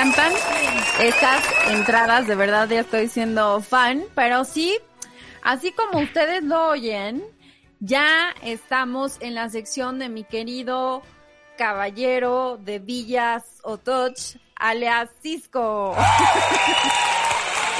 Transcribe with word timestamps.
Encantan 0.00 0.32
estas 1.02 1.44
entradas, 1.68 2.26
de 2.26 2.34
verdad 2.34 2.66
ya 2.70 2.80
estoy 2.80 3.06
siendo 3.08 3.60
fan, 3.60 4.02
pero 4.14 4.44
sí, 4.44 4.78
así 5.42 5.72
como 5.72 6.00
ustedes 6.00 6.42
lo 6.42 6.68
oyen, 6.68 7.22
ya 7.80 8.34
estamos 8.42 9.18
en 9.20 9.34
la 9.34 9.50
sección 9.50 9.98
de 9.98 10.08
mi 10.08 10.24
querido 10.24 11.02
caballero 11.58 12.58
de 12.58 12.78
Villas 12.78 13.44
Otoch, 13.62 14.18
alias 14.56 15.10
Cisco. 15.22 15.94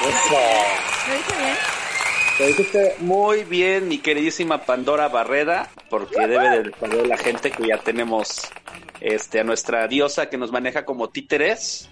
¿Lo 0.02 0.06
dije 0.06 1.32
bien? 1.38 1.56
Lo 2.38 2.46
dijiste 2.46 2.96
muy 2.98 3.44
bien, 3.44 3.88
mi 3.88 3.96
queridísima 3.96 4.58
Pandora 4.58 5.08
Barreda, 5.08 5.70
porque 5.88 6.26
debe 6.26 6.50
de 6.50 6.70
saber 6.78 7.06
la 7.06 7.16
gente 7.16 7.50
que 7.50 7.66
ya 7.66 7.78
tenemos 7.78 8.50
este 9.00 9.40
a 9.40 9.44
nuestra 9.44 9.86
diosa 9.88 10.28
que 10.28 10.36
nos 10.38 10.52
maneja 10.52 10.84
como 10.84 11.08
títeres. 11.10 11.88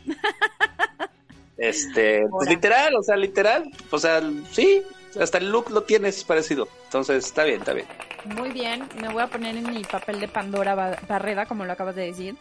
Este, 1.57 2.27
pues 2.31 2.49
literal, 2.49 2.95
o 2.95 3.03
sea, 3.03 3.17
literal, 3.17 3.71
o 3.91 3.99
sea, 3.99 4.23
sí, 4.53 4.83
hasta 5.21 5.39
el 5.39 5.51
look 5.51 5.71
lo 5.71 5.83
tienes 5.83 6.23
parecido. 6.23 6.69
Entonces, 6.85 7.25
está 7.27 7.43
bien, 7.45 7.59
está 7.59 7.73
bien. 7.73 7.87
Muy 8.27 8.51
bien, 8.51 8.85
me 9.01 9.09
voy 9.09 9.23
a 9.23 9.27
poner 9.27 9.57
en 9.57 9.69
mi 9.73 9.83
papel 9.83 10.21
de 10.21 10.29
Pandora 10.29 10.75
Ba- 10.77 10.99
Barreda, 11.09 11.47
como 11.47 11.65
lo 11.65 11.73
acabas 11.73 11.97
de 11.97 12.07
decir. 12.07 12.37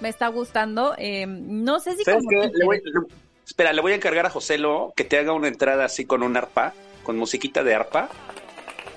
Me 0.00 0.08
está 0.08 0.28
gustando. 0.28 0.94
eh, 0.98 1.26
no 1.26 1.78
sé 1.80 1.94
si 1.96 2.04
¿Sabes 2.04 2.24
como 2.24 2.40
voy- 2.66 2.82
le- 2.84 3.06
espera, 3.46 3.72
le 3.72 3.80
voy 3.80 3.92
a 3.92 3.96
encargar 3.96 4.26
a 4.26 4.30
Joselo 4.30 4.92
que 4.96 5.04
te 5.04 5.16
haga 5.18 5.32
una 5.32 5.48
entrada 5.48 5.84
así 5.84 6.04
con 6.04 6.22
un 6.24 6.36
arpa, 6.36 6.74
con 7.04 7.16
musiquita 7.16 7.62
de 7.62 7.74
arpa, 7.74 8.08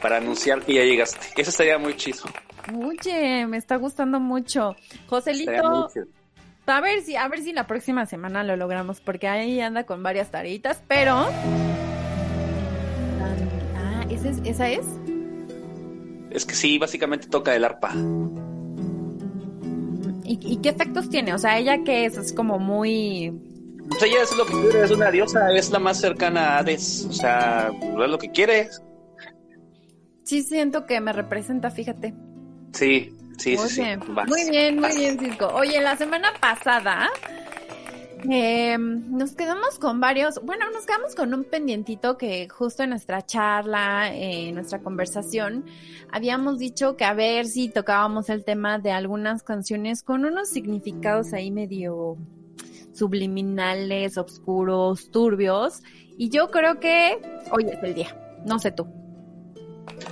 para 0.01 0.17
anunciar 0.17 0.61
que 0.61 0.73
ya 0.75 0.83
llegaste. 0.83 1.19
Eso 1.37 1.49
estaría 1.49 1.77
muy 1.77 1.95
chido. 1.95 2.19
Oye, 2.73 3.45
me 3.47 3.57
está 3.57 3.77
gustando 3.77 4.19
mucho. 4.19 4.75
Joselito, 5.07 5.89
a 6.67 6.81
ver 6.81 7.01
si, 7.01 7.15
a 7.15 7.27
ver 7.27 7.41
si 7.41 7.51
la 7.51 7.65
próxima 7.65 8.05
semana 8.05 8.43
lo 8.43 8.55
logramos, 8.55 9.01
porque 9.01 9.27
ahí 9.27 9.59
anda 9.59 9.85
con 9.85 10.03
varias 10.03 10.29
tareitas, 10.29 10.83
pero. 10.87 11.27
Ah, 13.75 14.05
¿esa 14.09 14.29
es? 14.29 14.37
¿Esa 14.43 14.69
es? 14.69 14.85
Es 16.29 16.45
que 16.45 16.53
sí, 16.53 16.77
básicamente 16.77 17.27
toca 17.27 17.55
el 17.55 17.65
arpa. 17.65 17.91
¿Y, 20.23 20.37
y 20.41 20.57
qué 20.57 20.69
efectos 20.69 21.09
tiene? 21.09 21.33
O 21.33 21.39
sea, 21.39 21.57
ella 21.57 21.83
que 21.83 22.05
es, 22.05 22.17
es 22.17 22.33
como 22.33 22.59
muy. 22.59 23.33
Pues 23.89 24.03
ella 24.03 24.21
es 24.21 24.37
lo 24.37 24.45
que 24.45 24.53
quiere, 24.53 24.83
es 24.83 24.91
una 24.91 25.09
diosa, 25.09 25.51
es 25.51 25.71
la 25.71 25.79
más 25.79 25.99
cercana 25.99 26.49
a 26.49 26.59
Hades. 26.59 27.07
O 27.09 27.13
sea, 27.13 27.71
es 27.81 28.09
lo 28.09 28.19
que 28.19 28.29
quiere. 28.29 28.69
Sí, 30.29 30.43
siento 30.43 30.85
que 30.85 31.01
me 31.01 31.11
representa, 31.11 31.71
fíjate. 31.71 32.13
Sí, 32.73 33.17
sí, 33.39 33.57
muy 33.57 33.67
sí, 33.67 33.81
sí. 33.81 33.99
Vas, 34.09 34.29
muy 34.29 34.47
bien, 34.47 34.79
muy 34.79 34.95
bien, 34.95 35.17
Cisco. 35.17 35.47
Oye, 35.47 35.81
la 35.81 35.97
semana 35.97 36.27
pasada 36.39 37.09
eh, 38.29 38.77
nos 38.77 39.31
quedamos 39.31 39.79
con 39.79 39.99
varios, 39.99 40.39
bueno, 40.43 40.69
nos 40.69 40.85
quedamos 40.85 41.15
con 41.15 41.33
un 41.33 41.45
pendientito 41.45 42.15
que 42.19 42.47
justo 42.47 42.83
en 42.83 42.91
nuestra 42.91 43.25
charla, 43.25 44.13
eh, 44.13 44.49
en 44.49 44.53
nuestra 44.53 44.83
conversación, 44.83 45.65
habíamos 46.11 46.59
dicho 46.59 46.95
que 46.95 47.05
a 47.05 47.15
ver 47.15 47.47
si 47.47 47.69
tocábamos 47.69 48.29
el 48.29 48.45
tema 48.45 48.77
de 48.77 48.91
algunas 48.91 49.41
canciones 49.41 50.03
con 50.03 50.25
unos 50.25 50.49
significados 50.49 51.33
ahí 51.33 51.49
medio 51.49 52.17
subliminales, 52.93 54.15
oscuros, 54.19 55.09
turbios. 55.09 55.81
Y 56.19 56.29
yo 56.29 56.51
creo 56.51 56.79
que 56.79 57.19
hoy 57.51 57.65
es 57.67 57.81
el 57.81 57.95
día. 57.95 58.15
No 58.45 58.59
sé 58.59 58.69
tú. 58.71 58.98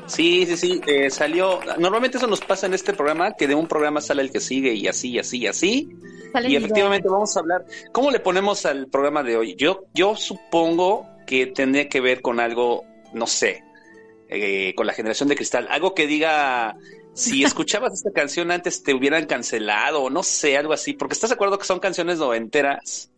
Sí, 0.06 0.46
sí, 0.46 0.58
sí, 0.58 0.82
eh, 0.88 1.10
salió. 1.10 1.60
Normalmente 1.78 2.18
eso 2.18 2.28
nos 2.28 2.42
pasa 2.42 2.66
en 2.66 2.74
este 2.74 2.94
programa, 2.94 3.34
que 3.34 3.48
de 3.48 3.56
un 3.56 3.68
programa 3.68 4.02
sale 4.02 4.22
el 4.22 4.32
que 4.32 4.40
sigue 4.40 4.74
y 4.74 4.88
así, 4.88 5.12
y 5.12 5.20
así, 5.20 5.38
y 5.40 5.48
así. 5.48 5.90
Salen 6.32 6.52
Y 6.52 6.56
ideas. 6.56 6.64
efectivamente 6.64 7.10
vamos 7.10 7.36
a 7.36 7.40
hablar. 7.42 7.66
¿Cómo 7.92 8.12
le 8.12 8.20
ponemos 8.20 8.66
al 8.66 8.88
programa 8.88 9.24
de 9.24 9.38
hoy? 9.38 9.56
Yo, 9.56 9.86
yo 9.94 10.16
supongo 10.16 11.08
que 11.26 11.48
tendría 11.48 11.90
que 11.90 12.00
ver 12.00 12.22
con 12.22 12.40
algo, 12.40 12.86
no 13.14 13.28
sé, 13.28 13.64
eh, 14.30 14.74
con 14.76 14.88
la 14.88 14.94
generación 14.94 15.30
de 15.30 15.36
cristal. 15.36 15.68
Algo 15.70 15.94
que 15.94 16.08
diga, 16.08 16.78
si 17.14 17.44
escuchabas 17.46 17.94
esta 17.94 18.12
canción 18.12 18.52
antes 18.52 18.84
te 18.84 18.94
hubieran 18.94 19.26
cancelado, 19.26 20.04
o 20.04 20.10
no 20.10 20.24
sé, 20.24 20.58
algo 20.58 20.74
así. 20.74 20.94
Porque 20.94 21.14
estás 21.14 21.30
de 21.32 21.36
acuerdo 21.36 21.60
que 21.60 21.66
son 21.66 21.80
canciones 21.80 22.20
noventeras 22.20 23.12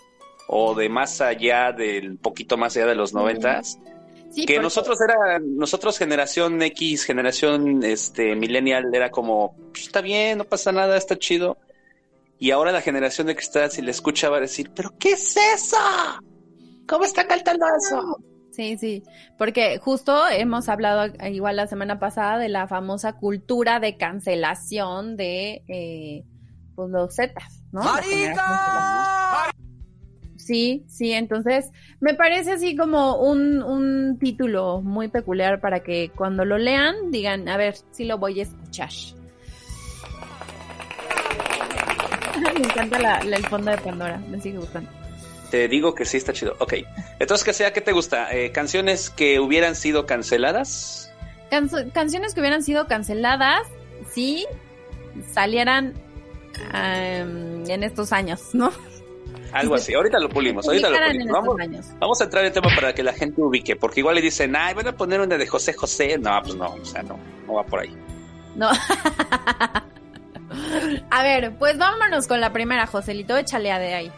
o 0.48 0.74
de 0.74 0.90
más 0.90 1.22
allá 1.22 1.72
del 1.72 2.18
poquito 2.18 2.58
más 2.58 2.76
allá 2.76 2.88
de 2.88 2.96
los 2.96 3.14
noventas. 3.14 3.78
Sí, 4.32 4.46
que 4.46 4.54
porque- 4.56 4.64
nosotros 4.64 5.00
era, 5.02 5.40
nosotros 5.40 5.98
generación 5.98 6.62
X, 6.62 7.04
generación 7.06 7.84
este 7.84 8.36
millennial, 8.36 8.86
era 8.94 9.10
como, 9.10 9.56
"Pues, 9.72 9.84
está 9.88 10.02
bien, 10.02 10.38
no 10.38 10.44
pasa 10.44 10.72
nada, 10.72 10.96
está 10.98 11.18
chido. 11.18 11.58
Y 12.38 12.52
ahora 12.52 12.72
la 12.72 12.82
generación 12.82 13.28
de 13.28 13.36
cristal, 13.36 13.70
si 13.72 13.82
le 13.82 13.92
escucha, 13.92 14.30
va 14.30 14.38
a 14.38 14.42
decir, 14.42 14.72
¿pero 14.74 14.94
qué 14.98 15.12
es 15.14 15.36
eso? 15.56 15.78
¿Cómo 16.88 17.04
está 17.04 17.28
cantando 17.28 17.66
eso? 17.78 18.18
Sí, 18.52 18.78
sí, 18.78 19.04
porque 19.38 19.78
justo 19.80 20.28
hemos 20.30 20.70
hablado 20.70 21.14
eh, 21.20 21.32
igual 21.32 21.56
la 21.56 21.68
semana 21.68 22.00
pasada 22.00 22.38
de 22.38 22.50
la 22.50 22.68
famosa 22.68 23.14
cultura 23.14 23.80
de 23.80 23.96
cancelación 23.98 25.16
de 25.18 25.64
eh, 25.68 26.24
pues 26.76 26.90
los 26.90 27.16
Zetas, 27.16 27.62
¿no? 27.72 27.84
La 27.84 28.02
Z. 28.02 29.49
Sí, 30.50 30.84
sí, 30.88 31.12
entonces 31.14 31.70
me 32.00 32.16
parece 32.16 32.54
así 32.54 32.76
como 32.76 33.18
un, 33.18 33.62
un 33.62 34.18
título 34.18 34.82
muy 34.82 35.08
peculiar 35.08 35.62
para 35.62 35.82
que 35.82 36.10
cuando 36.16 36.44
lo 36.44 36.58
lean 36.58 37.12
digan, 37.12 37.48
a 37.48 37.56
ver, 37.56 37.76
si 37.92 38.06
lo 38.06 38.18
voy 38.18 38.40
a 38.40 38.44
escuchar. 38.44 38.90
Me 42.56 42.66
encanta 42.66 42.98
la- 42.98 43.22
la- 43.24 43.38
el 43.38 43.46
fondo 43.46 43.70
de 43.70 43.78
Pandora, 43.78 44.18
me 44.28 44.42
sigue 44.42 44.58
gustando. 44.58 44.90
Te 45.52 45.68
digo 45.68 45.94
que 45.94 46.04
sí 46.06 46.18
está 46.18 46.34
chido. 46.34 46.56
Ok. 46.58 46.74
Entonces, 47.20 47.46
que 47.46 47.54
sea, 47.54 47.72
¿qué 47.72 47.82
te 47.82 47.92
gusta? 47.92 48.36
Eh, 48.36 48.52
¿Canciones 48.52 49.12
que 49.12 49.40
hubieran 49.40 49.76
sido 49.76 50.08
canceladas? 50.08 51.12
Canso- 51.52 51.92
canciones 51.94 52.34
que 52.34 52.40
hubieran 52.40 52.64
sido 52.64 52.88
canceladas 52.88 53.62
si 54.16 54.48
salieran 55.32 55.94
en 56.74 57.84
estos 57.84 58.12
años, 58.14 58.42
¿no? 58.54 58.72
Algo 59.54 59.78
Sí, 59.78 59.84
así. 59.84 59.94
Ahorita 59.94 60.20
lo 60.20 60.30
pulimos, 60.30 60.68
ahorita 60.68 60.90
lo 60.90 60.98
pulimos. 60.98 61.32
Vamos, 61.32 61.56
vamos 62.00 62.22
a 62.22 62.24
entrar 62.26 62.46
en 62.46 62.54
tema 62.54 62.70
para 62.76 62.94
que 62.94 63.04
la 63.04 63.14
gente 63.14 63.42
ubique, 63.42 63.76
porque 63.76 64.02
igual 64.02 64.16
le 64.16 64.22
dicen, 64.22 64.56
ay, 64.56 64.74
van 64.74 64.88
a 64.88 64.94
poner 64.94 65.22
una 65.22 65.38
de 65.38 65.48
José 65.48 65.74
José. 65.74 66.18
No, 66.18 66.40
pues 66.44 66.56
no, 66.56 66.76
o 66.76 66.86
sea, 66.86 67.04
no, 67.04 67.18
no 67.48 67.54
va 67.54 67.64
por 67.64 67.82
ahí. 67.82 67.96
No. 68.56 68.70
A 71.12 71.24
ver, 71.24 71.54
pues 71.58 71.78
vámonos 71.78 72.28
con 72.28 72.42
la 72.42 72.52
primera, 72.52 72.88
Joselito, 72.88 73.38
échale 73.38 73.72
a 73.72 73.80
de 73.80 73.94
ahí. 73.94 74.12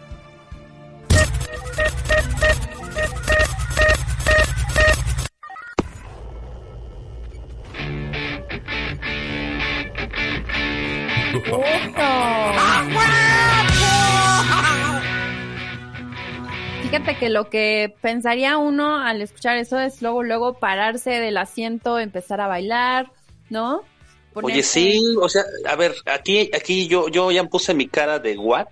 Fíjate 16.92 17.16
que 17.16 17.30
lo 17.30 17.50
que 17.50 17.96
pensaría 18.02 18.58
uno 18.58 18.98
al 19.00 19.22
escuchar 19.22 19.56
eso 19.56 19.80
es 19.80 20.02
luego, 20.02 20.24
luego 20.24 20.56
pararse 20.56 21.12
del 21.12 21.38
asiento, 21.38 21.98
empezar 21.98 22.42
a 22.42 22.48
bailar, 22.48 23.10
¿no? 23.50 23.84
Oye, 24.34 24.62
sí, 24.62 25.02
o 25.22 25.30
sea, 25.30 25.44
a 25.70 25.78
ver, 25.78 25.96
aquí, 26.06 26.52
aquí 26.54 26.90
yo, 26.90 27.08
yo 27.08 27.32
ya 27.32 27.46
puse 27.46 27.74
mi 27.74 27.88
cara 27.88 28.20
de 28.20 28.38
what, 28.38 28.68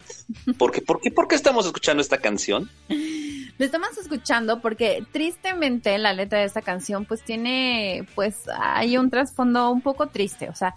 porque, 0.57 0.81
¿por 0.81 0.99
qué, 0.99 1.11
por 1.11 1.29
qué 1.29 1.35
estamos 1.35 1.65
escuchando 1.65 2.01
esta 2.01 2.17
canción? 2.17 2.69
Lo 3.57 3.63
estamos 3.63 3.97
escuchando 3.97 4.59
porque 4.59 5.01
tristemente 5.13 5.97
la 5.97 6.11
letra 6.11 6.39
de 6.39 6.45
esta 6.45 6.61
canción 6.61 7.05
pues 7.05 7.23
tiene, 7.23 8.05
pues 8.15 8.35
hay 8.53 8.97
un 8.97 9.09
trasfondo 9.09 9.71
un 9.71 9.79
poco 9.81 10.07
triste, 10.07 10.49
o 10.49 10.55
sea, 10.55 10.75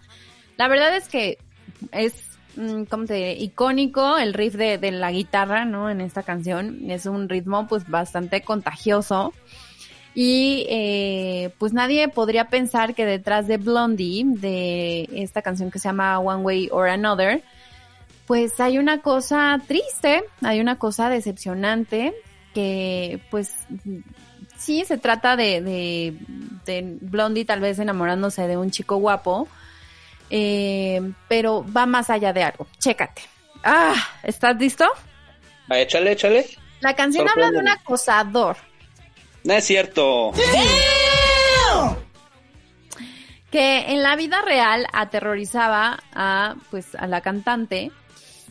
la 0.57 0.69
verdad 0.69 0.95
es 0.95 1.09
que 1.09 1.39
es, 1.91 2.15
mm, 2.57 2.85
¿cómo 2.85 3.05
te 3.07 3.15
diré? 3.15 3.33
Icónico 3.35 4.19
el 4.19 4.35
riff 4.35 4.55
de, 4.55 4.79
de 4.79 4.91
la 4.91 5.11
guitarra, 5.11 5.65
¿no? 5.65 5.91
En 5.91 6.01
esta 6.01 6.23
canción, 6.23 6.91
es 6.91 7.07
un 7.07 7.29
ritmo 7.29 7.67
pues 7.67 7.89
bastante 7.89 8.43
contagioso 8.43 9.33
y 10.15 10.67
eh, 10.69 11.55
pues 11.59 11.73
nadie 11.73 12.09
podría 12.09 12.47
pensar 12.47 12.95
que 12.95 13.07
detrás 13.07 13.47
de 13.47 13.57
Blondie, 13.57 14.25
de 14.27 15.09
esta 15.15 15.41
canción 15.41 15.71
que 15.71 15.79
se 15.79 15.89
llama 15.89 16.19
One 16.19 16.43
Way 16.43 16.69
or 16.71 16.89
Another, 16.89 17.43
pues 18.27 18.61
hay 18.61 18.79
una 18.79 19.01
cosa 19.01 19.59
triste, 19.67 20.25
hay 20.43 20.61
una 20.61 20.79
cosa 20.79 21.09
decepcionante 21.09 22.15
que 22.53 23.21
pues 23.31 23.55
sí 24.59 24.85
se 24.85 24.99
trata 24.99 25.35
de, 25.37 25.63
de, 25.63 26.17
de 26.67 26.99
Blondie 27.01 27.47
tal 27.47 27.61
vez 27.61 27.79
enamorándose 27.79 28.47
de 28.47 28.59
un 28.59 28.71
chico 28.71 28.97
guapo, 28.97 29.49
eh, 30.35 31.13
pero 31.29 31.63
va 31.77 31.85
más 31.85 32.09
allá 32.09 32.33
de 32.33 32.43
algo. 32.43 32.67
Chécate. 32.79 33.21
Ah, 33.63 33.95
¿estás 34.23 34.57
listo? 34.57 34.87
Ah, 35.69 35.79
échale, 35.79 36.13
échale. 36.13 36.47
La 36.81 36.97
canción 36.97 37.29
habla 37.29 37.51
de 37.51 37.59
un 37.59 37.69
acosador. 37.69 38.57
No 39.45 39.53
es 39.53 39.65
cierto. 39.65 40.33
Que 43.51 43.93
en 43.93 44.03
la 44.03 44.17
vida 44.17 44.41
real 44.41 44.87
aterrorizaba 44.95 46.03
a, 46.15 46.57
pues, 46.71 46.95
a 46.95 47.07
la 47.07 47.21
cantante 47.21 47.91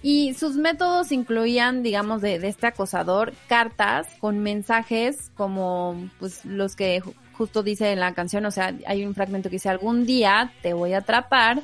y 0.04 0.36
sus 0.36 0.58
métodos 0.58 1.12
incluían, 1.12 1.82
digamos, 1.82 2.22
de, 2.22 2.38
de 2.38 2.48
este 2.48 2.68
acosador, 2.68 3.34
cartas 3.48 4.08
con 4.20 4.40
mensajes 4.40 5.32
como, 5.36 6.10
pues, 6.20 6.46
los 6.46 6.76
que 6.76 7.02
justo 7.42 7.64
dice 7.64 7.92
en 7.92 8.00
la 8.00 8.14
canción, 8.14 8.46
o 8.46 8.52
sea, 8.52 8.72
hay 8.86 9.04
un 9.04 9.16
fragmento 9.16 9.50
que 9.50 9.56
dice, 9.56 9.68
algún 9.68 10.06
día 10.06 10.54
te 10.62 10.74
voy 10.74 10.94
a 10.94 11.00
atrapar 11.00 11.64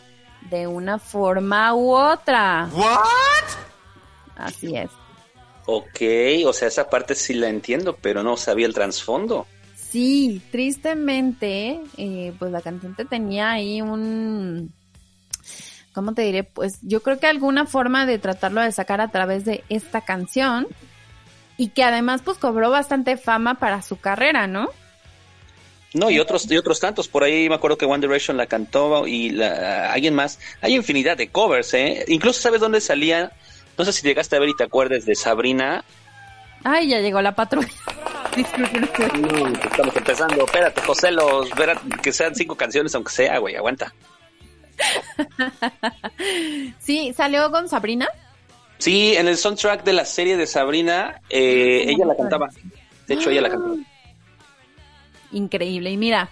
de 0.50 0.66
una 0.66 0.98
forma 0.98 1.76
u 1.76 1.92
otra. 1.92 2.68
Así 4.36 4.76
es. 4.76 4.90
Ok, 5.68 6.02
o 6.48 6.52
sea, 6.54 6.68
esa 6.68 6.90
parte 6.90 7.14
sí 7.14 7.36
la 7.36 7.50
entiendo, 7.50 7.96
pero 8.02 8.24
no 8.24 8.38
sabía 8.38 8.66
el 8.66 8.74
trasfondo. 8.74 9.46
Sí, 9.76 10.42
tristemente, 10.50 11.80
eh, 11.98 12.34
pues 12.40 12.52
la 12.52 12.62
cantante 12.62 13.06
tenía 13.06 13.52
ahí 13.52 13.80
un, 13.84 14.74
¿cómo 15.94 16.16
te 16.16 16.24
diré? 16.24 16.44
Pues 16.44 16.80
yo 16.82 17.04
creo 17.04 17.20
que 17.20 17.28
alguna 17.28 17.68
forma 17.68 18.08
de 18.08 18.18
tratarlo 18.18 18.62
de 18.62 18.72
sacar 18.72 19.00
a 19.00 19.10
través 19.10 19.46
de 19.46 19.64
esta 19.70 20.02
canción 20.02 20.66
y 21.56 21.68
que 21.70 21.84
además 21.84 22.24
pues 22.26 22.40
cobró 22.40 22.72
bastante 22.72 23.16
fama 23.16 23.60
para 23.60 23.84
su 23.84 24.00
carrera, 24.00 24.48
¿no? 24.48 24.70
No, 25.98 26.12
y 26.12 26.20
otros, 26.20 26.50
y 26.50 26.58
otros 26.58 26.80
tantos. 26.80 27.08
Por 27.08 27.24
ahí 27.24 27.50
me 27.50 27.56
acuerdo 27.56 27.78
que 27.78 27.86
One 27.86 28.06
Direction 28.06 28.38
la 28.38 28.46
cantó 28.46 29.08
y 29.08 29.32
la, 29.32 29.92
alguien 29.92 30.14
más. 30.14 30.40
Hay 30.62 30.76
infinidad 30.76 31.18
de 31.18 31.30
covers, 31.30 31.74
¿eh? 31.74 32.06
Incluso 32.08 32.40
sabes 32.40 32.62
dónde 32.62 32.82
salía. 32.82 33.32
No 33.78 33.86
sé 33.86 33.92
si 33.92 34.08
llegaste 34.08 34.36
a 34.36 34.40
ver 34.40 34.50
y 34.50 34.56
te 34.56 34.64
acuerdas 34.64 35.06
de 35.06 35.16
Sabrina. 35.16 35.84
Ay, 36.64 36.90
ya 36.90 37.00
llegó 37.00 37.22
la 37.22 37.34
patrulla. 37.34 37.68
Disculpen. 38.36 39.22
No, 39.22 39.48
estamos 39.48 39.96
empezando. 39.96 40.46
Espérate, 40.46 40.82
José, 40.82 41.12
los, 41.12 41.50
que 42.04 42.12
sean 42.12 42.36
cinco 42.36 42.56
canciones, 42.56 42.94
aunque 42.94 43.12
sea, 43.12 43.40
güey, 43.40 43.56
aguanta. 43.56 43.94
Sí, 46.80 47.14
salió 47.18 47.52
con 47.52 47.68
Sabrina. 47.68 48.08
Sí, 48.78 49.16
en 49.16 49.28
el 49.28 49.38
soundtrack 49.38 49.84
de 49.84 49.94
la 49.94 50.06
serie 50.06 50.38
de 50.38 50.46
Sabrina, 50.46 51.22
eh, 51.30 51.86
ella 51.88 52.06
la 52.06 52.16
cantaba. 52.16 52.50
De 53.08 53.16
hecho, 53.16 53.30
ella 53.30 53.42
la 53.42 53.50
cantaba. 53.50 53.76
Increíble. 55.32 55.92
Y 55.92 55.98
mira, 55.98 56.30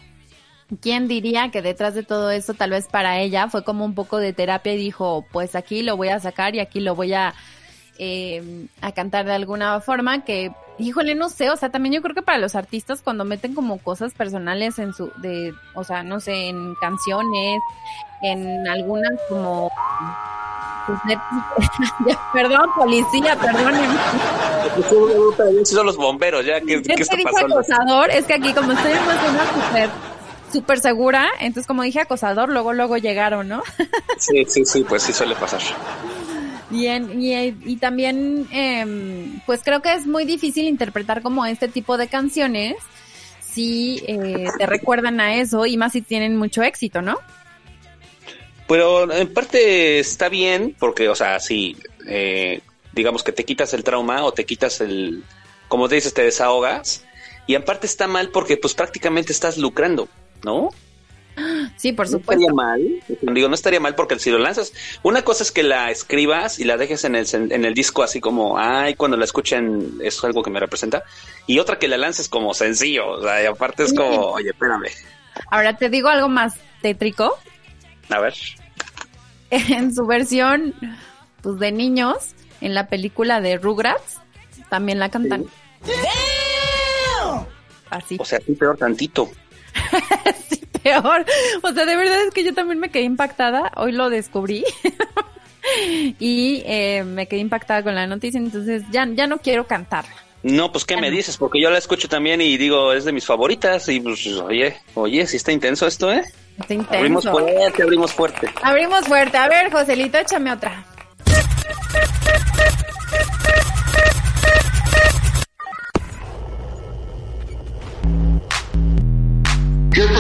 ¿quién 0.81 1.07
diría 1.07 1.51
que 1.51 1.61
detrás 1.61 1.93
de 1.95 2.03
todo 2.03 2.31
esto, 2.31 2.53
tal 2.53 2.71
vez 2.71 2.87
para 2.87 3.19
ella, 3.19 3.49
fue 3.49 3.63
como 3.63 3.85
un 3.85 3.95
poco 3.95 4.17
de 4.17 4.33
terapia 4.33 4.73
y 4.73 4.77
dijo, 4.77 5.25
pues 5.31 5.55
aquí 5.55 5.83
lo 5.83 5.97
voy 5.97 6.09
a 6.09 6.19
sacar 6.19 6.55
y 6.55 6.59
aquí 6.59 6.79
lo 6.79 6.95
voy 6.95 7.13
a, 7.13 7.33
eh, 7.97 8.67
a 8.81 8.91
cantar 8.91 9.25
de 9.25 9.33
alguna 9.33 9.79
forma 9.79 10.23
que, 10.23 10.51
híjole, 10.77 11.15
no 11.15 11.29
sé, 11.29 11.49
o 11.49 11.55
sea, 11.55 11.69
también 11.69 11.93
yo 11.93 12.01
creo 12.01 12.15
que 12.15 12.21
para 12.21 12.37
los 12.37 12.55
artistas 12.55 13.01
cuando 13.01 13.25
meten 13.25 13.53
como 13.53 13.77
cosas 13.77 14.13
personales 14.13 14.79
en 14.79 14.93
su, 14.93 15.11
de, 15.17 15.53
o 15.73 15.83
sea, 15.83 16.03
no 16.03 16.19
sé, 16.19 16.49
en 16.49 16.75
canciones, 16.75 17.61
en 18.21 18.67
algunas 18.67 19.13
como... 19.29 19.71
pues, 20.87 20.99
perdón, 22.33 22.69
policía, 22.75 23.37
perdónenme. 23.37 23.95
Son 25.63 25.85
los 25.85 25.95
bomberos, 25.95 26.45
ya, 26.45 26.59
¿qué, 26.61 26.81
qué 26.81 26.93
está 26.93 27.17
pasando? 27.23 27.59
acosador, 27.59 28.09
es 28.11 28.25
que 28.25 28.33
aquí 28.33 28.53
como 28.53 28.73
estoy 28.73 28.91
en 28.91 29.03
una 29.03 29.13
súper, 29.53 29.89
súper 30.51 30.79
segura, 30.79 31.29
entonces 31.39 31.67
como 31.67 31.83
dije 31.83 32.01
acosador, 32.01 32.49
luego, 32.49 32.73
luego 32.73 32.97
llegaron, 32.97 33.47
¿no? 33.47 33.63
Sí, 34.17 34.43
sí, 34.47 34.65
sí, 34.65 34.83
pues 34.83 35.03
sí 35.03 35.13
suele 35.13 35.35
pasar. 35.35 35.61
Bien, 36.75 37.21
y, 37.21 37.33
y 37.33 37.77
también, 37.77 38.47
em, 38.51 39.39
pues 39.45 39.61
creo 39.63 39.81
que 39.81 39.93
es 39.93 40.05
muy 40.05 40.25
difícil 40.25 40.67
interpretar 40.67 41.21
como 41.21 41.45
este 41.45 41.67
tipo 41.67 41.97
de 41.97 42.07
canciones 42.07 42.75
si 43.39 44.03
eh, 44.07 44.47
te 44.57 44.65
recuerdan 44.65 45.21
a 45.21 45.35
eso 45.35 45.65
y 45.65 45.77
más 45.77 45.93
si 45.93 46.01
tienen 46.01 46.35
mucho 46.35 46.61
éxito, 46.61 47.01
¿no? 47.01 47.17
Pero 48.67 49.11
en 49.11 49.33
parte 49.33 49.99
está 49.99 50.27
bien, 50.27 50.75
porque, 50.77 51.07
o 51.07 51.15
sea, 51.15 51.39
sí, 51.39 51.77
eh, 52.07 52.59
digamos 52.93 53.23
que 53.23 53.31
te 53.31 53.45
quitas 53.45 53.73
el 53.73 53.83
trauma 53.83 54.25
o 54.25 54.33
te 54.33 54.45
quitas 54.45 54.81
el, 54.81 55.23
como 55.69 55.87
te 55.87 55.95
dices, 55.95 56.13
te 56.13 56.23
desahogas. 56.23 57.05
Y 57.47 57.55
en 57.55 57.63
parte 57.63 57.85
está 57.85 58.07
mal 58.07 58.29
porque 58.29 58.57
pues 58.57 58.73
prácticamente 58.73 59.31
estás 59.31 59.57
lucrando, 59.57 60.09
¿no? 60.43 60.71
Sí, 61.75 61.91
por 61.91 62.05
No 62.05 62.13
supuesto. 62.13 62.43
estaría 62.45 62.53
mal, 62.53 62.81
digo, 63.33 63.49
no 63.49 63.55
estaría 63.55 63.79
mal 63.81 63.93
porque 63.95 64.17
si 64.19 64.31
lo 64.31 64.39
lanzas, 64.39 64.71
una 65.03 65.23
cosa 65.23 65.43
es 65.43 65.51
que 65.51 65.63
la 65.63 65.91
escribas 65.91 66.59
y 66.59 66.63
la 66.63 66.77
dejes 66.77 67.03
en 67.03 67.15
el, 67.15 67.25
en 67.33 67.65
el 67.65 67.73
disco 67.73 68.03
así 68.03 68.21
como, 68.21 68.57
ay, 68.57 68.95
cuando 68.95 69.17
la 69.17 69.25
escuchen 69.25 69.97
es 70.01 70.23
algo 70.23 70.43
que 70.43 70.49
me 70.49 70.59
representa, 70.61 71.03
y 71.45 71.59
otra 71.59 71.77
que 71.77 71.87
la 71.89 71.97
lances 71.97 72.29
como 72.29 72.53
sencillo, 72.53 73.07
o 73.09 73.21
sea, 73.21 73.43
y 73.43 73.45
aparte 73.47 73.83
es 73.83 73.93
como, 73.93 74.17
oye, 74.31 74.49
espérame, 74.51 74.87
Ahora 75.51 75.75
te 75.77 75.89
digo 75.89 76.07
algo 76.07 76.29
más 76.29 76.55
tétrico. 76.81 77.37
a 78.09 78.19
ver, 78.19 78.33
En 79.49 79.93
su 79.93 80.05
versión, 80.05 80.73
pues 81.41 81.59
de 81.59 81.71
niños, 81.73 82.17
en 82.61 82.73
la 82.73 82.87
película 82.87 83.41
de 83.41 83.57
Rugrats, 83.57 84.19
también 84.69 84.99
la 84.99 85.09
cantan. 85.09 85.45
Así. 87.89 88.17
o 88.19 88.25
sea, 88.25 88.39
sí, 88.45 88.53
peor 88.53 88.77
tantito. 88.77 89.29
Peor. 90.85 91.25
O 91.63 91.71
sea, 91.73 91.85
de 91.85 91.95
verdad 91.95 92.21
es 92.27 92.31
que 92.31 92.43
yo 92.43 92.53
también 92.53 92.79
me 92.79 92.89
quedé 92.89 93.05
impactada. 93.05 93.71
Hoy 93.75 93.91
lo 93.91 94.11
descubrí. 94.11 94.63
y 96.19 96.61
eh, 96.67 97.03
me 97.03 97.27
quedé 97.27 97.39
impactada 97.39 97.81
con 97.81 97.95
la 97.95 98.05
noticia, 98.05 98.37
entonces 98.37 98.83
ya, 98.91 99.07
ya 99.11 99.25
no 99.25 99.39
quiero 99.39 99.65
cantarla. 99.65 100.13
No, 100.43 100.71
pues 100.71 100.85
qué 100.85 100.95
me 100.95 101.09
dices, 101.09 101.37
porque 101.37 101.59
yo 101.59 101.71
la 101.71 101.79
escucho 101.79 102.07
también 102.07 102.39
y 102.39 102.55
digo, 102.57 102.93
es 102.93 103.03
de 103.03 103.11
mis 103.11 103.25
favoritas 103.25 103.89
y 103.89 103.99
pues, 103.99 104.27
oye, 104.27 104.75
oye, 104.93 105.25
si 105.25 105.37
está 105.37 105.51
intenso 105.51 105.87
esto, 105.87 106.13
¿eh? 106.13 106.21
Está 106.59 106.75
Abrimos 106.95 107.25
intenso. 107.25 107.31
fuerte, 107.31 107.81
abrimos 107.83 108.13
fuerte. 108.13 108.49
Abrimos 108.61 109.07
fuerte. 109.07 109.37
A 109.37 109.47
ver, 109.47 109.71
Joselito, 109.71 110.19
échame 110.19 110.51
otra. 110.51 110.85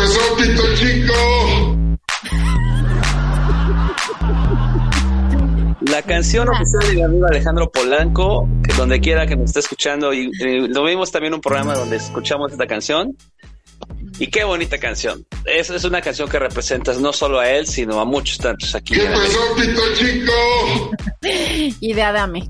¿Qué 0.05 0.11
pasó, 0.11 0.35
Pito 0.35 0.63
Chico? 0.75 1.13
La 5.91 6.01
canción 6.03 6.47
oficial 6.47 6.87
de 6.87 6.93
mi 6.93 7.01
amigo 7.01 7.25
Alejandro 7.25 7.71
Polanco, 7.71 8.47
que 8.63 8.73
donde 8.73 8.99
quiera 8.99 9.25
que 9.25 9.35
nos 9.35 9.45
esté 9.45 9.61
escuchando, 9.61 10.13
y 10.13 10.29
eh, 10.41 10.67
lo 10.67 10.83
vimos 10.83 11.11
también 11.11 11.33
en 11.33 11.35
un 11.35 11.41
programa 11.41 11.73
donde 11.73 11.95
escuchamos 11.95 12.51
esta 12.51 12.67
canción. 12.67 13.17
Y 14.19 14.27
qué 14.27 14.43
bonita 14.43 14.77
canción. 14.77 15.25
Es, 15.43 15.71
es 15.71 15.83
una 15.85 16.01
canción 16.01 16.29
que 16.29 16.37
representas 16.37 16.99
no 16.99 17.11
solo 17.11 17.39
a 17.39 17.49
él, 17.49 17.65
sino 17.65 17.99
a 17.99 18.05
muchos 18.05 18.37
tantos 18.37 18.75
aquí 18.75 18.93
¿Qué 18.93 19.07
pasó, 19.07 19.39
Pito 19.55 19.81
Chico? 19.95 20.91
Y 21.81 21.93
de 21.93 22.01
Adame. 22.03 22.47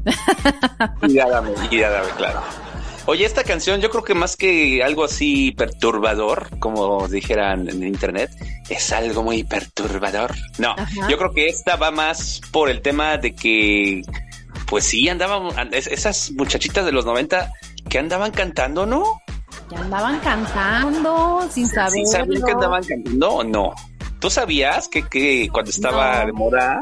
Y 1.08 1.20
Adame, 1.20 1.52
y 1.72 1.82
Adame, 1.82 2.10
claro. 2.18 2.65
Oye, 3.08 3.24
esta 3.26 3.44
canción 3.44 3.82
yo 3.82 3.92
creo 3.92 4.04
que 4.04 4.16
más 4.16 4.36
que 4.36 4.84
algo 4.84 5.04
así 5.04 5.52
perturbador, 5.52 6.58
como 6.60 7.08
dijeran 7.08 7.70
en 7.70 7.84
internet, 7.84 8.32
es 8.68 8.92
algo 8.92 9.22
muy 9.22 9.44
perturbador. 9.44 10.34
No, 10.58 10.72
Ajá. 10.72 11.08
yo 11.08 11.18
creo 11.18 11.32
que 11.32 11.46
esta 11.48 11.76
va 11.76 11.92
más 11.92 12.42
por 12.52 12.68
el 12.70 12.82
tema 12.82 13.18
de 13.18 13.36
que, 13.36 14.02
pues 14.68 14.86
sí, 14.86 15.08
andaban, 15.08 15.48
and- 15.58 15.76
es- 15.76 15.86
esas 15.86 16.32
muchachitas 16.32 16.84
de 16.84 16.92
los 16.92 17.06
90 17.06 17.52
que 17.90 18.00
andaban 18.00 18.32
cantando, 18.32 18.88
¿no? 18.88 19.04
Ya 19.70 19.80
andaban 19.82 20.20
cantando 20.22 21.48
sin 21.52 21.68
¿Sí 21.68 21.76
saberlo. 21.76 22.06
sabían 22.08 22.42
que 22.44 22.52
andaban 22.54 22.84
cantando 22.84 23.30
o 23.30 23.44
no? 23.44 23.74
¿Tú 24.20 24.32
sabías 24.32 24.88
que, 24.88 25.04
que 25.04 25.50
cuando 25.52 25.70
estaba 25.70 26.22
No. 26.22 26.26
de 26.26 26.32
moda? 26.34 26.82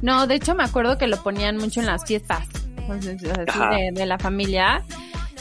No, 0.00 0.26
de 0.26 0.36
hecho 0.36 0.54
me 0.54 0.64
acuerdo 0.64 0.96
que 0.96 1.06
lo 1.06 1.22
ponían 1.22 1.58
mucho 1.58 1.80
en 1.80 1.86
las 1.86 2.06
fiestas 2.06 2.46
entonces, 2.78 3.22
así 3.46 3.58
de, 3.58 3.90
de 3.92 4.06
la 4.06 4.18
familia 4.18 4.82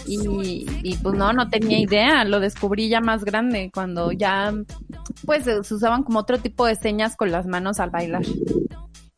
y, 0.07 0.65
y, 0.83 0.95
pues 0.97 1.15
no, 1.15 1.33
no 1.33 1.49
tenía 1.49 1.79
idea, 1.79 2.23
lo 2.23 2.39
descubrí 2.39 2.89
ya 2.89 3.01
más 3.01 3.25
grande 3.25 3.69
cuando 3.73 4.11
ya 4.11 4.53
pues 5.25 5.43
se 5.43 5.63
se 5.63 5.73
usaban 5.73 6.03
como 6.03 6.19
otro 6.19 6.37
tipo 6.37 6.65
de 6.65 6.75
señas 6.75 7.15
con 7.15 7.31
las 7.31 7.45
manos 7.45 7.79
al 7.79 7.89
bailar. 7.89 8.23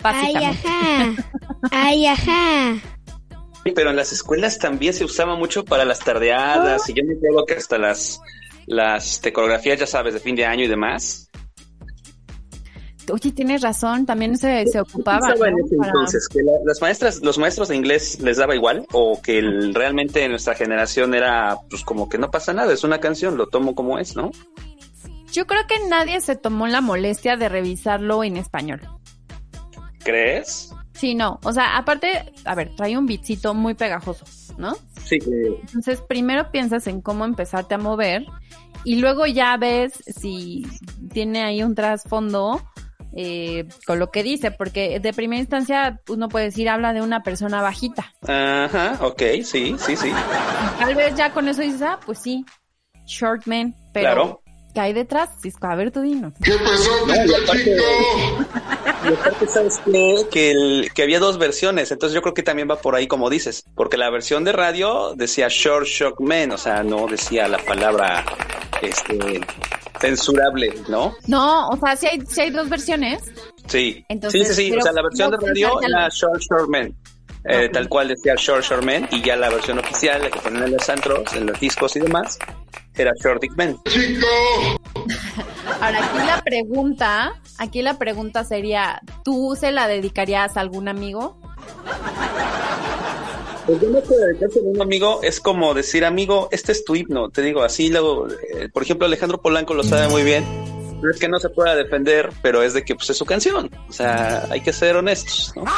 Ay, 0.03 0.35
ajá. 0.35 1.13
Ay, 1.71 2.05
ajá. 2.07 2.75
Sí, 3.63 3.71
Pero 3.71 3.89
en 3.89 3.95
las 3.95 4.11
escuelas 4.13 4.57
también 4.57 4.93
se 4.93 5.03
usaba 5.03 5.35
mucho 5.35 5.65
para 5.65 5.85
las 5.85 5.99
tardeadas 5.99 6.89
y 6.89 6.93
yo 6.93 7.03
me 7.03 7.15
acuerdo 7.15 7.45
que 7.45 7.55
hasta 7.55 7.77
las, 7.77 8.21
las 8.65 9.13
este, 9.13 9.33
coreografías, 9.33 9.79
ya 9.79 9.87
sabes, 9.87 10.13
de 10.13 10.19
fin 10.19 10.35
de 10.35 10.45
año 10.45 10.63
y 10.63 10.67
demás. 10.67 11.28
Oye, 13.11 13.31
tienes 13.31 13.61
razón, 13.61 14.05
también 14.05 14.37
se, 14.37 14.65
se 14.67 14.79
ocupaba. 14.79 15.19
¿Qué 15.19 15.33
pensaba 15.33 15.47
en 15.49 15.55
¿no? 15.55 15.65
ese 15.65 15.75
Para- 15.77 15.89
entonces? 15.89 16.27
¿Que 16.27 16.43
la- 16.43 16.51
las 16.65 16.81
maestras, 16.81 17.21
los 17.21 17.37
maestros 17.37 17.67
de 17.69 17.75
inglés 17.75 18.19
les 18.21 18.37
daba 18.37 18.55
igual? 18.55 18.85
¿O 18.93 19.21
que 19.21 19.39
el- 19.39 19.73
realmente 19.73 20.23
en 20.23 20.31
nuestra 20.31 20.55
generación 20.55 21.13
era 21.13 21.57
pues 21.69 21.83
como 21.83 22.09
que 22.09 22.17
no 22.17 22.29
pasa 22.31 22.53
nada, 22.53 22.71
es 22.73 22.83
una 22.83 22.99
canción, 22.99 23.37
lo 23.37 23.47
tomo 23.47 23.75
como 23.75 23.99
es, 23.99 24.15
¿no? 24.15 24.31
Yo 25.31 25.45
creo 25.45 25.61
que 25.67 25.87
nadie 25.87 26.21
se 26.21 26.35
tomó 26.35 26.67
la 26.67 26.81
molestia 26.81 27.37
de 27.37 27.49
revisarlo 27.49 28.23
en 28.23 28.37
español. 28.37 28.81
¿Crees? 30.03 30.73
Sí, 30.93 31.15
no. 31.15 31.39
O 31.43 31.53
sea, 31.53 31.77
aparte, 31.77 32.33
a 32.45 32.55
ver, 32.55 32.75
trae 32.75 32.97
un 32.97 33.05
beatcito 33.05 33.53
muy 33.53 33.73
pegajoso, 33.73 34.25
¿no? 34.57 34.75
Sí, 35.05 35.17
Entonces, 35.61 36.01
primero 36.01 36.51
piensas 36.51 36.87
en 36.87 37.01
cómo 37.01 37.25
empezarte 37.25 37.75
a 37.75 37.77
mover 37.77 38.25
y 38.83 38.95
luego 38.97 39.25
ya 39.25 39.55
ves 39.57 39.93
si 40.07 40.65
tiene 41.13 41.43
ahí 41.43 41.63
un 41.63 41.73
trasfondo 41.75 42.61
eh, 43.15 43.67
con 43.85 43.99
lo 43.99 44.11
que 44.11 44.23
dice, 44.23 44.51
porque 44.51 44.99
de 44.99 45.13
primera 45.13 45.39
instancia 45.39 45.99
uno 46.09 46.29
puede 46.29 46.45
decir 46.45 46.69
habla 46.69 46.93
de 46.93 47.01
una 47.01 47.23
persona 47.23 47.61
bajita. 47.61 48.13
Ajá, 48.27 48.97
ok, 49.01 49.21
sí, 49.43 49.75
sí, 49.79 49.95
sí. 49.95 50.11
Tal 50.79 50.95
vez 50.95 51.15
ya 51.15 51.31
con 51.31 51.47
eso 51.47 51.61
dices, 51.61 51.81
ah, 51.81 51.99
pues 52.05 52.19
sí, 52.21 52.45
short 53.05 53.45
man, 53.47 53.75
pero 53.93 54.05
Claro. 54.13 54.41
¿qué 54.73 54.79
hay 54.81 54.93
detrás? 54.93 55.29
Cisco, 55.41 55.67
a 55.67 55.75
ver, 55.75 55.91
tú 55.91 56.01
dinos. 56.01 56.33
¿Qué 56.43 56.53
pasó? 56.63 56.91
Y 59.01 59.13
aparte, 59.13 59.47
¿sabes 59.47 59.79
qué? 59.85 60.15
Que, 60.31 60.51
el, 60.51 60.89
que 60.93 61.03
había 61.03 61.19
dos 61.19 61.37
versiones, 61.37 61.91
entonces 61.91 62.13
yo 62.13 62.21
creo 62.21 62.33
que 62.33 62.43
también 62.43 62.69
va 62.69 62.75
por 62.77 62.95
ahí 62.95 63.07
como 63.07 63.29
dices, 63.29 63.63
porque 63.75 63.97
la 63.97 64.09
versión 64.09 64.43
de 64.43 64.51
radio 64.51 65.13
decía 65.15 65.47
Short 65.49 65.87
Shock 65.87 66.19
Man, 66.19 66.51
o 66.51 66.57
sea, 66.57 66.83
no 66.83 67.07
decía 67.07 67.47
la 67.47 67.57
palabra 67.59 68.25
este, 68.81 69.41
censurable, 69.99 70.73
¿no? 70.87 71.13
No, 71.27 71.69
o 71.69 71.77
sea, 71.77 71.95
si 71.95 72.07
hay, 72.07 72.21
sí 72.27 72.41
hay 72.41 72.49
dos 72.51 72.69
versiones. 72.69 73.21
Sí, 73.67 74.03
Entonces, 74.09 74.47
sí, 74.47 74.53
sí, 74.53 74.71
sí, 74.71 74.77
o 74.77 74.81
sea, 74.81 74.91
la 74.91 75.01
versión 75.03 75.31
de 75.31 75.37
radio 75.37 75.79
la- 75.87 76.09
Short 76.09 76.39
Short 76.41 76.69
Man. 76.69 76.93
Eh, 77.45 77.67
Ok. 77.67 77.71
Tal 77.73 77.87
cual 77.87 78.07
decía 78.09 78.35
Short 78.37 78.63
Short 78.65 78.83
Man 78.83 79.07
y 79.11 79.21
ya 79.21 79.35
la 79.37 79.49
versión 79.49 79.79
oficial, 79.79 80.21
la 80.21 80.29
que 80.29 80.39
ponen 80.39 80.63
en 80.63 80.71
los 80.73 80.89
antros, 80.89 81.33
en 81.33 81.45
los 81.45 81.57
discos 81.59 81.95
y 81.95 81.99
demás, 81.99 82.37
era 82.95 83.11
Short 83.23 83.41
Dick 83.41 83.55
Man. 83.55 83.77
Chico, 83.87 84.27
Ahora, 85.81 85.99
aquí 86.03 86.17
la 86.27 86.41
pregunta, 86.43 87.33
aquí 87.57 87.81
la 87.81 87.97
pregunta 87.97 88.43
sería, 88.43 89.01
¿tú 89.23 89.55
se 89.57 89.71
la 89.71 89.87
dedicarías 89.87 90.57
a 90.57 90.59
algún 90.61 90.89
amigo? 90.89 91.39
Pues 93.69 93.81
yo 93.81 93.89
no 93.91 94.01
puedo 94.01 94.25
dedicarse 94.25 94.57
a 94.57 94.63
un 94.63 94.81
amigo, 94.81 95.19
es 95.21 95.39
como 95.39 95.75
decir, 95.75 96.03
amigo, 96.03 96.49
este 96.51 96.71
es 96.71 96.83
tu 96.83 96.95
himno, 96.95 97.29
te 97.29 97.43
digo, 97.43 97.61
así 97.61 97.89
luego, 97.89 98.27
eh, 98.27 98.67
por 98.73 98.81
ejemplo, 98.81 99.05
Alejandro 99.05 99.43
Polanco 99.43 99.75
lo 99.75 99.83
sabe 99.83 100.07
muy 100.07 100.23
bien, 100.23 100.43
no 101.03 101.11
es 101.11 101.19
que 101.19 101.29
no 101.29 101.39
se 101.39 101.49
pueda 101.49 101.75
defender, 101.75 102.31
pero 102.41 102.63
es 102.63 102.73
de 102.73 102.83
que 102.83 102.95
pues 102.95 103.11
es 103.11 103.17
su 103.17 103.27
canción, 103.27 103.69
o 103.87 103.93
sea, 103.93 104.47
hay 104.49 104.61
que 104.61 104.73
ser 104.73 104.95
honestos, 104.95 105.53
¿no? 105.55 105.65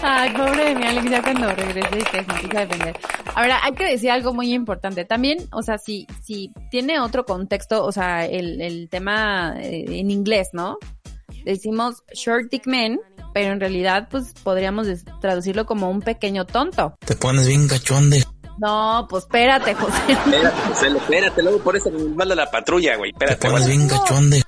Ay, 0.00 0.30
pobre 0.30 0.66
de 0.66 0.74
mi 0.76 0.86
Alex, 0.86 1.10
ya 1.10 1.22
cuando 1.22 1.52
regrese 1.52 1.88
y 2.12 2.18
empieza 2.18 2.60
a 2.60 2.66
defender. 2.66 2.96
Ahora, 3.34 3.58
hay 3.64 3.72
que 3.72 3.84
decir 3.84 4.12
algo 4.12 4.32
muy 4.32 4.54
importante. 4.54 5.04
También, 5.04 5.48
o 5.50 5.62
sea, 5.62 5.78
si, 5.78 6.06
si 6.22 6.52
tiene 6.70 7.00
otro 7.00 7.24
contexto, 7.24 7.84
o 7.84 7.90
sea, 7.90 8.26
el, 8.26 8.60
el 8.60 8.88
tema 8.88 9.56
eh, 9.60 9.86
en 9.88 10.12
inglés, 10.12 10.50
¿no? 10.52 10.78
Decimos 11.44 12.04
short 12.12 12.50
dick 12.50 12.66
man, 12.66 13.00
pero 13.38 13.52
en 13.52 13.60
realidad, 13.60 14.08
pues, 14.10 14.34
podríamos 14.42 14.88
traducirlo 15.20 15.64
como 15.64 15.88
un 15.88 16.02
pequeño 16.02 16.44
tonto. 16.44 16.96
Te 17.06 17.14
pones 17.14 17.46
bien 17.46 17.68
cachón 17.68 18.10
de... 18.10 18.24
No, 18.58 19.06
pues 19.08 19.22
espérate, 19.22 19.74
José. 19.74 19.96
Espérate, 20.08 20.56
José, 20.68 20.86
espérate, 20.88 21.42
luego 21.44 21.58
por 21.60 21.76
eso 21.76 21.88
me 21.92 22.02
manda 22.16 22.34
la 22.34 22.50
patrulla, 22.50 22.96
güey, 22.96 23.12
Te 23.12 23.26
espérate. 23.26 23.48
pones 23.48 23.66
güey. 23.66 23.76
bien 23.78 23.88
cachón 23.88 24.30
de... 24.30 24.42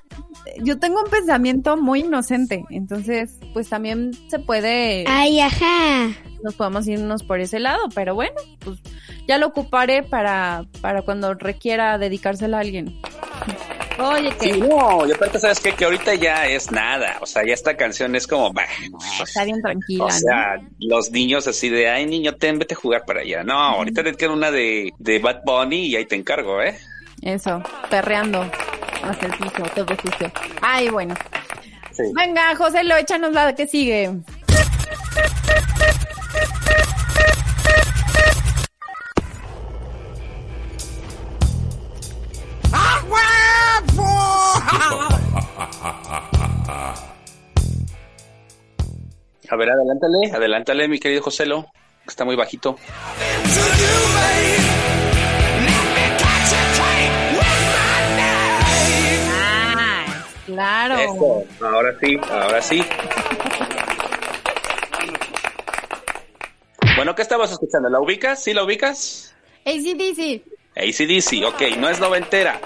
Yo 0.61 0.77
tengo 0.77 1.01
un 1.01 1.09
pensamiento 1.09 1.77
muy 1.77 2.01
inocente, 2.01 2.65
entonces, 2.69 3.37
pues 3.53 3.69
también 3.69 4.11
se 4.27 4.39
puede... 4.39 5.05
Ay, 5.07 5.39
ajá. 5.39 6.09
nos 6.43 6.55
podemos 6.55 6.85
irnos 6.89 7.23
por 7.23 7.39
ese 7.39 7.61
lado, 7.61 7.83
pero 7.95 8.13
bueno, 8.13 8.35
pues 8.59 8.77
ya 9.25 9.37
lo 9.37 9.47
ocuparé 9.47 10.03
para, 10.03 10.65
para 10.81 11.03
cuando 11.03 11.33
requiera 11.35 11.97
dedicársela 11.97 12.57
a 12.57 12.59
alguien. 12.59 12.99
Oye, 14.01 14.31
que 14.39 14.53
Sí, 14.53 14.59
no, 14.59 15.07
y 15.07 15.11
aparte, 15.11 15.39
¿sabes 15.39 15.59
qué? 15.59 15.73
Que 15.73 15.85
ahorita 15.85 16.15
ya 16.15 16.47
es 16.47 16.71
nada, 16.71 17.17
o 17.21 17.25
sea, 17.25 17.45
ya 17.45 17.53
esta 17.53 17.77
canción 17.77 18.15
es 18.15 18.25
como, 18.25 18.51
bah, 18.51 18.65
está 19.23 19.43
bien 19.43 19.61
tranquila, 19.61 20.05
O 20.05 20.11
sea, 20.11 20.55
los 20.79 21.11
niños 21.11 21.47
así 21.47 21.69
de, 21.69 21.89
ay, 21.89 22.07
niño, 22.07 22.35
ten, 22.35 22.57
vete 22.57 22.73
a 22.73 22.77
jugar 22.77 23.03
para 23.05 23.21
allá. 23.21 23.43
No, 23.43 23.53
ahorita 23.53 24.03
te 24.03 24.13
queda 24.15 24.31
una 24.31 24.49
de, 24.49 24.91
de 24.97 25.19
Bad 25.19 25.41
Bunny 25.45 25.85
y 25.85 25.95
ahí 25.95 26.05
te 26.05 26.15
encargo, 26.15 26.61
¿eh? 26.61 26.77
Eso, 27.21 27.61
perreando 27.89 28.41
hasta 29.03 29.25
el 29.27 29.33
piso, 29.33 29.63
todo 29.75 29.95
sucio. 30.01 30.31
Ay, 30.61 30.89
bueno. 30.89 31.13
Sí. 31.91 32.03
Venga, 32.15 32.55
José, 32.55 32.83
lo 32.83 32.95
échanos 32.95 33.33
la 33.33 33.53
que 33.53 33.67
sigue. 33.67 34.09
A 49.51 49.55
ver, 49.57 49.69
adelántale, 49.69 50.31
adelántale, 50.33 50.87
mi 50.87 50.97
querido 50.97 51.21
Joselo, 51.23 51.65
que 52.03 52.07
está 52.07 52.23
muy 52.23 52.37
bajito. 52.37 52.77
Ah, 59.37 60.23
claro. 60.45 60.95
Eso, 60.97 61.43
ahora 61.65 61.93
sí, 61.99 62.17
ahora 62.29 62.61
sí. 62.61 62.81
Bueno, 66.95 67.13
¿qué 67.13 67.21
estabas 67.21 67.51
escuchando? 67.51 67.89
¿La 67.89 67.99
ubicas? 67.99 68.41
¿Sí 68.41 68.53
la 68.53 68.63
ubicas? 68.63 69.35
ACDC. 69.65 70.43
ACDC, 70.77 71.45
ok, 71.45 71.77
no 71.77 71.89
es 71.89 71.99
noventera. 71.99 72.57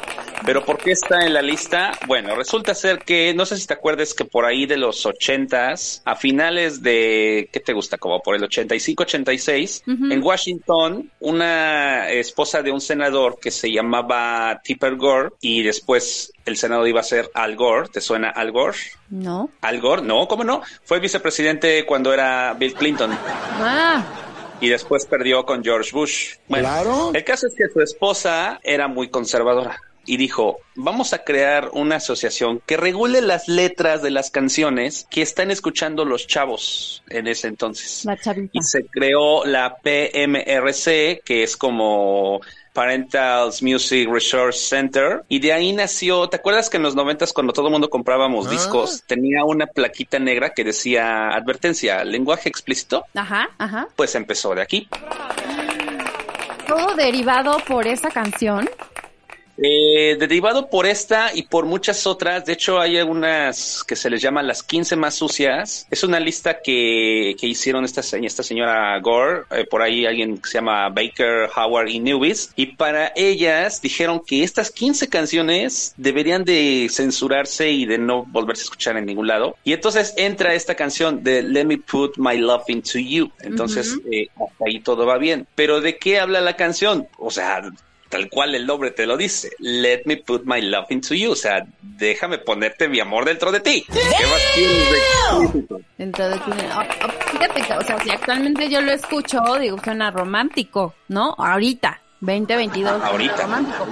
Pero 0.45 0.63
¿por 0.63 0.77
qué 0.77 0.91
está 0.91 1.25
en 1.25 1.33
la 1.33 1.41
lista? 1.41 1.91
Bueno, 2.05 2.35
resulta 2.35 2.75
ser 2.75 2.99
que, 2.99 3.33
no 3.33 3.47
sé 3.47 3.57
si 3.57 3.65
te 3.65 3.73
acuerdas 3.73 4.13
que 4.13 4.25
por 4.25 4.45
ahí 4.45 4.67
de 4.67 4.77
los 4.77 5.03
ochentas, 5.05 6.03
a 6.05 6.15
finales 6.15 6.83
de, 6.83 7.49
¿qué 7.51 7.59
te 7.59 7.73
gusta? 7.73 7.97
Como 7.97 8.19
por 8.21 8.35
el 8.35 8.43
85, 8.43 9.03
86, 9.03 9.83
Ujú. 9.87 10.11
en 10.11 10.23
Washington, 10.23 11.11
una 11.19 12.11
esposa 12.11 12.61
de 12.61 12.71
un 12.71 12.79
senador 12.79 13.39
que 13.39 13.49
se 13.49 13.71
llamaba 13.71 14.61
Tipper 14.63 14.95
Gore 14.97 15.29
y 15.41 15.63
después 15.63 16.31
el 16.45 16.57
senador 16.57 16.87
iba 16.87 16.99
a 16.99 17.03
ser 17.03 17.31
Al 17.33 17.55
Gore, 17.55 17.89
¿te 17.89 17.99
suena 17.99 18.29
Al 18.29 18.51
Gore? 18.51 18.77
No. 19.09 19.49
Al 19.61 19.81
Gore, 19.81 20.03
no, 20.03 20.27
¿cómo 20.27 20.43
no? 20.43 20.61
Fue 20.83 20.99
vicepresidente 20.99 21.87
cuando 21.87 22.13
era 22.13 22.53
Bill 22.53 22.75
Clinton 22.75 23.09
Ah, 23.13 24.03
y 24.61 24.69
después 24.69 25.07
perdió 25.07 25.43
con 25.43 25.63
George 25.63 25.89
Bush. 25.91 26.35
Bueno, 26.47 26.67
Claro. 26.69 27.11
el 27.15 27.23
caso 27.23 27.47
es 27.47 27.55
que 27.55 27.67
su 27.73 27.81
esposa 27.81 28.59
era 28.63 28.87
muy 28.87 29.09
conservadora 29.09 29.81
y 30.05 30.17
dijo, 30.17 30.59
vamos 30.75 31.13
a 31.13 31.23
crear 31.23 31.69
una 31.73 31.97
asociación 31.97 32.61
que 32.65 32.77
regule 32.77 33.21
las 33.21 33.47
letras 33.47 34.01
de 34.01 34.11
las 34.11 34.29
canciones 34.29 35.07
que 35.09 35.21
están 35.21 35.51
escuchando 35.51 36.05
los 36.05 36.27
chavos 36.27 37.03
en 37.09 37.27
ese 37.27 37.47
entonces. 37.47 38.05
la 38.05 38.17
chavita. 38.17 38.51
Y 38.53 38.61
se 38.61 38.85
creó 38.85 39.45
la 39.45 39.77
PMRC, 39.77 41.21
que 41.23 41.43
es 41.43 41.57
como 41.57 42.41
Parental 42.75 43.51
Music 43.61 44.07
Resource 44.11 44.59
Center, 44.59 45.23
y 45.29 45.39
de 45.39 45.53
ahí 45.53 45.71
nació, 45.71 46.27
¿te 46.27 46.35
acuerdas 46.35 46.69
que 46.69 46.77
en 46.77 46.83
los 46.83 46.93
noventas 46.93 47.31
cuando 47.31 47.53
todo 47.53 47.67
el 47.67 47.71
mundo 47.71 47.89
comprábamos 47.89 48.49
discos, 48.49 49.03
tenía 49.07 49.45
una 49.45 49.65
plaquita 49.65 50.19
negra 50.19 50.53
que 50.53 50.65
decía 50.65 51.29
advertencia, 51.29 52.03
lenguaje 52.03 52.49
explícito? 52.49 53.05
Ajá, 53.15 53.49
ajá. 53.57 53.87
Pues 53.95 54.13
empezó 54.15 54.53
de 54.53 54.61
aquí. 54.61 54.89
Todo 56.67 56.95
derivado 56.95 57.57
por 57.65 57.87
esa 57.87 58.09
canción. 58.09 58.69
Eh, 59.57 60.17
derivado 60.19 60.69
por 60.69 60.85
esta 60.85 61.33
y 61.33 61.43
por 61.43 61.65
muchas 61.65 62.05
otras, 62.05 62.45
de 62.45 62.53
hecho 62.53 62.79
hay 62.79 62.97
algunas 62.97 63.83
que 63.85 63.95
se 63.95 64.09
les 64.09 64.21
llaman 64.21 64.47
las 64.47 64.63
15 64.63 64.95
más 64.95 65.15
sucias. 65.15 65.87
Es 65.89 66.03
una 66.03 66.19
lista 66.19 66.59
que, 66.61 67.35
que 67.39 67.47
hicieron 67.47 67.85
esta, 67.85 68.01
esta 68.01 68.43
señora 68.43 68.99
Gore, 68.99 69.43
eh, 69.51 69.65
por 69.69 69.81
ahí 69.81 70.05
alguien 70.05 70.37
que 70.37 70.49
se 70.49 70.57
llama 70.57 70.89
Baker, 70.89 71.49
Howard 71.55 71.87
y 71.87 71.99
Newbies, 71.99 72.51
y 72.55 72.67
para 72.67 73.13
ellas 73.15 73.81
dijeron 73.81 74.21
que 74.25 74.43
estas 74.43 74.71
15 74.71 75.07
canciones 75.07 75.93
deberían 75.97 76.43
de 76.43 76.87
censurarse 76.91 77.71
y 77.71 77.85
de 77.85 77.97
no 77.97 78.25
volverse 78.25 78.63
a 78.63 78.65
escuchar 78.65 78.97
en 78.97 79.05
ningún 79.05 79.27
lado. 79.27 79.55
Y 79.63 79.73
entonces 79.73 80.13
entra 80.17 80.53
esta 80.53 80.75
canción 80.75 81.23
de 81.23 81.43
Let 81.43 81.65
Me 81.65 81.77
Put 81.77 82.17
My 82.17 82.37
Love 82.37 82.69
Into 82.69 82.99
You. 82.99 83.31
Entonces, 83.39 83.97
eh, 84.11 84.27
hasta 84.35 84.65
ahí 84.65 84.79
todo 84.79 85.05
va 85.05 85.17
bien. 85.17 85.47
Pero 85.55 85.81
¿de 85.81 85.97
qué 85.97 86.19
habla 86.19 86.41
la 86.41 86.55
canción? 86.55 87.07
O 87.17 87.31
sea, 87.31 87.61
tal 88.09 88.29
cual 88.29 88.55
el 88.55 88.65
nombre 88.65 88.91
te 88.91 89.05
lo 89.05 89.17
dice. 89.17 89.51
Let 89.59 90.03
me 90.05 90.17
put 90.17 90.43
my 90.45 90.61
love 90.61 90.85
into 90.89 91.13
you. 91.13 91.31
O 91.31 91.35
sea, 91.35 91.65
déjame 91.81 92.37
ponerte 92.37 92.87
mi 92.87 92.99
amor 92.99 93.25
dentro 93.25 93.51
de 93.51 93.59
ti. 93.59 93.85
¿Qué 93.91 94.25
más 94.27 95.61
de? 95.61 95.79
Dentro 95.97 96.29
de 96.29 96.37
tu... 96.39 96.51
ah, 96.51 96.87
ah, 97.01 97.13
fíjate 97.31 97.61
que, 97.61 97.73
o 97.73 97.81
sea, 97.81 97.99
si 97.99 98.09
actualmente 98.09 98.69
yo 98.69 98.81
lo 98.81 98.91
escucho, 98.91 99.41
digo, 99.59 99.77
suena 99.83 100.11
romántico, 100.11 100.93
¿no? 101.07 101.35
Ahorita, 101.37 102.01
2022. 102.21 102.91
suena 102.91 103.07
Ahorita. 103.07 103.43
Romántico. 103.43 103.87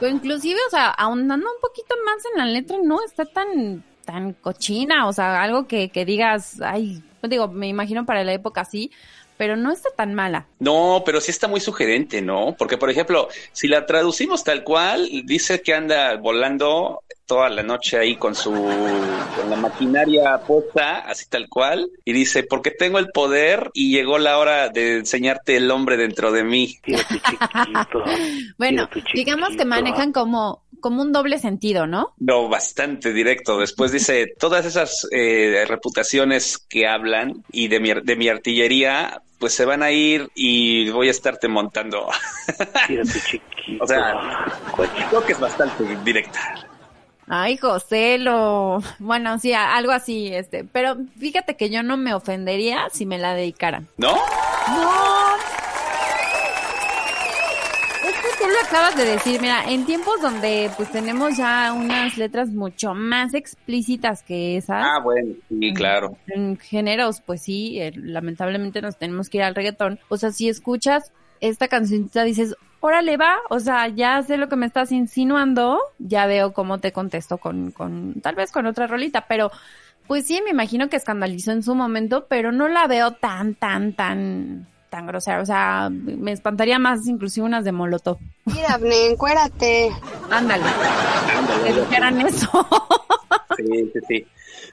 Pero 0.00 0.12
inclusive, 0.12 0.58
o 0.66 0.70
sea, 0.70 0.90
ahondando 0.90 1.46
un 1.46 1.60
poquito 1.60 1.94
más 2.04 2.22
en 2.32 2.38
la 2.38 2.46
letra, 2.46 2.76
no 2.82 3.02
está 3.04 3.24
tan, 3.24 3.82
tan 4.04 4.32
cochina, 4.34 5.08
o 5.08 5.12
sea, 5.12 5.42
algo 5.42 5.66
que, 5.66 5.88
que 5.88 6.04
digas, 6.04 6.60
ay, 6.62 7.02
pues 7.20 7.30
digo, 7.30 7.48
me 7.48 7.66
imagino 7.66 8.06
para 8.06 8.22
la 8.22 8.32
época 8.32 8.64
sí, 8.64 8.92
pero 9.38 9.56
no 9.56 9.72
está 9.72 9.88
tan 9.96 10.14
mala. 10.14 10.46
No, 10.58 11.02
pero 11.06 11.20
sí 11.20 11.30
está 11.30 11.48
muy 11.48 11.60
sugerente, 11.60 12.20
¿no? 12.20 12.54
Porque, 12.58 12.76
por 12.76 12.90
ejemplo, 12.90 13.28
si 13.52 13.68
la 13.68 13.86
traducimos 13.86 14.44
tal 14.44 14.64
cual, 14.64 15.08
dice 15.24 15.62
que 15.62 15.72
anda 15.72 16.16
volando 16.16 17.02
toda 17.28 17.50
la 17.50 17.62
noche 17.62 17.98
ahí 17.98 18.16
con 18.16 18.34
su 18.34 18.50
con 18.50 19.50
la 19.50 19.56
maquinaria 19.56 20.38
puesta, 20.38 21.00
así 21.00 21.26
tal 21.28 21.48
cual, 21.48 21.90
y 22.04 22.14
dice, 22.14 22.42
porque 22.42 22.70
tengo 22.70 22.98
el 22.98 23.10
poder 23.10 23.70
y 23.74 23.92
llegó 23.92 24.18
la 24.18 24.38
hora 24.38 24.70
de 24.70 24.96
enseñarte 24.96 25.56
el 25.56 25.70
hombre 25.70 25.98
dentro 25.98 26.32
de 26.32 26.42
mí. 26.42 26.78
bueno, 28.58 28.88
digamos 29.12 29.50
que 29.56 29.66
manejan 29.66 30.12
como, 30.12 30.62
como 30.80 31.02
un 31.02 31.12
doble 31.12 31.38
sentido, 31.38 31.86
¿no? 31.86 32.14
No, 32.18 32.48
bastante 32.48 33.12
directo. 33.12 33.58
Después 33.58 33.92
dice, 33.92 34.26
todas 34.38 34.64
esas 34.64 35.06
eh, 35.10 35.64
reputaciones 35.66 36.58
que 36.58 36.86
hablan 36.86 37.44
y 37.52 37.68
de 37.68 37.80
mi, 37.80 37.92
de 37.94 38.16
mi 38.16 38.28
artillería, 38.28 39.22
pues 39.38 39.54
se 39.54 39.64
van 39.64 39.82
a 39.82 39.90
ir 39.90 40.30
y 40.34 40.90
voy 40.90 41.08
a 41.08 41.12
estarte 41.12 41.48
montando. 41.48 42.06
o 43.80 43.86
sea, 43.86 44.14
creo 45.08 45.24
que 45.24 45.32
es 45.32 45.40
bastante 45.40 45.84
directa. 46.04 46.68
Ay, 47.30 47.58
José, 47.58 48.16
lo... 48.18 48.82
Bueno, 48.98 49.38
sí, 49.38 49.52
algo 49.52 49.92
así, 49.92 50.28
este. 50.34 50.64
Pero 50.64 50.96
fíjate 51.18 51.56
que 51.56 51.68
yo 51.68 51.82
no 51.82 51.98
me 51.98 52.14
ofendería 52.14 52.88
si 52.90 53.04
me 53.04 53.18
la 53.18 53.34
dedicaran. 53.34 53.86
¿No? 53.98 54.14
No. 54.14 55.36
Es 58.08 58.14
que 58.38 58.46
lo 58.46 58.60
acabas 58.64 58.96
de 58.96 59.04
decir, 59.04 59.40
mira, 59.40 59.64
en 59.68 59.84
tiempos 59.84 60.20
donde 60.20 60.70
pues 60.76 60.90
tenemos 60.92 61.36
ya 61.36 61.72
unas 61.72 62.16
letras 62.16 62.50
mucho 62.50 62.94
más 62.94 63.34
explícitas 63.34 64.22
que 64.22 64.56
esas. 64.56 64.84
Ah, 64.84 65.00
bueno, 65.02 65.34
sí, 65.48 65.74
claro. 65.74 66.16
En 66.28 66.56
géneros, 66.56 67.20
pues 67.20 67.42
sí, 67.42 67.80
eh, 67.80 67.92
lamentablemente 67.96 68.80
nos 68.80 68.96
tenemos 68.96 69.28
que 69.28 69.38
ir 69.38 69.42
al 69.42 69.54
reggaetón. 69.54 69.98
O 70.08 70.16
sea, 70.16 70.30
si 70.30 70.48
escuchas 70.48 71.12
esta 71.40 71.68
cancioncita 71.68 72.22
dices, 72.22 72.54
órale 72.80 73.16
va, 73.16 73.36
o 73.50 73.58
sea, 73.58 73.88
ya 73.88 74.22
sé 74.22 74.36
lo 74.36 74.48
que 74.48 74.56
me 74.56 74.66
estás 74.66 74.92
insinuando, 74.92 75.80
ya 75.98 76.26
veo 76.26 76.52
cómo 76.52 76.78
te 76.78 76.92
contesto 76.92 77.38
con, 77.38 77.72
con, 77.72 78.20
tal 78.20 78.36
vez 78.36 78.52
con 78.52 78.66
otra 78.66 78.86
rolita, 78.86 79.26
pero 79.28 79.50
pues 80.06 80.26
sí, 80.26 80.40
me 80.44 80.50
imagino 80.50 80.88
que 80.88 80.96
escandalizó 80.96 81.52
en 81.52 81.62
su 81.62 81.74
momento, 81.74 82.26
pero 82.28 82.52
no 82.52 82.68
la 82.68 82.86
veo 82.86 83.12
tan, 83.12 83.54
tan, 83.54 83.92
tan, 83.94 84.66
tan 84.88 85.06
grosera, 85.06 85.40
o 85.40 85.46
sea, 85.46 85.88
me 85.90 86.32
espantaría 86.32 86.78
más 86.78 87.06
inclusive 87.06 87.46
unas 87.46 87.64
de 87.64 87.72
Molotov. 87.72 88.18
Mira, 88.46 88.74
Abne, 88.74 89.10
encuérate. 89.10 89.90
Ándale, 90.30 90.64
te 91.64 91.80
dijeran 91.80 92.20
eso. 92.20 92.66
sí, 93.56 93.90
sí, 93.92 94.00
sí. 94.08 94.26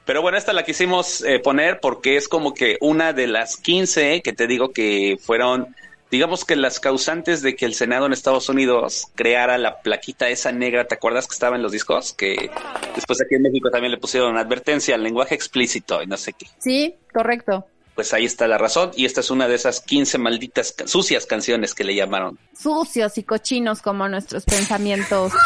Pero 0.05 0.22
bueno, 0.22 0.38
esta 0.38 0.53
la 0.53 0.63
quisimos 0.63 1.24
eh, 1.24 1.39
poner 1.39 1.79
porque 1.79 2.15
es 2.15 2.27
como 2.27 2.53
que 2.53 2.77
una 2.79 3.12
de 3.13 3.27
las 3.27 3.57
15 3.57 4.22
que 4.22 4.34
te 4.34 4.48
digo 4.48 4.69
que 4.69 5.17
fueron 5.19 5.75
digamos 6.12 6.45
que 6.45 6.55
las 6.55 6.79
causantes 6.79 7.41
de 7.41 7.55
que 7.55 7.65
el 7.65 7.74
Senado 7.74 8.05
en 8.05 8.13
Estados 8.13 8.48
Unidos 8.50 9.07
creara 9.15 9.57
la 9.57 9.81
plaquita 9.81 10.29
esa 10.29 10.51
negra, 10.51 10.86
¿te 10.86 10.95
acuerdas 10.95 11.27
que 11.27 11.34
estaba 11.34 11.55
en 11.55 11.62
los 11.62 11.72
discos? 11.72 12.13
Que 12.13 12.51
después 12.95 13.22
aquí 13.22 13.36
en 13.36 13.41
México 13.41 13.69
también 13.69 13.91
le 13.91 13.98
pusieron 13.98 14.38
advertencia 14.38 14.95
al 14.95 15.03
lenguaje 15.03 15.36
explícito 15.36 16.01
y 16.01 16.07
no 16.07 16.17
sé 16.17 16.34
qué. 16.34 16.45
Sí, 16.60 16.95
correcto. 17.13 17.65
Pues 17.96 18.14
ahí 18.14 18.25
está 18.25 18.48
la 18.48 18.58
razón 18.58 18.92
y 18.96 19.06
esta 19.06 19.22
es 19.22 19.32
una 19.32 19.48
de 19.48 19.56
esas 19.56 19.80
15 19.80 20.18
malditas 20.18 20.75
sucias 20.86 21.25
canciones 21.25 21.74
que 21.74 21.86
le 21.86 21.96
llamaron. 21.96 22.38
Sucios 22.58 23.18
y 23.18 23.24
cochinos 23.24 23.82
como 23.82 24.10
nuestros 24.10 24.44
pensamientos. 24.44 25.32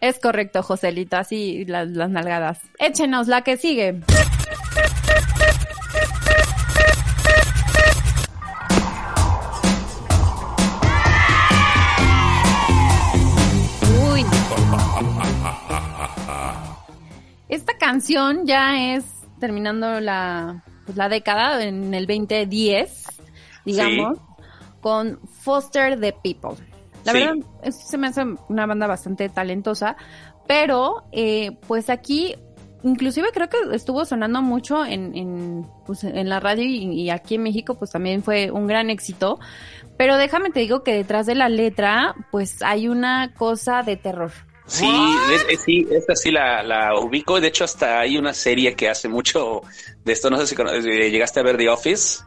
es 0.00 0.20
correcto, 0.20 0.62
Joselito, 0.62 1.16
así 1.16 1.64
las, 1.64 1.88
las 1.88 2.10
nalgadas. 2.10 2.60
Échenos 2.78 3.26
la 3.26 3.42
que 3.42 3.56
sigue. 3.56 4.00
Esta 17.52 17.76
canción 17.76 18.46
ya 18.46 18.94
es 18.94 19.04
terminando 19.38 20.00
la, 20.00 20.62
pues, 20.86 20.96
la 20.96 21.08
década 21.10 21.62
en 21.62 21.92
el 21.92 22.06
2010, 22.06 23.04
digamos, 23.66 24.18
con 24.80 25.20
Foster 25.42 26.00
the 26.00 26.12
People. 26.22 26.52
La 27.04 27.12
Sí. 27.12 27.18
verdad, 27.18 27.34
es- 27.62 27.76
se 27.88 27.98
me 27.98 28.06
hace 28.06 28.24
una 28.48 28.64
banda 28.64 28.86
bastante 28.86 29.28
talentosa, 29.28 29.96
pero 30.46 31.04
eh, 31.12 31.58
pues 31.68 31.90
aquí, 31.90 32.34
inclusive 32.84 33.28
creo 33.34 33.48
que 33.50 33.58
estuvo 33.74 34.04
sonando 34.06 34.40
mucho 34.40 34.84
en, 34.86 35.14
en, 35.14 35.66
pues, 35.84 36.04
en 36.04 36.28
la 36.30 36.40
radio 36.40 36.64
y, 36.64 36.84
y 37.02 37.10
aquí 37.10 37.34
en 37.34 37.42
México 37.42 37.74
pues 37.74 37.90
también 37.90 38.22
fue 38.22 38.50
un 38.50 38.66
gran 38.66 38.88
éxito, 38.88 39.38
pero 39.98 40.16
déjame 40.16 40.50
te 40.50 40.60
digo 40.60 40.82
que 40.82 40.94
detrás 40.94 41.26
de 41.26 41.34
la 41.34 41.48
letra 41.50 42.14
pues 42.30 42.62
hay 42.62 42.88
una 42.88 43.34
cosa 43.34 43.82
de 43.82 43.96
terror. 43.96 44.32
Sí, 44.72 44.90
es- 45.34 45.46
es- 45.50 45.60
sí, 45.62 45.86
esta 45.90 46.14
sí 46.16 46.30
la, 46.30 46.62
la 46.62 46.98
ubico. 46.98 47.40
De 47.40 47.48
hecho, 47.48 47.64
hasta 47.64 48.00
hay 48.00 48.16
una 48.16 48.32
serie 48.32 48.74
que 48.74 48.88
hace 48.88 49.08
mucho 49.08 49.62
de 50.04 50.12
esto. 50.12 50.30
No 50.30 50.38
sé 50.38 50.46
si 50.46 50.54
cono- 50.54 50.72
eh, 50.72 51.10
llegaste 51.10 51.40
a 51.40 51.42
ver 51.42 51.56
The 51.56 51.68
Office. 51.68 52.22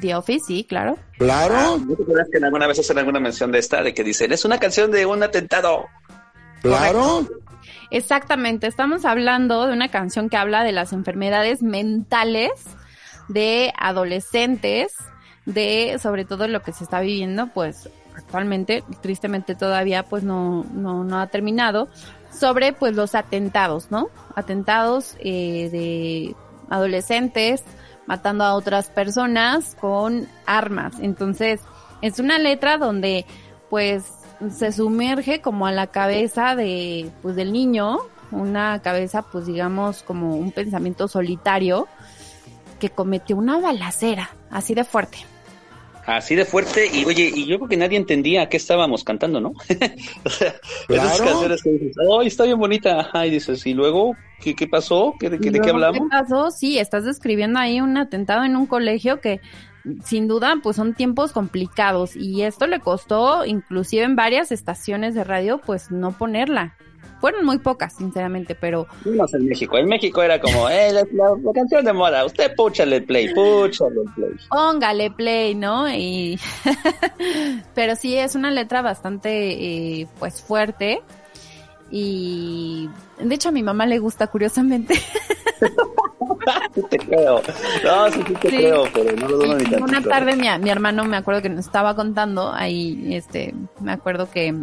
The 0.00 0.14
Office, 0.14 0.44
sí, 0.46 0.64
claro. 0.64 0.96
Claro, 1.18 1.78
¿No 1.78 1.94
te 1.94 2.02
acuerdas 2.02 2.28
que 2.32 2.38
en 2.38 2.44
alguna 2.44 2.66
vez 2.66 2.78
hacen 2.80 2.98
alguna 2.98 3.20
mención 3.20 3.52
de 3.52 3.58
esta? 3.60 3.82
De 3.82 3.94
que 3.94 4.02
dicen, 4.02 4.32
es 4.32 4.44
una 4.44 4.58
canción 4.58 4.90
de 4.90 5.06
un 5.06 5.22
atentado. 5.22 5.86
claro. 6.62 7.26
Exactamente, 7.90 8.66
estamos 8.66 9.04
hablando 9.04 9.66
de 9.66 9.72
una 9.72 9.88
canción 9.88 10.28
que 10.28 10.36
habla 10.36 10.64
de 10.64 10.72
las 10.72 10.92
enfermedades 10.92 11.62
mentales 11.62 12.50
de 13.28 13.72
adolescentes, 13.78 14.92
de 15.46 15.98
sobre 16.02 16.24
todo 16.24 16.48
lo 16.48 16.60
que 16.62 16.72
se 16.72 16.84
está 16.84 17.00
viviendo, 17.00 17.48
pues 17.54 17.88
actualmente, 18.34 18.82
tristemente 19.00 19.54
todavía 19.54 20.02
pues 20.02 20.24
no, 20.24 20.64
no, 20.72 21.04
no 21.04 21.20
ha 21.20 21.28
terminado, 21.28 21.86
sobre 22.36 22.72
pues 22.72 22.96
los 22.96 23.14
atentados, 23.14 23.92
¿no? 23.92 24.08
Atentados 24.34 25.16
eh, 25.20 25.68
de 25.70 26.34
adolescentes 26.68 27.62
matando 28.06 28.42
a 28.42 28.54
otras 28.54 28.90
personas 28.90 29.76
con 29.80 30.26
armas. 30.46 30.94
Entonces, 31.00 31.60
es 32.02 32.18
una 32.18 32.40
letra 32.40 32.76
donde 32.76 33.24
pues 33.70 34.02
se 34.50 34.72
sumerge 34.72 35.40
como 35.40 35.68
a 35.68 35.72
la 35.72 35.86
cabeza 35.86 36.56
de 36.56 37.12
pues 37.22 37.36
del 37.36 37.52
niño, 37.52 37.98
una 38.32 38.82
cabeza 38.82 39.22
pues 39.22 39.46
digamos 39.46 40.02
como 40.02 40.34
un 40.34 40.50
pensamiento 40.50 41.06
solitario 41.06 41.86
que 42.80 42.90
cometió 42.90 43.36
una 43.36 43.60
balacera, 43.60 44.30
así 44.50 44.74
de 44.74 44.82
fuerte. 44.82 45.18
Así 46.06 46.34
de 46.34 46.44
fuerte. 46.44 46.86
Y 46.92 47.04
oye, 47.04 47.30
y 47.34 47.46
yo 47.46 47.56
creo 47.58 47.68
que 47.68 47.76
nadie 47.76 47.96
entendía 47.96 48.42
a 48.42 48.48
qué 48.48 48.56
estábamos 48.58 49.04
cantando, 49.04 49.40
¿no? 49.40 49.50
o 50.24 50.30
sea, 50.30 50.54
esas 50.88 51.16
Claro. 51.16 51.24
canciones 51.24 51.62
que 51.62 51.70
dices, 51.70 51.96
¡ay, 52.20 52.26
está 52.26 52.44
bien 52.44 52.58
bonita! 52.58 53.10
Y 53.26 53.30
dices, 53.30 53.66
¿y 53.66 53.72
luego 53.74 54.14
qué, 54.40 54.54
qué 54.54 54.66
pasó? 54.66 55.14
¿Qué, 55.18 55.30
de, 55.30 55.38
qué- 55.38 55.50
de 55.50 55.60
qué 55.60 55.70
hablamos? 55.70 56.08
pasó? 56.10 56.50
Sí, 56.50 56.78
estás 56.78 57.04
describiendo 57.04 57.58
ahí 57.58 57.80
un 57.80 57.96
atentado 57.96 58.44
en 58.44 58.56
un 58.56 58.66
colegio 58.66 59.20
que 59.20 59.40
sin 60.04 60.28
duda 60.28 60.56
pues 60.62 60.76
son 60.76 60.94
tiempos 60.94 61.32
complicados 61.32 62.16
y 62.16 62.40
esto 62.42 62.66
le 62.66 62.80
costó 62.80 63.44
inclusive 63.44 64.02
en 64.04 64.16
varias 64.16 64.50
estaciones 64.50 65.14
de 65.14 65.24
radio 65.24 65.60
pues 65.64 65.90
no 65.90 66.12
ponerla. 66.12 66.76
Fueron 67.20 67.44
muy 67.46 67.58
pocas, 67.58 67.94
sinceramente, 67.94 68.54
pero 68.54 68.86
en 69.04 69.44
México. 69.46 69.78
En 69.78 69.86
México 69.86 70.22
era 70.22 70.40
como, 70.40 70.68
eh, 70.68 70.92
la, 70.92 71.02
la- 71.12 71.36
la 71.42 71.52
canción 71.54 71.84
de 71.84 71.92
moda. 71.92 72.24
Usted 72.24 72.54
púchale 72.54 73.00
play, 73.00 73.32
púchale 73.34 74.02
play. 74.14 74.30
póngale 74.50 75.10
play, 75.10 75.54
¿no? 75.54 75.88
Y 75.88 76.38
pero 77.74 77.96
sí 77.96 78.16
es 78.16 78.34
una 78.34 78.50
letra 78.50 78.82
bastante 78.82 80.00
eh, 80.00 80.06
pues 80.18 80.42
fuerte 80.42 81.00
y 81.90 82.88
de 83.20 83.34
hecho 83.34 83.50
a 83.50 83.52
mi 83.52 83.62
mamá 83.62 83.86
le 83.86 83.98
gusta 83.98 84.26
curiosamente. 84.26 84.94
Sí 86.74 86.82
te 86.90 86.98
creo. 86.98 87.40
No, 87.84 88.10
sí, 88.10 88.20
sí 88.26 88.34
te 88.34 88.50
Sí. 88.50 88.56
creo, 88.56 88.84
pero 88.92 89.16
no 89.16 89.28
lo 89.28 89.36
dudo 89.38 89.46
ni 89.56 89.62
Y 89.62 89.66
tantito. 89.66 89.84
Una 89.84 90.02
tarde 90.02 90.36
mi, 90.36 90.46
mi 90.60 90.70
hermano 90.70 91.04
me 91.04 91.16
acuerdo 91.16 91.40
que 91.42 91.48
nos 91.48 91.64
estaba 91.64 91.94
contando, 91.94 92.52
ahí 92.52 93.14
este, 93.14 93.54
me 93.80 93.92
acuerdo 93.92 94.28
que, 94.30 94.54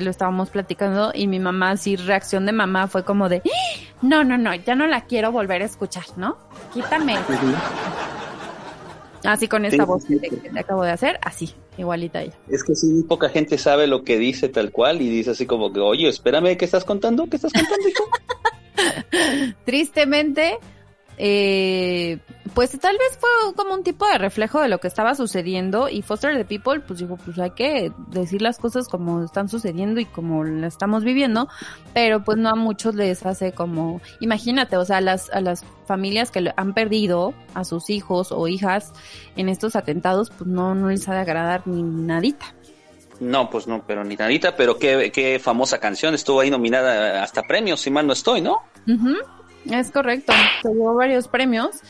lo 0.00 0.10
estábamos 0.10 0.50
platicando 0.50 1.10
y 1.14 1.26
mi 1.26 1.38
mamá, 1.38 1.70
así 1.72 1.96
reacción 1.96 2.46
de 2.46 2.52
mamá 2.52 2.86
fue 2.88 3.04
como 3.04 3.28
de, 3.28 3.42
"¡Ah! 3.44 3.80
no, 4.02 4.24
no, 4.24 4.36
no, 4.38 4.54
ya 4.54 4.74
no 4.74 4.86
la 4.86 5.04
quiero 5.06 5.32
volver 5.32 5.62
a 5.62 5.64
escuchar, 5.66 6.04
¿no? 6.16 6.36
Quítame. 6.74 7.16
Así 9.24 9.48
con 9.48 9.64
esta 9.64 9.82
Sí, 9.82 9.88
voz 9.88 10.04
te- 10.06 10.20
que 10.20 10.36
te 10.50 10.60
acabo 10.60 10.84
de 10.84 10.90
hacer, 10.92 11.18
así, 11.22 11.52
igualita 11.78 12.22
ella. 12.22 12.34
Es 12.48 12.62
que 12.62 12.74
sí, 12.76 13.04
poca 13.08 13.28
gente 13.28 13.58
sabe 13.58 13.86
lo 13.88 14.04
que 14.04 14.18
dice 14.18 14.48
tal 14.48 14.70
cual 14.70 15.00
y 15.02 15.08
dice 15.08 15.30
así 15.30 15.46
como 15.46 15.72
que, 15.72 15.80
oye, 15.80 16.08
espérame, 16.08 16.56
¿qué 16.56 16.64
estás 16.64 16.84
contando? 16.84 17.26
¿Qué 17.26 17.36
estás 17.36 17.52
contando, 17.52 17.88
hijo? 17.88 18.04
Tristemente, 19.64 20.58
eh, 21.18 22.18
pues 22.54 22.78
tal 22.78 22.96
vez 22.96 23.18
fue 23.18 23.54
como 23.54 23.74
un 23.74 23.82
tipo 23.82 24.06
de 24.06 24.18
reflejo 24.18 24.60
de 24.60 24.68
lo 24.68 24.78
que 24.78 24.88
estaba 24.88 25.14
sucediendo 25.14 25.88
y 25.88 26.02
Foster 26.02 26.36
the 26.36 26.44
People 26.44 26.80
pues 26.80 26.98
dijo 27.00 27.16
pues 27.16 27.38
hay 27.38 27.50
que 27.50 27.92
decir 28.08 28.42
las 28.42 28.58
cosas 28.58 28.88
como 28.88 29.24
están 29.24 29.48
sucediendo 29.48 30.00
y 30.00 30.04
como 30.04 30.44
las 30.44 30.74
estamos 30.74 31.04
viviendo, 31.04 31.48
pero 31.94 32.22
pues 32.22 32.38
no 32.38 32.50
a 32.50 32.54
muchos 32.54 32.94
les 32.94 33.24
hace 33.24 33.52
como, 33.52 34.00
imagínate, 34.20 34.76
o 34.76 34.84
sea, 34.84 34.98
a 34.98 35.00
las, 35.00 35.30
a 35.30 35.40
las 35.40 35.64
familias 35.86 36.30
que 36.30 36.52
han 36.56 36.74
perdido 36.74 37.32
a 37.54 37.64
sus 37.64 37.88
hijos 37.90 38.30
o 38.30 38.46
hijas 38.48 38.92
en 39.36 39.48
estos 39.48 39.76
atentados 39.76 40.30
pues 40.30 40.48
no, 40.48 40.74
no 40.74 40.88
les 40.88 41.08
ha 41.08 41.14
de 41.14 41.20
agradar 41.20 41.62
ni 41.66 41.82
nadita. 41.82 42.54
No, 43.18 43.48
pues 43.48 43.66
no, 43.66 43.84
pero 43.86 44.04
ni 44.04 44.16
nadita, 44.16 44.56
pero 44.56 44.78
qué, 44.78 45.10
qué 45.10 45.38
famosa 45.38 45.78
canción 45.78 46.14
estuvo 46.14 46.40
ahí 46.40 46.50
nominada 46.50 47.22
hasta 47.22 47.42
premios, 47.42 47.80
si 47.80 47.90
mal 47.90 48.06
no 48.06 48.12
estoy, 48.12 48.42
¿no? 48.42 48.60
Es 49.70 49.90
correcto, 49.90 50.32
se 50.62 50.68
llevó 50.68 50.94
varios 50.94 51.28
premios. 51.28 51.80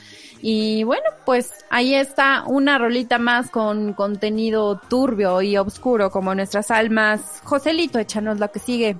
Y 0.42 0.84
bueno, 0.84 1.04
pues 1.24 1.52
ahí 1.70 1.94
está 1.94 2.44
una 2.46 2.78
rolita 2.78 3.18
más 3.18 3.50
con 3.50 3.94
contenido 3.94 4.78
turbio 4.88 5.42
y 5.42 5.56
oscuro 5.56 6.10
como 6.10 6.34
nuestras 6.34 6.70
almas. 6.70 7.40
Joselito, 7.44 7.98
échanos 7.98 8.38
lo 8.38 8.50
que 8.50 8.58
sigue. 8.58 8.96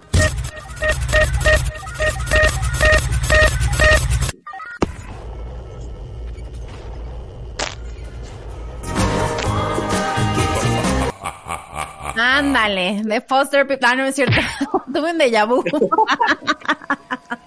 Ándale, 12.18 13.02
de 13.04 13.20
Foster 13.20 13.66
Ah, 13.82 13.94
no 13.94 14.06
es 14.06 14.14
cierto. 14.14 14.40
Tuve 14.92 15.12
un 15.12 15.18
déjà 15.18 15.46
vu. 15.46 15.62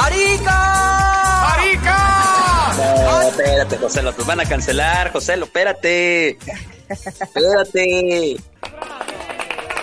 ¡Marica! 0.00 1.88
No, 2.76 3.22
espérate, 3.22 3.76
José, 3.78 4.02
lo 4.02 4.12
van 4.24 4.40
a 4.40 4.44
cancelar, 4.44 5.10
José, 5.12 5.36
lo 5.36 5.46
espérate. 5.46 6.38
Espérate. 6.88 8.36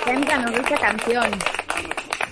Cuéntanos 0.06 0.52
de 0.52 0.58
esta 0.58 0.78
canción. 0.78 1.32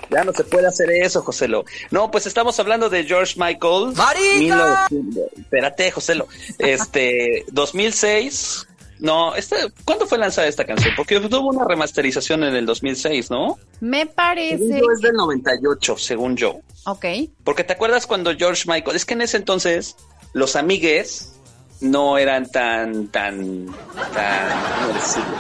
Ya 0.10 0.24
no 0.24 0.32
se 0.32 0.43
puede 0.46 0.67
hacer 0.67 0.91
eso, 0.91 1.22
José. 1.24 1.50
No, 1.91 2.10
pues 2.10 2.26
estamos 2.26 2.58
hablando 2.60 2.89
de 2.89 3.04
George 3.04 3.34
Michael. 3.38 3.93
¡Marica! 3.96 4.88
Espérate, 5.36 5.91
José. 5.91 6.24
Este, 6.60 7.43
2006. 7.52 8.67
No, 9.03 9.35
este, 9.35 9.57
¿cuándo 9.83 10.07
fue 10.07 10.17
lanzada 10.17 10.47
esta 10.47 10.63
canción? 10.63 10.93
Porque 10.95 11.19
tuvo 11.19 11.49
una 11.49 11.65
remasterización 11.65 12.45
en 12.45 12.55
el 12.55 12.65
2006, 12.65 13.29
¿no? 13.29 13.57
Me 13.81 13.99
Según 13.99 14.15
parece. 14.15 14.79
yo 14.79 14.85
es 14.95 15.01
del 15.01 15.11
98, 15.11 15.97
según 15.97 16.37
yo. 16.37 16.61
Ok. 16.85 17.05
Porque 17.43 17.65
te 17.65 17.73
acuerdas 17.73 18.07
cuando 18.07 18.33
George 18.33 18.63
Michael, 18.65 18.95
es 18.95 19.03
que 19.03 19.15
en 19.15 19.21
ese 19.23 19.35
entonces 19.35 19.97
los 20.31 20.55
amigues 20.55 21.33
no 21.81 22.17
eran 22.17 22.49
tan, 22.49 23.09
tan, 23.09 23.65
tan, 24.13 24.49
¿cómo 24.79 24.93
decirlo? 24.93 25.37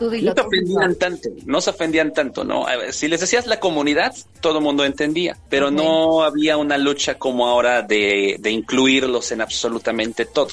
Tú 0.00 0.10
dilo. 0.10 0.34
No 0.34 0.42
se 0.42 0.48
ofendían 0.48 0.94
tanto, 0.96 1.28
no 1.46 1.60
se 1.60 1.70
ofendían 1.70 2.12
tanto, 2.12 2.42
¿no? 2.42 2.66
A 2.66 2.74
ver, 2.74 2.92
si 2.92 3.06
les 3.06 3.20
decías 3.20 3.46
la 3.46 3.60
comunidad, 3.60 4.12
todo 4.40 4.58
el 4.58 4.64
mundo 4.64 4.84
entendía, 4.84 5.38
pero 5.48 5.70
no 5.70 6.24
había 6.24 6.56
una 6.56 6.78
lucha 6.78 7.16
como 7.16 7.46
ahora 7.46 7.82
de, 7.82 8.38
de 8.40 8.50
incluirlos 8.50 9.30
en 9.30 9.40
absolutamente 9.40 10.24
todo. 10.26 10.48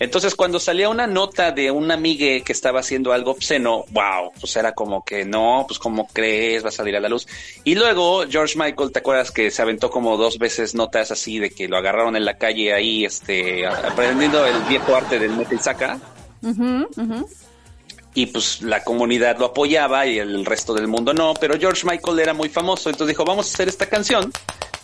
Entonces, 0.00 0.34
cuando 0.34 0.58
salía 0.58 0.88
una 0.88 1.06
nota 1.06 1.52
de 1.52 1.70
un 1.70 1.90
amigue 1.90 2.42
que 2.42 2.52
estaba 2.52 2.80
haciendo 2.80 3.12
algo 3.12 3.32
obsceno, 3.32 3.84
wow, 3.90 4.32
pues 4.40 4.56
era 4.56 4.72
como 4.72 5.04
que 5.04 5.26
no, 5.26 5.66
pues 5.68 5.78
como 5.78 6.08
crees, 6.08 6.64
va 6.64 6.70
a 6.70 6.72
salir 6.72 6.96
a 6.96 7.00
la 7.00 7.08
luz. 7.10 7.28
Y 7.64 7.74
luego, 7.74 8.24
George 8.26 8.58
Michael, 8.58 8.92
¿te 8.92 9.00
acuerdas 9.00 9.30
que 9.30 9.50
se 9.50 9.60
aventó 9.60 9.90
como 9.90 10.16
dos 10.16 10.38
veces 10.38 10.74
notas 10.74 11.10
así 11.10 11.38
de 11.38 11.50
que 11.50 11.68
lo 11.68 11.76
agarraron 11.76 12.16
en 12.16 12.24
la 12.24 12.38
calle 12.38 12.72
ahí, 12.72 13.04
este, 13.04 13.66
aprendiendo 13.66 14.46
el 14.46 14.62
viejo 14.62 14.96
arte 14.96 15.18
del 15.18 15.32
mete 15.32 15.56
y 15.56 15.58
saca? 15.58 16.00
Y 18.14 18.26
pues 18.26 18.62
la 18.62 18.82
comunidad 18.82 19.38
lo 19.38 19.46
apoyaba 19.46 20.06
y 20.06 20.18
el 20.18 20.46
resto 20.46 20.72
del 20.72 20.88
mundo 20.88 21.12
no, 21.12 21.34
pero 21.38 21.58
George 21.60 21.86
Michael 21.86 22.20
era 22.20 22.32
muy 22.32 22.48
famoso, 22.48 22.88
entonces 22.88 23.14
dijo, 23.14 23.26
vamos 23.26 23.50
a 23.50 23.54
hacer 23.54 23.68
esta 23.68 23.84
canción 23.84 24.32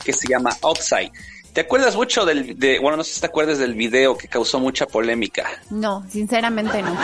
que 0.05 0.13
se 0.13 0.29
llama 0.29 0.55
Outside. 0.61 1.11
¿Te 1.57 1.63
acuerdas 1.63 1.97
mucho 1.97 2.27
del, 2.27 2.59
de, 2.59 2.79
bueno, 2.81 2.99
no 2.99 3.03
sé 3.03 3.15
si 3.15 3.21
te 3.21 3.29
acuerdas 3.29 3.57
del 3.59 3.73
video 3.73 4.15
que 4.15 4.29
causó 4.29 4.61
mucha 4.61 4.85
polémica? 4.85 5.49
No, 5.71 6.05
sinceramente 6.07 6.83
no. 6.83 6.95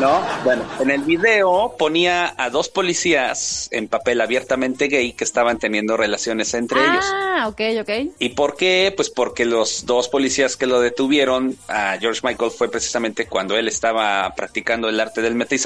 No, 0.00 0.22
bueno, 0.42 0.64
en 0.80 0.90
el 0.90 1.02
video 1.02 1.74
ponía 1.78 2.32
a 2.38 2.48
dos 2.48 2.70
policías 2.70 3.68
en 3.72 3.88
papel 3.88 4.22
abiertamente 4.22 4.88
gay 4.88 5.12
que 5.12 5.24
estaban 5.24 5.58
teniendo 5.58 5.98
relaciones 5.98 6.54
entre 6.54 6.80
ellos. 6.80 7.04
Ah, 7.12 7.46
ok, 7.46 7.60
ok. 7.82 7.90
¿Y 8.18 8.30
por 8.30 8.56
qué? 8.56 8.90
Pues 8.96 9.10
porque 9.10 9.44
los 9.44 9.84
dos 9.84 10.08
policías 10.08 10.56
que 10.56 10.64
lo 10.64 10.80
detuvieron 10.80 11.58
a 11.68 11.98
George 12.00 12.22
Michael 12.24 12.52
fue 12.52 12.70
precisamente 12.70 13.26
cuando 13.26 13.58
él 13.58 13.68
estaba 13.68 14.34
practicando 14.34 14.88
el 14.88 14.98
arte 14.98 15.20
del 15.20 15.34
mete 15.34 15.58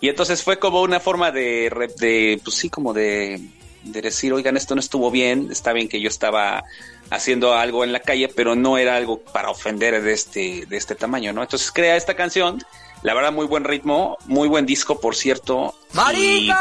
y 0.00 0.10
entonces 0.10 0.42
fue 0.42 0.58
como 0.58 0.82
una 0.82 1.00
forma 1.00 1.30
de, 1.30 1.70
de 1.98 2.38
pues 2.44 2.56
sí, 2.56 2.68
como 2.68 2.92
de, 2.92 3.40
de 3.84 4.02
decir, 4.02 4.32
oigan, 4.32 4.56
esto 4.56 4.74
no 4.74 4.80
estuvo 4.80 5.10
bien, 5.10 5.48
está 5.50 5.72
bien 5.72 5.88
que 5.88 6.00
yo 6.00 6.08
estaba 6.08 6.64
haciendo 7.10 7.54
algo 7.54 7.84
en 7.84 7.92
la 7.92 8.00
calle, 8.00 8.28
pero 8.28 8.54
no 8.54 8.76
era 8.78 8.96
algo 8.96 9.18
para 9.20 9.50
ofender 9.50 10.02
de 10.02 10.12
este, 10.12 10.66
de 10.66 10.76
este 10.76 10.94
tamaño, 10.94 11.32
¿no? 11.32 11.42
Entonces 11.42 11.70
crea 11.72 11.96
esta 11.96 12.14
canción, 12.14 12.62
la 13.02 13.14
verdad 13.14 13.32
muy 13.32 13.46
buen 13.46 13.64
ritmo, 13.64 14.18
muy 14.26 14.48
buen 14.48 14.66
disco, 14.66 15.00
por 15.00 15.14
cierto. 15.16 15.74
Y- 16.14 16.50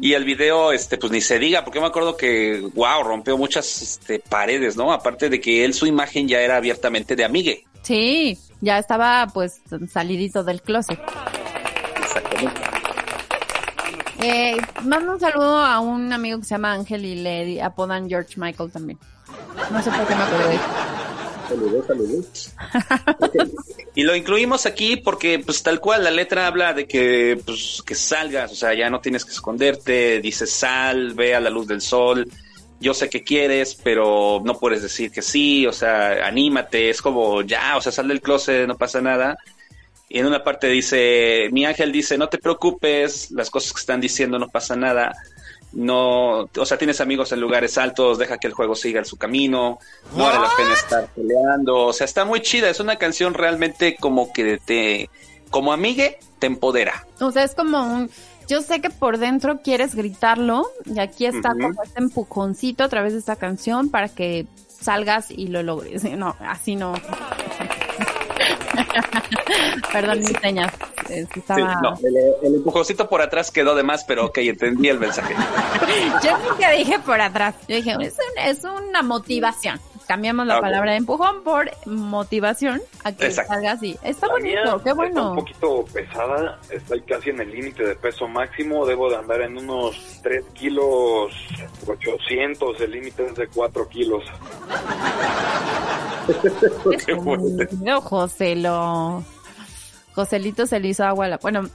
Y 0.00 0.14
el 0.14 0.24
video, 0.24 0.72
este, 0.72 0.98
pues 0.98 1.12
ni 1.12 1.20
se 1.20 1.38
diga, 1.38 1.64
porque 1.64 1.78
me 1.80 1.86
acuerdo 1.86 2.16
que, 2.16 2.68
wow, 2.74 3.04
rompió 3.04 3.38
muchas 3.38 3.80
este, 3.80 4.18
paredes, 4.18 4.76
¿no? 4.76 4.92
Aparte 4.92 5.28
de 5.28 5.40
que 5.40 5.64
él, 5.64 5.72
su 5.72 5.86
imagen 5.86 6.26
ya 6.26 6.40
era 6.40 6.56
abiertamente 6.56 7.14
de 7.14 7.24
amigue. 7.24 7.64
Sí, 7.82 8.36
ya 8.60 8.78
estaba 8.78 9.28
pues 9.32 9.60
salidito 9.92 10.42
del 10.42 10.62
closet. 10.62 10.98
Exactamente. 12.02 12.60
Eh, 14.26 14.56
mando 14.84 15.12
un 15.12 15.20
saludo 15.20 15.58
a 15.58 15.80
un 15.80 16.10
amigo 16.10 16.38
que 16.38 16.46
se 16.46 16.54
llama 16.54 16.72
Ángel 16.72 17.04
y 17.04 17.16
le 17.16 17.62
apodan 17.62 18.08
George 18.08 18.40
Michael 18.40 18.70
también. 18.72 18.98
No 19.70 19.82
sé 19.82 19.90
por 19.90 20.06
qué 20.06 20.14
me 20.14 20.22
acordé. 20.22 20.58
Saludos, 21.48 21.86
saludos. 21.86 22.52
Y 23.96 24.02
lo 24.02 24.16
incluimos 24.16 24.66
aquí 24.66 24.96
porque, 24.96 25.38
pues, 25.38 25.62
tal 25.62 25.78
cual, 25.78 26.02
la 26.02 26.10
letra 26.10 26.48
habla 26.48 26.72
de 26.72 26.88
que, 26.88 27.40
pues, 27.46 27.80
que 27.86 27.94
salgas, 27.94 28.50
o 28.50 28.56
sea, 28.56 28.74
ya 28.74 28.90
no 28.90 29.00
tienes 29.00 29.24
que 29.24 29.30
esconderte, 29.30 30.20
dice 30.20 30.48
sal, 30.48 31.14
ve 31.14 31.32
a 31.36 31.40
la 31.40 31.48
luz 31.48 31.68
del 31.68 31.80
sol, 31.80 32.28
yo 32.80 32.92
sé 32.92 33.08
que 33.08 33.22
quieres, 33.22 33.76
pero 33.76 34.42
no 34.44 34.58
puedes 34.58 34.82
decir 34.82 35.12
que 35.12 35.22
sí, 35.22 35.64
o 35.68 35.72
sea, 35.72 36.26
anímate, 36.26 36.90
es 36.90 37.00
como, 37.00 37.42
ya, 37.42 37.76
o 37.76 37.80
sea, 37.80 37.92
sal 37.92 38.08
del 38.08 38.20
closet, 38.20 38.66
no 38.66 38.76
pasa 38.76 39.00
nada. 39.00 39.38
Y 40.08 40.18
en 40.18 40.26
una 40.26 40.44
parte 40.44 40.68
dice, 40.68 41.48
mi 41.52 41.64
ángel 41.64 41.90
dice, 41.90 42.18
no 42.18 42.28
te 42.28 42.38
preocupes, 42.38 43.30
las 43.30 43.50
cosas 43.50 43.72
que 43.72 43.80
están 43.80 44.00
diciendo 44.00 44.38
no 44.38 44.48
pasa 44.48 44.76
nada. 44.76 45.12
No, 45.72 46.48
o 46.56 46.66
sea, 46.66 46.78
tienes 46.78 47.00
amigos 47.00 47.32
en 47.32 47.40
lugares 47.40 47.78
altos, 47.78 48.18
deja 48.18 48.38
que 48.38 48.46
el 48.46 48.52
juego 48.52 48.76
siga 48.76 49.00
en 49.00 49.04
su 49.04 49.16
camino, 49.16 49.80
no 50.16 50.24
vale 50.24 50.38
la 50.38 50.50
pena 50.56 50.72
estar 50.72 51.08
peleando, 51.08 51.86
o 51.86 51.92
sea, 51.92 52.04
está 52.04 52.24
muy 52.24 52.42
chida, 52.42 52.70
es 52.70 52.78
una 52.78 52.94
canción 52.94 53.34
realmente 53.34 53.96
como 53.98 54.32
que 54.32 54.58
te, 54.64 55.10
como 55.50 55.72
amigue, 55.72 56.20
te 56.38 56.46
empodera. 56.46 57.06
O 57.20 57.32
sea, 57.32 57.42
es 57.42 57.54
como 57.54 57.82
un... 57.82 58.10
Yo 58.46 58.60
sé 58.60 58.80
que 58.80 58.90
por 58.90 59.18
dentro 59.18 59.62
quieres 59.62 59.94
gritarlo 59.94 60.70
y 60.84 60.98
aquí 61.00 61.26
está 61.26 61.52
como 61.52 61.82
este 61.82 61.98
empujoncito 62.00 62.84
a 62.84 62.88
través 62.88 63.14
de 63.14 63.18
esta 63.18 63.36
canción 63.36 63.88
para 63.88 64.08
que 64.08 64.46
salgas 64.68 65.30
y 65.30 65.48
lo 65.48 65.62
logres. 65.62 66.04
No, 66.16 66.36
así 66.40 66.76
no. 66.76 66.94
Perdón 69.92 70.18
mis 70.20 70.36
señas. 70.40 70.72
Es 71.08 71.26
que 71.28 71.34
Sí, 71.34 71.40
estaba... 71.40 71.74
no, 71.82 71.94
el, 72.02 72.16
el 72.42 72.54
empujoncito 72.56 73.08
por 73.08 73.20
atrás 73.22 73.50
quedó 73.50 73.74
de 73.74 73.82
más, 73.82 74.04
pero 74.04 74.26
ok, 74.26 74.38
entendí 74.38 74.88
el 74.88 74.98
mensaje. 74.98 75.34
Yo 76.24 76.38
nunca 76.38 76.70
dije 76.70 76.98
por 77.00 77.20
atrás. 77.20 77.54
Yo 77.68 77.76
dije, 77.76 77.90
es, 78.00 78.14
un- 78.14 78.42
es 78.44 78.64
una 78.64 79.02
motivación. 79.02 79.80
Cambiamos 80.06 80.46
la 80.46 80.56
Ok. 80.56 80.60
palabra 80.62 80.90
de 80.92 80.98
empujón 80.98 81.42
por 81.42 81.70
motivación 81.86 82.82
a 83.04 83.12
que 83.12 83.24
Exacto. 83.26 83.54
salga 83.54 83.72
así. 83.72 83.96
Está 84.02 84.26
La 84.26 84.32
bonito, 84.34 84.62
qué 84.82 84.90
Está 84.90 84.92
un 84.92 84.96
bueno. 84.96 85.34
poquito 85.34 85.84
pesada, 85.94 86.58
estoy 86.70 87.00
casi 87.02 87.30
en 87.30 87.40
el 87.40 87.50
límite 87.50 87.84
de 87.84 87.96
peso 87.96 88.28
máximo, 88.28 88.84
debo 88.84 89.08
de 89.08 89.16
andar 89.16 89.40
en 89.40 89.56
unos 89.56 89.96
3 90.22 90.44
kilos 90.52 91.32
800, 91.86 92.80
el 92.82 92.90
límite 92.90 93.24
es 93.26 93.34
de 93.34 93.48
4 93.48 93.88
kilos. 93.88 94.22
Qué. 97.06 97.68
No, 97.80 98.00
Joselo. 98.00 99.24
Joselito 100.14 100.66
se 100.66 100.80
le 100.80 100.88
hizo 100.88 101.04
agua 101.04 101.26
a 101.26 101.28
la... 101.28 101.36
Bueno, 101.38 101.68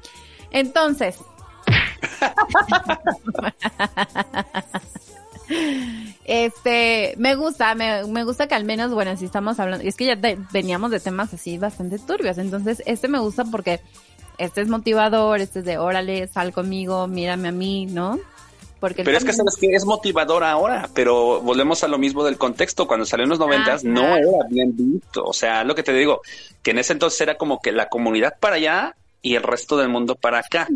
entonces... 0.51 1.17
Este, 6.25 7.15
me 7.17 7.33
gusta, 7.33 7.73
me, 7.73 8.03
me 8.05 8.23
gusta 8.23 8.47
que 8.47 8.53
al 8.53 8.63
menos, 8.63 8.93
bueno, 8.93 9.17
si 9.17 9.25
estamos 9.25 9.59
hablando, 9.59 9.83
es 9.83 9.95
que 9.95 10.05
ya 10.05 10.15
veníamos 10.51 10.91
de 10.91 10.99
temas 10.99 11.33
así 11.33 11.57
bastante 11.57 11.97
turbios, 11.97 12.37
entonces 12.37 12.83
este 12.85 13.07
me 13.07 13.17
gusta 13.17 13.45
porque 13.45 13.81
este 14.37 14.61
es 14.61 14.67
motivador, 14.67 15.41
este 15.41 15.59
es 15.59 15.65
de 15.65 15.79
órale, 15.79 16.27
sal 16.27 16.53
conmigo, 16.53 17.07
mírame 17.07 17.47
a 17.47 17.51
mí, 17.51 17.87
¿no? 17.87 18.19
Porque 18.79 19.03
Pero 19.03 19.17
es 19.17 19.25
que 19.25 19.33
sabes 19.33 19.57
que 19.57 19.67
es 19.73 19.85
motivador 19.85 20.43
ahora, 20.43 20.89
pero 20.93 21.41
volvemos 21.41 21.83
a 21.83 21.87
lo 21.87 21.97
mismo 21.97 22.23
del 22.23 22.37
contexto. 22.37 22.87
Cuando 22.87 23.05
salió 23.05 23.25
en 23.25 23.29
los 23.29 23.39
noventas, 23.39 23.83
no 23.83 24.15
era 24.15 24.45
bien 24.49 24.73
visto. 24.75 25.23
O 25.23 25.33
sea, 25.33 25.63
lo 25.63 25.75
que 25.75 25.83
te 25.83 25.93
digo, 25.93 26.21
que 26.63 26.71
en 26.71 26.79
ese 26.79 26.93
entonces 26.93 27.19
era 27.21 27.35
como 27.35 27.59
que 27.61 27.71
la 27.71 27.89
comunidad 27.89 28.35
para 28.39 28.55
allá 28.55 28.95
y 29.21 29.35
el 29.35 29.43
resto 29.43 29.77
del 29.77 29.89
mundo 29.89 30.15
para 30.15 30.39
acá. 30.39 30.67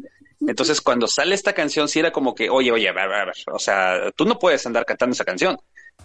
Entonces, 0.45 0.81
cuando 0.81 1.07
sale 1.07 1.35
esta 1.35 1.53
canción, 1.53 1.87
sí 1.87 1.99
era 1.99 2.11
como 2.11 2.35
que, 2.35 2.49
oye, 2.49 2.71
oye, 2.71 2.89
a 2.89 2.93
ver, 2.93 3.03
a 3.13 3.25
ver, 3.25 3.33
o 3.51 3.59
sea, 3.59 4.11
tú 4.15 4.25
no 4.25 4.37
puedes 4.37 4.65
andar 4.65 4.85
cantando 4.85 5.13
esa 5.13 5.23
canción. 5.23 5.57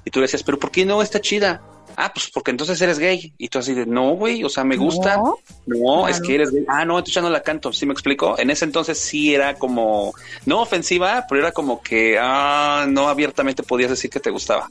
Y 0.05 0.11
tú 0.11 0.20
decías, 0.20 0.42
pero 0.42 0.59
¿por 0.59 0.70
qué 0.70 0.85
no 0.87 1.03
está 1.03 1.20
chida? 1.20 1.62
Ah, 1.96 2.12
pues 2.14 2.31
porque 2.33 2.51
entonces 2.53 2.81
eres 2.81 2.98
gay. 2.98 3.35
Y 3.38 3.48
tú 3.48 3.59
así 3.59 3.74
de, 3.74 3.85
no, 3.85 4.12
güey, 4.12 4.44
o 4.44 4.48
sea, 4.48 4.62
me 4.62 4.77
gusta. 4.77 5.16
No. 5.16 5.38
No, 5.66 6.07
es 6.09 6.20
que 6.20 6.37
eres 6.37 6.51
gay. 6.53 6.64
Ah, 6.68 6.85
no, 6.85 6.94
entonces 6.98 7.14
ya 7.14 7.20
no 7.22 7.31
la 7.31 7.42
canto. 7.42 7.72
¿Sí 7.72 7.87
me 7.87 7.92
explico? 7.92 8.38
En 8.38 8.51
ese 8.51 8.64
entonces 8.64 8.98
sí 8.98 9.35
era 9.35 9.55
como, 9.55 10.14
no 10.46 10.61
ofensiva, 10.62 11.27
pero 11.29 11.40
era 11.40 11.53
como 11.53 11.83
que, 11.83 12.16
ah, 12.20 12.87
no 12.88 13.09
abiertamente 13.09 13.62
podías 13.64 13.90
decir 13.90 14.11
que 14.11 14.20
te 14.20 14.31
gustaba. 14.31 14.70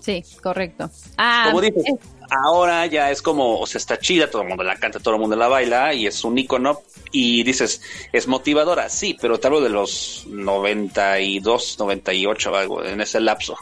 Sí, 0.00 0.22
correcto. 0.42 0.88
Ah, 1.18 1.46
Como 1.48 1.60
dices, 1.60 1.82
es- 1.86 1.94
ahora 2.30 2.86
ya 2.86 3.10
es 3.10 3.20
como, 3.20 3.58
o 3.58 3.66
sea, 3.66 3.78
está 3.78 3.98
chida, 3.98 4.30
todo 4.30 4.42
el 4.42 4.48
mundo 4.48 4.62
la 4.62 4.76
canta, 4.76 4.98
todo 5.00 5.14
el 5.14 5.20
mundo 5.20 5.34
la 5.36 5.48
baila 5.48 5.92
y 5.92 6.06
es 6.06 6.22
un 6.24 6.38
icono. 6.38 6.80
Y 7.12 7.42
dices, 7.42 7.82
es 8.12 8.28
motivadora, 8.28 8.88
sí, 8.88 9.16
pero 9.20 9.40
te 9.40 9.48
hablo 9.48 9.60
de 9.60 9.68
los 9.70 10.24
92, 10.28 11.76
98, 11.78 12.54
algo, 12.56 12.84
en 12.84 13.00
ese 13.00 13.20
lapso. 13.20 13.56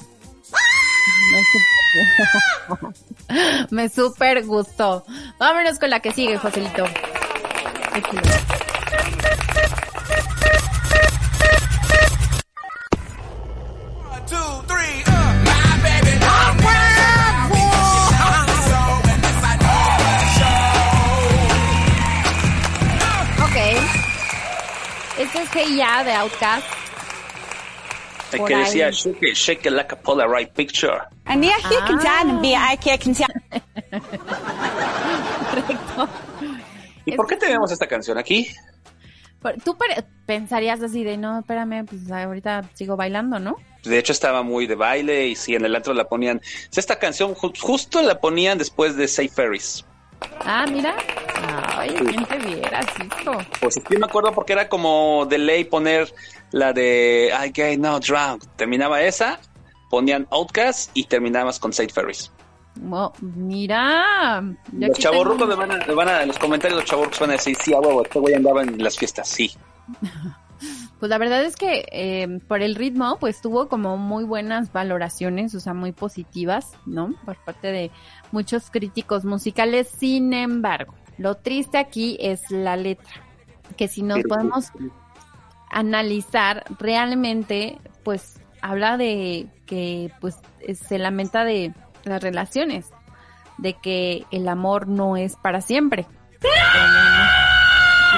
me 3.71 3.88
súper 3.88 4.44
gustó. 4.44 5.05
Vámonos 5.38 5.79
con 5.79 5.90
la 5.90 6.01
que 6.01 6.12
sigue, 6.12 6.37
Joselito. 6.38 6.85
Ok. 6.85 6.90
Este 25.18 25.42
es 25.42 25.49
Hey 25.53 25.83
de 26.05 26.12
Outcast. 26.12 26.78
Por 28.37 28.49
que 28.49 28.55
decía, 28.57 28.91
shake 28.91 29.23
it, 29.23 29.35
shake 29.35 29.67
it 29.67 29.73
like 29.73 29.93
a 29.95 29.97
Polaroid 29.97 30.49
picture. 30.55 30.99
Ah. 31.64 31.87
Correcto. 35.51 36.09
¿Y 37.05 37.12
por 37.12 37.27
qué 37.27 37.37
tenemos 37.37 37.73
esta 37.73 37.87
canción 37.87 38.19
aquí? 38.19 38.49
Tú 39.64 39.77
pensarías 40.27 40.83
así 40.83 41.05
de, 41.05 41.17
no, 41.17 41.38
espérame, 41.38 41.87
pues 41.87 42.11
ahorita 42.11 42.69
sigo 42.75 42.97
bailando, 42.97 43.38
¿no? 43.38 43.57
De 43.85 43.97
hecho, 43.99 44.12
estaba 44.12 44.43
muy 44.43 44.67
de 44.67 44.75
baile 44.75 45.29
y 45.29 45.37
sí, 45.37 45.55
en 45.55 45.64
el 45.64 45.75
antro 45.77 45.95
la 45.95 46.05
ponían. 46.09 46.41
Esta 46.75 46.99
canción 46.99 47.35
ju- 47.35 47.57
justo 47.59 48.03
la 48.03 48.21
ponían 48.21 48.59
después 48.59 48.97
de 48.97 49.07
Say 49.07 49.29
Ferris. 49.29 49.85
Ah, 50.45 50.67
mira. 50.71 50.97
Ay, 51.77 51.91
¿quién 51.91 52.25
te 52.25 52.39
viera, 52.39 52.81
hijo? 53.05 53.33
Pues 53.61 53.75
sí 53.75 53.97
me 53.97 54.07
acuerdo 54.07 54.33
porque 54.33 54.53
era 54.55 54.69
como 54.69 55.27
de 55.27 55.39
ley 55.39 55.65
poner 55.65 56.13
la 56.51 56.73
de 56.73 57.31
I 57.33 57.53
get 57.55 57.79
no 57.79 58.01
drunk. 58.01 58.45
Terminaba 58.57 59.03
esa, 59.03 59.39
ponían 59.91 60.27
Outcast 60.31 60.91
y 60.95 61.05
terminabas 61.05 61.59
con 61.59 61.73
Say 61.73 61.89
Ferris. 61.89 62.33
Mo- 62.81 63.13
mira. 63.21 64.43
Los 64.73 64.99
chavorrucos 64.99 65.57
van, 65.57 65.73
a, 65.73 65.85
van 65.93 66.09
a, 66.09 66.23
en 66.23 66.29
los 66.29 66.39
comentarios 66.39 66.81
los 66.81 66.89
chavorrucos 66.89 67.19
van 67.21 67.31
a 67.31 67.33
decir, 67.35 67.57
sí, 67.61 67.73
a 67.75 67.79
huevo, 67.81 68.03
este 68.03 68.19
güey 68.19 68.35
andaba 68.35 68.63
en 68.63 68.83
las 68.83 68.97
fiestas, 68.97 69.29
sí. 69.29 69.53
Pues 70.99 71.11
la 71.11 71.19
verdad 71.19 71.45
es 71.45 71.55
que 71.55 71.87
eh, 71.93 72.41
por 72.49 72.61
el 72.61 72.75
ritmo, 72.75 73.19
pues 73.21 73.41
tuvo 73.41 73.69
como 73.69 73.97
muy 73.97 74.25
buenas 74.25 74.73
valoraciones, 74.73 75.55
o 75.55 75.61
sea, 75.61 75.73
muy 75.73 75.93
positivas, 75.93 76.73
¿no? 76.87 77.15
Por 77.25 77.37
parte 77.37 77.71
de 77.71 77.91
muchos 78.33 78.71
críticos 78.71 79.25
musicales. 79.25 79.89
Sin 79.89 80.33
embargo, 80.33 80.95
lo 81.17 81.37
triste 81.37 81.79
aquí 81.79 82.17
es 82.21 82.51
la 82.51 82.77
letra, 82.77 83.13
que 83.77 83.87
si 83.87 84.03
nos 84.03 84.17
Pero- 84.19 84.29
podemos 84.29 84.73
analizar 85.71 86.65
realmente, 86.79 87.79
pues 88.03 88.41
habla 88.61 88.97
de 88.97 89.47
que 89.67 90.11
pues 90.21 90.37
eh, 90.61 90.75
se 90.75 90.99
lamenta 90.99 91.45
de 91.45 91.73
las 92.05 92.23
relaciones, 92.23 92.91
de 93.59 93.75
que 93.75 94.25
el 94.33 94.49
amor 94.49 94.89
no 94.89 95.17
es 95.17 95.37
para 95.37 95.61
siempre. 95.61 96.07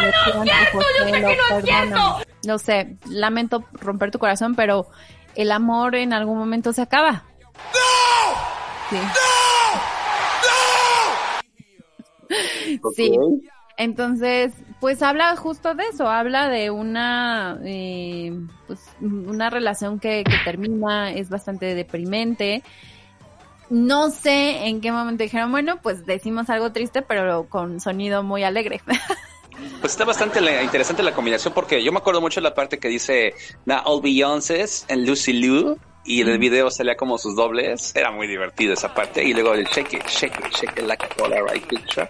Lo 0.03 0.33
siento, 0.33 0.53
José, 0.73 1.21
lo 1.21 1.29
perdono. 1.49 2.19
Lo 2.45 2.59
sé, 2.59 2.97
lamento 3.07 3.65
romper 3.73 4.11
tu 4.11 4.19
corazón, 4.19 4.55
pero 4.55 4.87
el 5.35 5.53
amor 5.53 5.95
en 5.95 6.13
algún 6.13 6.39
momento 6.39 6.73
se 6.73 6.83
acaba. 6.83 7.25
Sí. 8.91 8.97
Sí. 12.95 13.13
Entonces, 13.77 14.53
pues 14.79 15.03
habla 15.03 15.35
justo 15.37 15.75
de 15.75 15.85
eso, 15.85 16.07
habla 16.09 16.49
de 16.49 16.71
una, 16.71 17.59
eh, 17.65 18.33
pues, 18.67 18.81
una 19.01 19.49
relación 19.49 19.99
que, 19.99 20.23
que 20.23 20.37
termina, 20.45 21.13
es 21.13 21.31
bastante 21.31 21.75
deprimente. 21.75 22.63
No 23.71 24.11
sé 24.11 24.67
en 24.67 24.81
qué 24.81 24.93
momento 24.93 25.23
dijeron, 25.23 25.51
bueno, 25.51 25.81
pues 25.81 26.05
decimos 26.05 26.51
algo 26.51 26.73
triste, 26.73 27.03
pero 27.03 27.49
con 27.49 27.81
sonido 27.81 28.23
muy 28.23 28.43
alegre. 28.45 28.81
Pues 29.81 29.93
está 29.93 30.05
bastante 30.05 30.41
la- 30.41 30.63
interesante 30.63 31.03
la 31.03 31.13
combinación 31.15 31.55
porque 31.55 31.83
yo 31.83 31.91
me 31.93 31.99
acuerdo 31.99 32.21
mucho 32.21 32.41
de 32.41 32.45
la 32.45 32.55
parte 32.55 32.79
que 32.79 32.89
dice 32.89 33.35
Now 33.65 33.81
All 33.85 34.03
Beyoncé's 34.03 34.85
en 34.89 35.07
Lucy 35.07 35.33
Liu 35.33 35.79
y 36.05 36.21
en 36.23 36.29
el 36.29 36.39
video 36.39 36.71
salía 36.71 36.97
como 36.97 37.19
sus 37.19 37.35
dobles. 37.37 37.95
Era 37.95 38.11
muy 38.11 38.27
divertido 38.27 38.75
esa 38.75 38.93
parte. 38.95 39.23
Y 39.25 39.33
luego 39.35 39.55
el 39.55 39.65
shake 39.67 39.95
it, 39.95 40.07
shake 40.07 40.39
it, 40.41 40.55
shake 40.55 40.79
it 40.81 40.87
like 40.87 41.05
a 41.05 41.09
Polaroid 41.11 41.63
picture. 41.63 42.09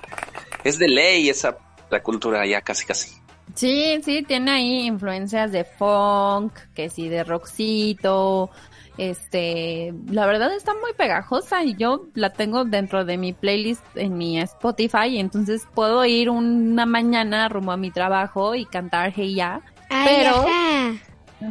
Es 0.65 0.79
de 0.79 0.89
ley 0.89 1.29
esa 1.29 1.57
la 1.91 2.03
cultura 2.03 2.47
ya 2.47 2.61
casi 2.61 2.87
casi. 2.87 3.11
Sí, 3.55 4.01
sí, 4.05 4.23
tiene 4.23 4.53
ahí 4.53 4.87
influencias 4.87 5.51
de 5.51 5.65
funk, 5.65 6.53
que 6.73 6.89
sí, 6.89 7.09
de 7.09 7.25
rockcito. 7.25 8.51
Este, 8.99 9.95
la 10.11 10.27
verdad 10.27 10.55
está 10.55 10.75
muy 10.75 10.93
pegajosa 10.93 11.65
y 11.65 11.75
yo 11.77 12.07
la 12.15 12.33
tengo 12.33 12.65
dentro 12.65 13.05
de 13.05 13.17
mi 13.17 13.33
playlist 13.33 13.85
en 13.95 14.19
mi 14.19 14.39
Spotify, 14.41 15.09
y 15.09 15.19
entonces 15.19 15.63
puedo 15.75 16.05
ir 16.05 16.29
una 16.29 16.87
mañana 16.87 17.49
rumbo 17.49 17.73
a 17.73 17.77
mi 17.77 17.91
trabajo 17.91 18.55
y 18.55 18.67
cantar 18.67 19.13
Hey 19.15 19.35
Ya, 19.35 19.61
pero 19.89 20.45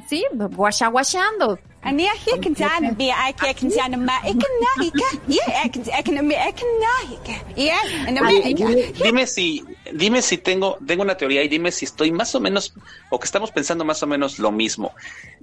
sí, 0.07 0.23
guasha 0.51 0.87
guashando. 0.87 1.57
Dime 9.01 9.25
si, 9.25 9.63
dime 9.93 10.21
si 10.21 10.37
tengo, 10.37 10.77
tengo 10.85 11.03
una 11.03 11.15
teoría 11.15 11.41
y 11.41 11.47
dime 11.47 11.71
si 11.71 11.85
estoy 11.85 12.11
más 12.11 12.35
o 12.35 12.41
menos, 12.41 12.73
o 13.09 13.17
que 13.17 13.25
estamos 13.25 13.51
pensando 13.51 13.85
más 13.85 14.03
o 14.03 14.07
menos 14.07 14.39
lo 14.39 14.51
mismo. 14.51 14.93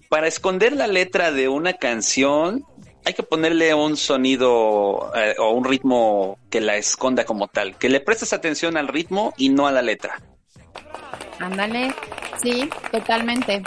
Para 0.08 0.28
esconder 0.28 0.74
la 0.74 0.86
letra 0.86 1.32
de 1.32 1.48
una 1.48 1.74
canción, 1.74 2.64
hay 3.04 3.14
que 3.14 3.22
ponerle 3.22 3.74
un 3.74 3.96
sonido 3.96 5.12
eh, 5.14 5.34
o 5.38 5.52
un 5.52 5.64
ritmo 5.64 6.38
que 6.50 6.60
la 6.60 6.76
esconda 6.76 7.24
como 7.24 7.48
tal, 7.48 7.76
que 7.76 7.88
le 7.88 8.00
prestes 8.00 8.32
atención 8.32 8.76
al 8.76 8.88
ritmo 8.88 9.32
y 9.36 9.48
no 9.48 9.66
a 9.66 9.72
la 9.72 9.82
letra. 9.82 10.20
Ándale, 11.38 11.94
sí, 12.42 12.68
totalmente. 12.90 13.62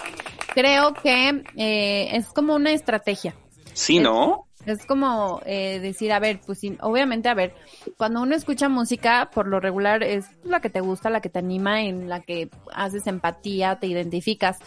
Creo 0.53 0.93
que 0.93 1.43
eh, 1.55 2.09
es 2.11 2.27
como 2.27 2.55
una 2.55 2.71
estrategia. 2.71 3.35
Sí, 3.73 3.99
¿no? 3.99 4.49
Es 4.65 4.85
como 4.85 5.41
eh, 5.45 5.79
decir, 5.79 6.11
a 6.11 6.19
ver, 6.19 6.41
pues 6.45 6.59
sí, 6.59 6.77
obviamente, 6.81 7.29
a 7.29 7.33
ver, 7.33 7.55
cuando 7.97 8.21
uno 8.21 8.35
escucha 8.35 8.67
música, 8.67 9.29
por 9.33 9.47
lo 9.47 9.61
regular 9.61 10.03
es 10.03 10.25
la 10.43 10.59
que 10.59 10.69
te 10.69 10.81
gusta, 10.81 11.09
la 11.09 11.21
que 11.21 11.29
te 11.29 11.39
anima, 11.39 11.81
en 11.81 12.09
la 12.09 12.19
que 12.19 12.49
haces 12.73 13.07
empatía, 13.07 13.79
te 13.79 13.87
identificas. 13.87 14.59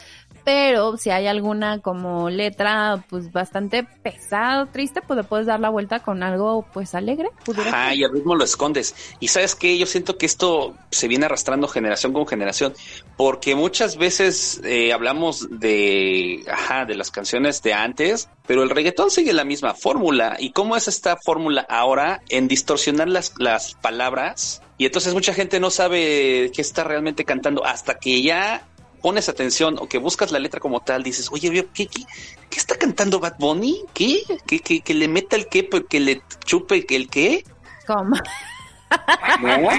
Pero 0.44 0.96
si 0.96 1.10
hay 1.10 1.26
alguna 1.26 1.80
como 1.80 2.28
letra, 2.28 3.04
pues 3.08 3.30
bastante 3.30 3.84
pesada, 3.84 4.66
triste, 4.66 5.00
pues 5.00 5.16
le 5.16 5.24
puedes 5.24 5.46
dar 5.46 5.60
la 5.60 5.70
vuelta 5.70 6.00
con 6.00 6.22
algo, 6.22 6.66
pues 6.72 6.94
alegre. 6.94 7.30
ser. 7.44 7.94
y 7.94 8.02
el 8.02 8.12
ritmo 8.12 8.34
lo 8.34 8.44
escondes. 8.44 8.94
Y 9.20 9.28
sabes 9.28 9.54
qué, 9.54 9.78
yo 9.78 9.86
siento 9.86 10.18
que 10.18 10.26
esto 10.26 10.74
se 10.90 11.08
viene 11.08 11.26
arrastrando 11.26 11.68
generación 11.68 12.12
con 12.12 12.26
generación, 12.26 12.74
porque 13.16 13.54
muchas 13.54 13.96
veces 13.96 14.60
eh, 14.64 14.92
hablamos 14.92 15.48
de, 15.50 16.44
ajá, 16.50 16.84
de 16.84 16.96
las 16.96 17.10
canciones 17.10 17.62
de 17.62 17.74
antes, 17.74 18.28
pero 18.46 18.62
el 18.62 18.70
reggaetón 18.70 19.10
sigue 19.10 19.32
la 19.32 19.44
misma 19.44 19.74
fórmula. 19.74 20.36
¿Y 20.38 20.50
cómo 20.50 20.76
es 20.76 20.88
esta 20.88 21.16
fórmula 21.16 21.64
ahora 21.68 22.22
en 22.28 22.48
distorsionar 22.48 23.08
las, 23.08 23.34
las 23.38 23.74
palabras? 23.74 24.62
Y 24.78 24.86
entonces 24.86 25.14
mucha 25.14 25.32
gente 25.32 25.60
no 25.60 25.70
sabe 25.70 26.50
qué 26.52 26.60
está 26.60 26.82
realmente 26.82 27.24
cantando 27.24 27.64
hasta 27.64 27.98
que 27.98 28.20
ya 28.20 28.66
pones 29.02 29.28
atención 29.28 29.76
o 29.78 29.88
que 29.88 29.98
buscas 29.98 30.32
la 30.32 30.38
letra 30.38 30.60
como 30.60 30.80
tal, 30.80 31.02
dices, 31.02 31.28
oye, 31.32 31.50
¿qué, 31.74 31.86
qué, 31.86 32.04
qué 32.48 32.58
está 32.58 32.76
cantando 32.76 33.20
Bad 33.20 33.36
Bunny? 33.38 33.82
¿Qué? 33.92 34.22
¿Que, 34.46 34.60
que, 34.60 34.80
que 34.80 34.94
le 34.94 35.08
meta 35.08 35.36
el 35.36 35.48
qué, 35.48 35.64
pues, 35.64 35.84
que 35.88 36.00
le 36.00 36.22
chupe 36.44 36.86
el 36.88 37.10
qué? 37.10 37.44
¿Cómo? 37.86 38.16
¿No? 39.40 39.70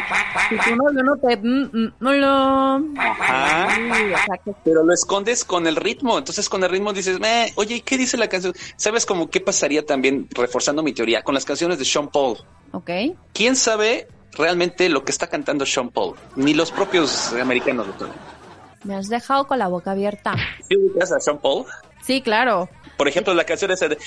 Si 0.50 0.76
no 0.76 1.18
te... 1.18 1.38
mm, 1.38 1.70
mm, 1.72 1.94
no 2.00 2.14
lo... 2.14 3.00
Ajá. 3.00 3.76
Sí, 3.76 3.82
o 4.14 4.18
sea, 4.18 4.38
que 4.44 4.54
Pero 4.64 4.84
lo 4.84 4.94
escondes 4.94 5.46
con 5.46 5.68
el 5.68 5.76
ritmo. 5.76 6.18
Entonces, 6.18 6.50
con 6.50 6.64
el 6.64 6.70
ritmo 6.70 6.94
dices, 6.94 7.20
"Meh, 7.20 7.54
oye, 7.56 7.76
¿y 7.76 7.82
¿qué 7.82 7.98
dice 7.98 8.18
la 8.18 8.28
canción? 8.28 8.54
¿Sabes 8.76 9.06
como 9.06 9.30
qué 9.30 9.40
pasaría 9.40 9.86
también, 9.86 10.28
reforzando 10.32 10.84
mi 10.84 10.94
teoría, 10.94 11.24
con 11.24 11.36
las 11.36 11.46
canciones 11.46 11.80
de 11.80 11.86
Sean 11.86 12.10
Paul? 12.10 12.38
Ok. 12.72 12.90
¿Quién 13.34 13.56
sabe 13.56 14.08
realmente 14.34 14.90
lo 14.90 15.04
que 15.06 15.12
está 15.12 15.28
cantando 15.28 15.66
Sean 15.66 15.90
Paul? 15.90 16.16
Ni 16.36 16.54
los 16.54 16.72
propios 16.72 17.34
americanos, 17.34 17.88
doctor. 17.88 18.10
Me 18.84 18.96
has 18.96 19.10
dejado 19.10 19.48
con 19.48 19.60
la 19.60 19.68
boca 19.68 19.92
abierta. 19.92 20.36
¿Sí 20.68 20.76
ubicas 20.76 21.12
a 21.12 21.20
Sean 21.20 21.38
Paul? 21.38 21.66
Sí, 22.02 22.22
claro. 22.22 22.70
Por 22.98 23.08
ejemplo, 23.08 23.34
la 23.34 23.46
canción 23.46 23.72
esa 23.72 23.88
de... 23.88 23.98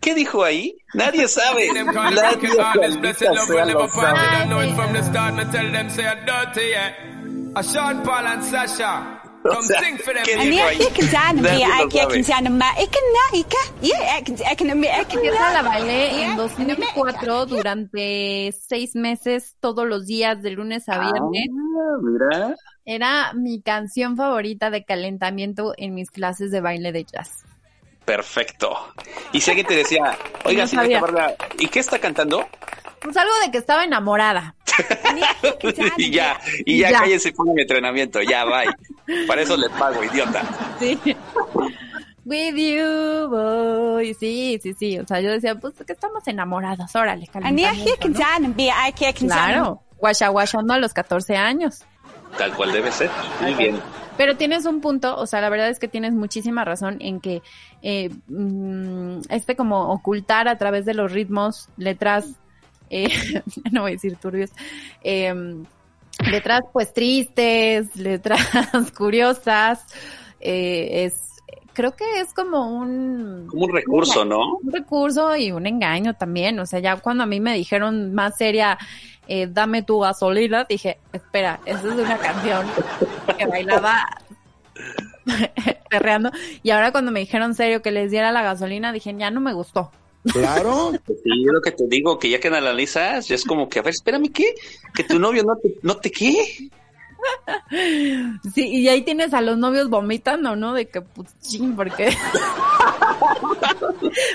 ¿Qué 0.00 0.14
dijo 0.14 0.44
ahí? 0.44 0.76
Nadie 0.94 1.28
sabe. 1.28 1.72
Nadie 1.72 2.54
sabe. 2.54 2.88
Sean 7.62 8.02
Paul 8.02 8.26
and 8.26 8.42
Sasha. 8.42 9.19
O 9.44 9.62
sea, 9.62 9.80
sabe. 11.00 11.40
Esa 15.28 15.52
la 15.52 15.62
bailé 15.62 16.24
en 16.24 16.36
2004 16.36 17.46
durante 17.46 18.52
seis 18.52 18.94
meses, 18.94 19.56
todos 19.60 19.86
los 19.86 20.06
días, 20.06 20.42
de 20.42 20.50
lunes 20.50 20.88
a 20.88 21.00
viernes. 21.00 21.46
Ah, 21.50 21.96
mira. 22.02 22.54
Era 22.84 23.32
mi 23.34 23.62
canción 23.62 24.16
favorita 24.16 24.70
de 24.70 24.84
calentamiento 24.84 25.72
en 25.76 25.94
mis 25.94 26.10
clases 26.10 26.50
de 26.50 26.60
baile 26.60 26.92
de 26.92 27.04
jazz. 27.04 27.44
Perfecto. 28.04 28.76
Y 29.32 29.40
si 29.40 29.50
alguien 29.50 29.66
te 29.66 29.76
decía, 29.76 30.18
oiga, 30.44 30.62
No 30.62 30.68
señorita 30.68 31.00
sabía. 31.00 31.00
Bárbara, 31.00 31.34
¿y 31.58 31.68
qué 31.68 31.78
está 31.78 31.98
cantando? 31.98 32.46
Pues 33.00 33.16
algo 33.16 33.32
de 33.44 33.50
que 33.50 33.58
estaba 33.58 33.84
enamorada. 33.84 34.54
y 35.96 36.10
ya, 36.10 36.38
y 36.64 36.78
ya, 36.78 36.90
Ya. 36.90 36.98
cállese 37.00 37.30
y 37.30 37.32
ponga 37.32 37.52
mi 37.54 37.62
entrenamiento, 37.62 38.20
ya, 38.22 38.44
bye. 38.44 39.26
Para 39.26 39.42
eso 39.42 39.56
le 39.56 39.68
pago, 39.70 40.02
idiota. 40.04 40.42
Sí. 40.78 40.98
With 42.24 42.54
you, 42.54 43.28
boy. 43.28 44.14
Sí, 44.14 44.60
sí, 44.62 44.74
sí. 44.74 44.98
O 44.98 45.06
sea, 45.06 45.20
yo 45.20 45.30
decía, 45.30 45.54
pues 45.56 45.74
que 45.86 45.92
estamos 45.92 46.26
enamorados. 46.28 46.94
Órale, 46.94 47.26
calentamiento, 47.26 48.08
¿no? 48.08 48.14
Claro. 49.34 49.82
Guachaguachando 49.98 50.74
a 50.74 50.78
los 50.78 50.92
14 50.94 51.36
años. 51.36 51.82
Tal 52.38 52.54
cual 52.54 52.72
debe 52.72 52.92
ser. 52.92 53.10
Muy 53.40 53.54
bien. 53.54 53.80
Pero 54.16 54.36
tienes 54.36 54.66
un 54.66 54.80
punto, 54.80 55.16
o 55.16 55.26
sea, 55.26 55.40
la 55.40 55.48
verdad 55.48 55.68
es 55.70 55.78
que 55.78 55.88
tienes 55.88 56.12
muchísima 56.12 56.64
razón 56.64 56.98
en 57.00 57.20
que 57.20 57.42
eh, 57.82 58.10
mm, 58.28 59.22
este 59.30 59.56
como 59.56 59.90
ocultar 59.92 60.46
a 60.46 60.56
través 60.58 60.84
de 60.84 60.94
los 60.94 61.10
ritmos, 61.10 61.68
letras, 61.78 62.26
eh, 62.90 63.08
no 63.72 63.82
voy 63.82 63.92
a 63.92 63.94
decir 63.94 64.16
turbios, 64.16 64.50
eh, 65.02 65.32
letras 66.30 66.62
pues 66.72 66.92
tristes, 66.92 67.96
letras 67.96 68.40
curiosas, 68.96 69.84
eh, 70.40 71.04
es, 71.04 71.30
creo 71.72 71.92
que 71.92 72.20
es 72.20 72.32
como 72.34 72.68
un, 72.68 73.46
Como 73.48 73.64
un 73.64 73.72
recurso, 73.72 74.24
¿no? 74.24 74.56
un 74.56 74.72
recurso 74.72 75.36
y 75.36 75.52
un 75.52 75.66
engaño 75.66 76.14
también. 76.14 76.58
O 76.58 76.66
sea, 76.66 76.80
ya 76.80 76.96
cuando 76.96 77.24
a 77.24 77.26
mí 77.26 77.40
me 77.40 77.54
dijeron 77.54 78.14
más 78.14 78.36
seria, 78.36 78.78
eh, 79.28 79.46
dame 79.50 79.82
tu 79.82 80.00
gasolina, 80.00 80.64
dije, 80.68 80.98
espera, 81.12 81.60
esa 81.64 81.88
es 81.88 81.94
una 81.94 82.18
canción 82.18 82.66
que 83.38 83.46
bailaba 83.46 84.04
perreando. 85.90 86.30
Y 86.62 86.70
ahora 86.70 86.92
cuando 86.92 87.12
me 87.12 87.20
dijeron 87.20 87.54
serio 87.54 87.82
que 87.82 87.90
les 87.92 88.10
diera 88.10 88.32
la 88.32 88.42
gasolina, 88.42 88.92
dije, 88.92 89.14
ya 89.16 89.30
no 89.30 89.40
me 89.40 89.52
gustó. 89.52 89.90
Claro. 90.24 90.92
Sí, 91.06 91.44
yo 91.44 91.52
lo 91.52 91.60
que 91.60 91.72
te 91.72 91.86
digo, 91.86 92.18
que 92.18 92.28
ya 92.28 92.40
que 92.40 92.48
analizas, 92.48 93.28
ya 93.28 93.34
es 93.34 93.44
como 93.44 93.68
que, 93.68 93.78
a 93.78 93.82
ver, 93.82 93.94
espérame, 93.94 94.30
¿qué? 94.32 94.54
Que 94.94 95.04
tu 95.04 95.18
novio 95.18 95.42
no 95.44 95.56
te, 95.56 95.74
no 95.82 95.96
te 95.96 96.10
qué. 96.10 96.70
Sí, 98.54 98.66
y 98.68 98.88
ahí 98.88 99.02
tienes 99.02 99.32
a 99.32 99.40
los 99.40 99.56
novios 99.56 99.88
vomitando, 99.88 100.56
¿no? 100.56 100.74
De 100.74 100.88
que, 100.88 101.00
pues, 101.02 101.28
ching, 101.40 101.76
porque... 101.76 102.08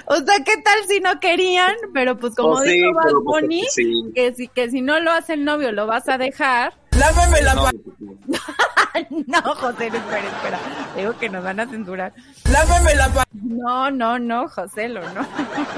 o 0.05 0.15
sea, 0.15 0.43
¿qué 0.45 0.57
tal 0.57 0.79
si 0.87 0.99
no 0.99 1.19
querían? 1.19 1.75
Pero 1.93 2.17
pues 2.17 2.35
como 2.35 2.55
Oh, 2.55 2.63
sí, 2.63 2.71
dijo 2.71 2.93
Bad 2.93 3.11
pues, 3.11 3.23
Bunny, 3.23 3.65
sí. 3.69 4.03
que 4.13 4.33
si, 4.33 4.47
que 4.47 4.69
si 4.69 4.81
no 4.81 4.99
lo 4.99 5.11
hace 5.11 5.33
el 5.33 5.43
novio, 5.43 5.71
lo 5.71 5.87
vas 5.87 6.07
a 6.07 6.17
dejar. 6.17 6.73
Lávame 6.97 7.41
la 7.41 7.55
No, 7.55 7.69
no, 9.27 9.41
José, 9.55 9.89
no, 9.89 9.97
espera, 9.97 10.27
espera. 10.27 10.59
Digo 10.95 11.17
que 11.17 11.29
nos 11.29 11.43
van 11.43 11.59
a 11.59 11.67
censurar. 11.67 12.13
Lávame 12.49 12.95
la 12.95 13.25
No, 13.33 13.91
no, 13.91 14.17
no, 14.17 14.47
José, 14.47 14.87
lo 14.87 15.01
no. 15.13 15.27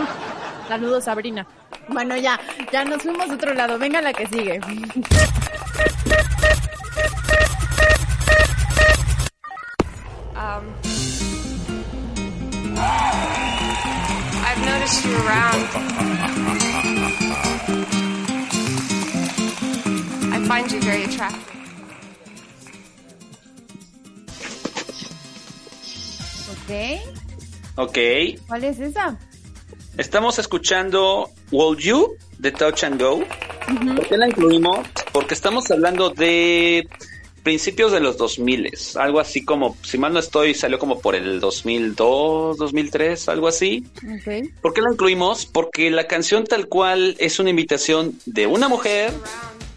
Saludos, 0.68 1.06
Sabrina. 1.06 1.48
Bueno, 1.90 2.16
ya, 2.18 2.40
ya 2.72 2.86
nos 2.86 3.02
fuimos 3.02 3.30
a 3.30 3.34
otro 3.34 3.54
lado. 3.54 3.80
Venga 3.80 4.02
la 4.02 4.14
que 4.14 4.28
sigue. 4.28 4.60
Um, 10.48 10.74
I've 14.48 14.62
noticed 14.66 15.04
you 15.06 15.16
around. 15.26 15.64
I 20.32 20.40
find 20.48 20.72
you 20.72 20.80
very 20.82 21.04
attractive. 21.04 21.44
Ok. 26.54 26.72
Ok, 27.76 27.98
¿Cuál 28.48 28.64
es 28.64 28.80
esa? 28.80 29.18
estamos 29.98 30.40
escuchando 30.40 31.30
Will 31.52 31.78
You 31.78 32.16
de 32.40 32.52
Touch 32.52 32.84
and 32.86 33.02
Go. 33.02 33.20
¿Por 33.96 34.08
qué 34.08 34.18
la 34.18 34.28
incluimos? 34.30 34.88
Porque 35.12 35.34
estamos 35.34 35.70
hablando 35.72 36.10
de 36.10 36.88
principios 37.48 37.94
de 37.94 38.02
los 38.02 38.18
2000, 38.18 38.74
algo 38.96 39.22
así 39.22 39.46
como, 39.46 39.78
si 39.82 39.98
mal 39.98 40.12
no 40.12 40.20
estoy, 40.20 40.54
salió 40.54 40.78
como 40.78 41.00
por 41.00 41.16
el 41.16 41.40
2002, 41.40 42.58
2003, 42.58 43.30
algo 43.30 43.48
así. 43.48 43.88
Ok. 44.04 44.50
¿Por 44.62 44.74
qué 44.74 44.82
la 44.82 44.92
incluimos? 44.92 45.46
Porque 45.46 45.90
la 45.90 46.08
canción 46.08 46.44
tal 46.44 46.68
cual 46.68 47.16
es 47.20 47.40
una 47.40 47.50
invitación 47.50 48.20
de 48.26 48.48
una 48.48 48.68
mujer 48.68 49.14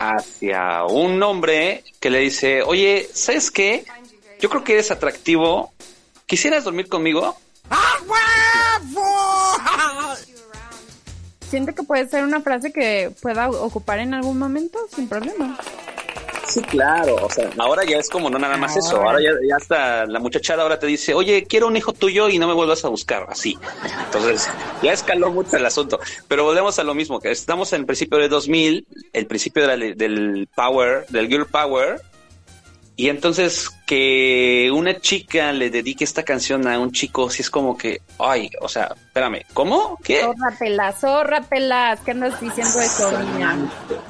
hacia 0.00 0.82
un 0.82 1.22
hombre 1.22 1.84
que 2.00 2.10
le 2.10 2.18
dice, 2.18 2.62
oye, 2.62 3.08
¿sabes 3.12 3.52
qué? 3.52 3.84
Yo 4.40 4.50
creo 4.50 4.64
que 4.64 4.72
eres 4.72 4.90
atractivo. 4.90 5.72
¿Quisieras 6.26 6.64
dormir 6.64 6.88
conmigo? 6.88 7.36
Siento 11.48 11.72
que 11.72 11.84
puede 11.84 12.08
ser 12.08 12.24
una 12.24 12.40
frase 12.40 12.72
que 12.72 13.12
pueda 13.22 13.48
ocupar 13.48 14.00
en 14.00 14.12
algún 14.12 14.40
momento 14.40 14.80
sin 14.92 15.08
problema. 15.08 15.56
Sí, 16.50 16.60
claro. 16.62 17.14
O 17.22 17.30
sea, 17.30 17.48
ahora 17.58 17.84
ya 17.84 17.98
es 17.98 18.08
como 18.10 18.28
no 18.28 18.38
nada 18.38 18.56
más 18.56 18.76
eso. 18.76 18.96
Ahora 18.96 19.20
ya, 19.22 19.30
ya 19.48 19.56
hasta 19.56 20.04
la 20.06 20.18
muchachada 20.18 20.64
ahora 20.64 20.78
te 20.80 20.86
dice, 20.86 21.14
oye, 21.14 21.44
quiero 21.44 21.68
un 21.68 21.76
hijo 21.76 21.92
tuyo 21.92 22.28
y 22.28 22.38
no 22.38 22.48
me 22.48 22.54
vuelvas 22.54 22.84
a 22.84 22.88
buscar. 22.88 23.26
Así. 23.28 23.56
Entonces, 24.06 24.48
ya 24.82 24.92
escaló 24.92 25.30
mucho 25.30 25.56
el 25.56 25.64
asunto. 25.64 26.00
Pero 26.26 26.44
volvemos 26.44 26.78
a 26.80 26.84
lo 26.84 26.94
mismo, 26.94 27.20
que 27.20 27.30
estamos 27.30 27.72
en 27.72 27.80
el 27.82 27.86
principio 27.86 28.18
de 28.18 28.28
2000, 28.28 28.86
el 29.12 29.26
principio 29.26 29.66
de 29.68 29.76
la- 29.76 29.94
del 29.94 30.48
power, 30.54 31.06
del 31.08 31.28
girl 31.28 31.46
power. 31.46 32.00
Y 32.96 33.08
entonces 33.08 33.70
que 33.86 34.70
una 34.74 35.00
chica 35.00 35.52
le 35.52 35.70
dedique 35.70 36.04
esta 36.04 36.22
canción 36.22 36.66
a 36.68 36.78
un 36.78 36.92
chico, 36.92 37.30
sí 37.30 37.40
es 37.40 37.48
como 37.48 37.78
que, 37.78 38.02
ay, 38.18 38.50
o 38.60 38.68
sea, 38.68 38.94
espérame, 39.06 39.42
¿cómo? 39.54 39.96
¿Qué? 40.04 40.20
Zórratelas, 40.20 41.00
zórratelas. 41.00 42.00
¿Qué 42.00 42.10
andas 42.10 42.38
diciendo 42.40 42.78
eso, 42.80 43.10
niña? 43.22 43.56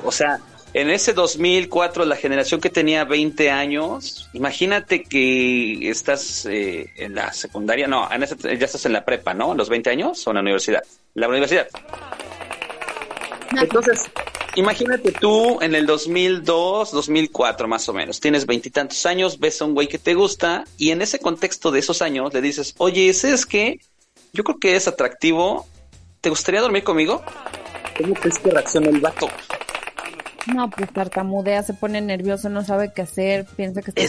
O 0.04 0.10
sea, 0.10 0.40
en 0.72 0.90
ese 0.90 1.12
2004, 1.12 2.04
la 2.04 2.16
generación 2.16 2.60
que 2.60 2.70
tenía 2.70 3.04
20 3.04 3.50
años, 3.50 4.28
imagínate 4.32 5.02
que 5.02 5.88
estás 5.90 6.46
eh, 6.46 6.92
en 6.96 7.14
la 7.14 7.32
secundaria, 7.32 7.86
no, 7.88 8.08
en 8.12 8.22
ese- 8.22 8.36
ya 8.58 8.66
estás 8.66 8.86
en 8.86 8.92
la 8.92 9.04
prepa, 9.04 9.34
¿no? 9.34 9.52
¿A 9.52 9.54
los 9.54 9.68
20 9.68 9.90
años 9.90 10.24
o 10.26 10.30
en 10.30 10.34
la 10.36 10.40
universidad? 10.42 10.82
La 11.14 11.28
universidad. 11.28 11.66
Entonces, 13.60 14.08
imagínate 14.54 15.10
tú 15.12 15.60
en 15.60 15.74
el 15.74 15.86
2002, 15.86 16.92
2004 16.92 17.66
más 17.66 17.88
o 17.88 17.92
menos, 17.92 18.20
tienes 18.20 18.46
veintitantos 18.46 19.04
años, 19.06 19.40
ves 19.40 19.60
a 19.60 19.64
un 19.64 19.74
güey 19.74 19.88
que 19.88 19.98
te 19.98 20.14
gusta 20.14 20.64
y 20.78 20.92
en 20.92 21.02
ese 21.02 21.18
contexto 21.18 21.72
de 21.72 21.80
esos 21.80 22.00
años 22.00 22.32
le 22.32 22.40
dices, 22.40 22.74
oye, 22.78 23.12
¿sabes 23.12 23.44
qué? 23.44 23.80
Yo 24.32 24.44
creo 24.44 24.58
que 24.60 24.76
es 24.76 24.86
atractivo, 24.86 25.66
¿te 26.20 26.30
gustaría 26.30 26.60
dormir 26.60 26.84
conmigo? 26.84 27.24
¿Cómo 27.98 28.14
crees 28.14 28.38
que 28.38 28.50
reacciona 28.50 28.88
el 28.90 29.00
vato? 29.00 29.28
No, 30.46 30.70
pues 30.70 30.92
tartamudea, 30.92 31.62
se 31.62 31.74
pone 31.74 32.00
nervioso, 32.00 32.48
no 32.48 32.64
sabe 32.64 32.92
qué 32.94 33.02
hacer, 33.02 33.46
piensa 33.56 33.82
que 33.82 33.90
está. 33.90 34.02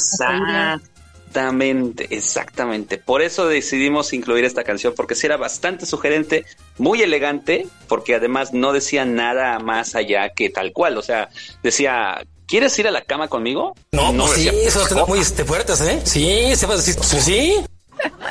Exactamente, 1.32 2.08
exactamente. 2.16 2.98
Por 2.98 3.22
eso 3.22 3.48
decidimos 3.48 4.14
incluir 4.14 4.46
esta 4.46 4.64
canción, 4.64 4.94
porque 4.96 5.16
sí 5.16 5.28
era 5.28 5.38
bastante 5.38 5.86
sugerente, 5.86 6.46
muy 6.78 7.02
elegante, 7.02 7.68
porque 7.88 8.16
además 8.16 8.54
no 8.54 8.74
decía 8.74 9.06
nada 9.06 9.60
más 9.60 9.96
allá 9.96 10.30
que 10.30 10.50
tal 10.50 10.74
cual. 10.74 10.98
O 10.98 11.02
sea, 11.02 11.30
decía, 11.64 12.24
¿quieres 12.48 12.78
ir 12.80 12.88
a 12.88 12.92
la 12.92 13.02
cama 13.02 13.28
conmigo? 13.28 13.76
No, 13.92 14.12
no 14.12 14.28
sí, 14.28 14.46
decía, 14.46 14.68
eso 14.68 14.86
suena 14.88 15.06
muy 15.06 15.20
este, 15.20 15.46
fuertes, 15.46 15.82
¿eh? 15.82 16.02
Sí, 16.04 16.56
se 16.56 16.66
va 16.66 16.74
a 16.74 16.78
decir, 16.78 16.96
sí. 17.02 17.56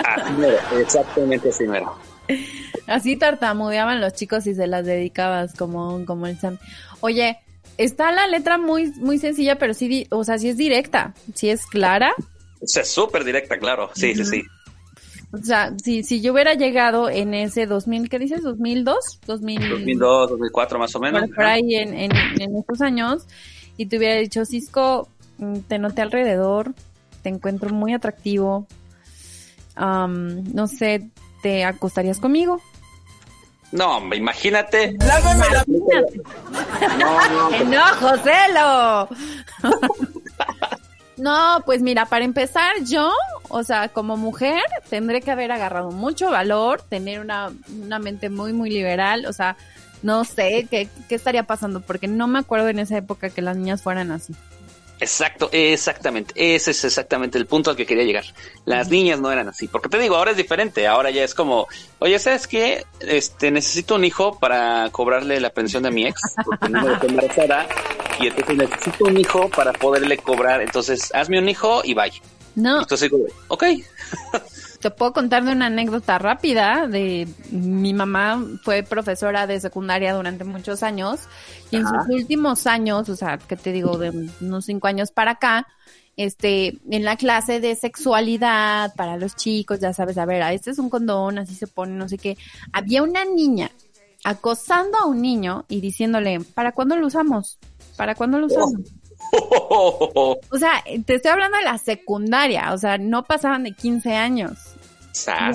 Así 0.05 0.33
mero, 0.33 0.59
exactamente 0.79 1.49
así 1.51 1.65
mero. 1.65 1.97
Así 2.87 3.17
tartamudeaban 3.17 4.01
los 4.01 4.15
chicos 4.15 4.47
y 4.47 4.55
se 4.55 4.67
las 4.67 4.85
dedicabas 4.85 5.55
como, 5.55 6.05
como 6.07 6.27
el 6.27 6.39
Sam. 6.39 6.59
Oye, 7.01 7.39
está 7.85 8.13
la 8.13 8.27
letra 8.27 8.59
muy, 8.59 8.93
muy 8.97 9.19
sencilla, 9.19 9.57
pero 9.57 9.75
sí, 9.75 10.07
o 10.11 10.25
sea, 10.25 10.39
sí 10.39 10.49
es 10.49 10.57
directa, 10.57 11.15
sí 11.35 11.49
es 11.49 11.67
clara. 11.67 12.15
O 12.61 12.67
sea, 12.67 12.85
súper 12.85 13.25
directa, 13.25 13.59
claro. 13.59 13.91
Sí, 13.95 14.15
sí, 14.15 14.25
sí. 14.25 14.43
O 15.33 15.39
sea, 15.39 15.73
si, 15.83 16.03
si 16.03 16.21
yo 16.21 16.33
hubiera 16.33 16.55
llegado 16.55 17.09
en 17.09 17.35
ese 17.35 17.67
2000, 17.67 18.09
¿qué 18.09 18.19
dices? 18.19 18.43
¿2002? 18.43 18.95
2000, 19.27 19.69
2002, 19.71 20.31
2004 20.31 20.79
más 20.79 20.95
o 20.95 21.01
menos. 21.01 21.23
por, 21.35 21.45
ahí 21.45 21.77
en, 21.77 21.95
en, 21.95 22.11
en 22.41 22.57
estos 22.57 22.81
años 22.81 23.27
y 23.77 23.87
te 23.87 23.97
hubiera 23.97 24.17
dicho, 24.17 24.45
Cisco, 24.45 25.09
mm, 25.39 25.61
te 25.61 25.79
noté 25.79 26.03
alrededor, 26.03 26.75
te 27.23 27.31
encuentro 27.31 27.71
muy 27.71 27.95
atractivo, 27.95 28.67
am, 29.75 30.45
no 30.53 30.67
sé, 30.67 31.09
¿te 31.43 31.65
acostarías 31.65 32.19
conmigo? 32.19 32.61
No, 33.73 33.99
hombre, 33.99 34.19
imagínate. 34.19 34.97
Imagínate. 35.01 35.71
No, 36.99 37.29
no, 37.29 37.49
¡Que 37.51 37.65
no, 37.65 37.85
Joselo! 38.01 39.09
no, 41.17 41.63
pues 41.65 41.83
mira, 41.83 42.07
para 42.07 42.25
empezar, 42.25 42.73
yo, 42.85 43.13
o 43.49 43.63
sea, 43.63 43.89
como 43.89 44.17
mujer, 44.17 44.63
tendré 44.89 45.21
que 45.21 45.31
haber 45.31 45.53
agarrado 45.53 45.91
mucho 45.91 46.31
valor, 46.31 46.83
tener 46.83 47.21
una, 47.21 47.53
una 47.83 47.99
mente 47.99 48.31
muy, 48.31 48.53
muy 48.53 48.71
liberal, 48.71 49.27
o 49.27 49.33
sea, 49.33 49.57
no 50.03 50.25
sé 50.25 50.67
qué, 50.71 50.89
qué 51.09 51.15
estaría 51.15 51.45
pasando, 51.45 51.81
porque 51.81 52.09
no 52.09 52.27
me 52.27 52.39
acuerdo 52.39 52.69
en 52.69 52.79
esa 52.79 52.97
época 52.97 53.31
que 53.31 53.43
las 53.43 53.57
niñas 53.57 53.83
fueran 53.83 54.11
así. 54.11 54.35
Exacto, 55.01 55.49
exactamente. 55.51 56.35
Ese 56.37 56.73
es 56.73 56.85
exactamente 56.85 57.39
el 57.39 57.47
punto 57.47 57.71
al 57.71 57.77
que 57.77 57.87
quería 57.87 58.05
llegar. 58.05 58.25
Las 58.67 58.89
niñas 58.91 59.19
no 59.19 59.33
eran 59.33 59.49
así. 59.49 59.67
Porque 59.67 59.89
te 59.89 59.99
digo, 59.99 60.17
ahora 60.17 60.33
es 60.33 60.37
diferente. 60.37 60.87
Ahora 60.87 61.11
ya 61.11 61.25
es 61.25 61.35
como, 61.35 61.67
oye, 61.99 62.19
¿sabes 62.19 62.47
qué? 62.47 62.85
Este, 63.01 63.51
necesito 63.51 63.95
un 63.95 64.05
hijo 64.05 64.39
para 64.39 64.89
cobrarle 64.93 65.41
la 65.41 65.51
pensión 65.51 65.83
de 65.83 65.91
mi 65.91 66.07
ex, 66.07 66.21
porque 66.45 66.69
no 66.69 66.83
me 66.83 66.91
dejó 66.91 67.07
embarazada. 67.07 67.67
Y 68.21 68.27
entonces 68.27 68.57
necesito 68.57 69.05
un 69.07 69.17
hijo 69.17 69.49
para 69.49 69.73
poderle 69.73 70.19
cobrar. 70.19 70.61
Entonces, 70.61 71.11
hazme 71.15 71.39
un 71.39 71.49
hijo 71.49 71.81
y 71.83 71.95
vaya. 71.95 72.21
No, 72.55 72.81
Entonces 72.81 73.11
digo, 73.11 73.25
ok. 73.49 73.65
Te 74.81 74.91
puedo 74.91 75.13
contar 75.13 75.45
de 75.45 75.53
una 75.53 75.67
anécdota 75.67 76.19
rápida 76.19 76.87
de 76.87 77.29
mi 77.51 77.93
mamá 77.93 78.43
fue 78.63 78.83
profesora 78.83 79.47
de 79.47 79.61
secundaria 79.61 80.15
durante 80.15 80.45
muchos 80.45 80.83
años 80.83 81.21
y 81.71 81.77
en 81.77 81.87
sus 81.87 82.09
últimos 82.09 82.67
años, 82.67 83.09
o 83.09 83.17
sea, 83.17 83.39
que 83.39 83.57
te 83.57 83.73
digo, 83.73 83.99
de 83.99 84.31
unos 84.41 84.65
cinco 84.65 84.89
años 84.89 85.13
para 85.13 85.33
acá, 85.33 85.67
este, 86.17 86.79
en 86.91 87.05
la 87.05 87.17
clase 87.17 87.61
de 87.61 87.77
sexualidad 87.77 88.95
para 88.95 89.19
los 89.19 89.37
chicos, 89.37 89.81
ya 89.81 89.93
sabes, 89.93 90.17
a 90.17 90.25
ver, 90.25 90.43
ah, 90.43 90.53
este 90.53 90.71
es 90.71 90.79
un 90.79 90.89
condón, 90.89 91.39
así 91.39 91.55
se 91.55 91.67
pone, 91.67 91.93
no 91.93 92.09
sé 92.09 92.17
qué, 92.17 92.39
había 92.73 93.03
una 93.03 93.25
niña 93.25 93.71
acosando 94.25 94.99
a 94.99 95.07
un 95.07 95.21
niño 95.21 95.67
y 95.69 95.81
diciéndole, 95.81 96.41
¿para 96.41 96.73
cuándo 96.73 96.97
lo 96.97 97.07
usamos? 97.07 97.59
¿Para 97.97 98.15
cuándo 98.15 98.39
lo 98.39 98.47
usamos? 98.47 98.81
O 99.33 100.59
sea, 100.59 100.83
te 101.05 101.15
estoy 101.15 101.31
hablando 101.31 101.59
de 101.59 101.65
la 101.65 101.79
secundaria, 101.79 102.73
o 102.73 102.79
sea, 102.79 102.99
no 102.99 103.23
pasaban 103.25 103.63
de 103.63 103.73
15 103.73 104.15
años. 104.15 104.70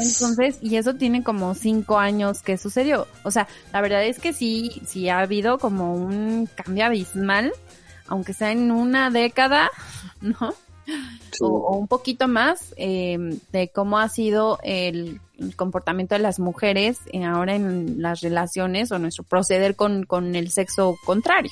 Y 0.02 0.08
entonces, 0.08 0.58
y 0.62 0.76
eso 0.76 0.96
tiene 0.96 1.24
como 1.24 1.56
cinco 1.56 1.98
años 1.98 2.42
que 2.42 2.58
sucedió. 2.58 3.08
O 3.24 3.32
sea, 3.32 3.48
la 3.72 3.82
verdad 3.82 4.04
es 4.04 4.20
que 4.20 4.34
sí, 4.34 4.82
sí 4.86 5.10
ha 5.10 5.20
habido 5.20 5.58
como 5.58 5.94
un 5.94 6.48
cambio 6.56 6.86
abismal, 6.86 7.54
aunque 8.08 8.34
sea 8.34 8.52
en 8.52 8.72
una 8.72 9.10
década, 9.10 9.72
¿no? 10.22 10.54
O, 11.42 11.48
o 11.48 11.78
un 11.78 11.88
poquito 11.88 12.28
más 12.28 12.74
eh, 12.78 13.18
de 13.52 13.70
cómo 13.70 13.98
ha 13.98 14.08
sido 14.08 14.60
el, 14.64 15.20
el 15.40 15.56
comportamiento 15.56 16.16
de 16.16 16.20
las 16.20 16.40
mujeres 16.40 17.00
eh, 17.12 17.24
ahora 17.26 17.56
en 17.56 18.02
las 18.02 18.22
relaciones 18.22 18.92
o 18.92 19.00
nuestro 19.00 19.24
proceder 19.24 19.76
con, 19.76 20.04
con 20.04 20.36
el 20.36 20.52
sexo 20.52 20.96
contrario. 21.06 21.52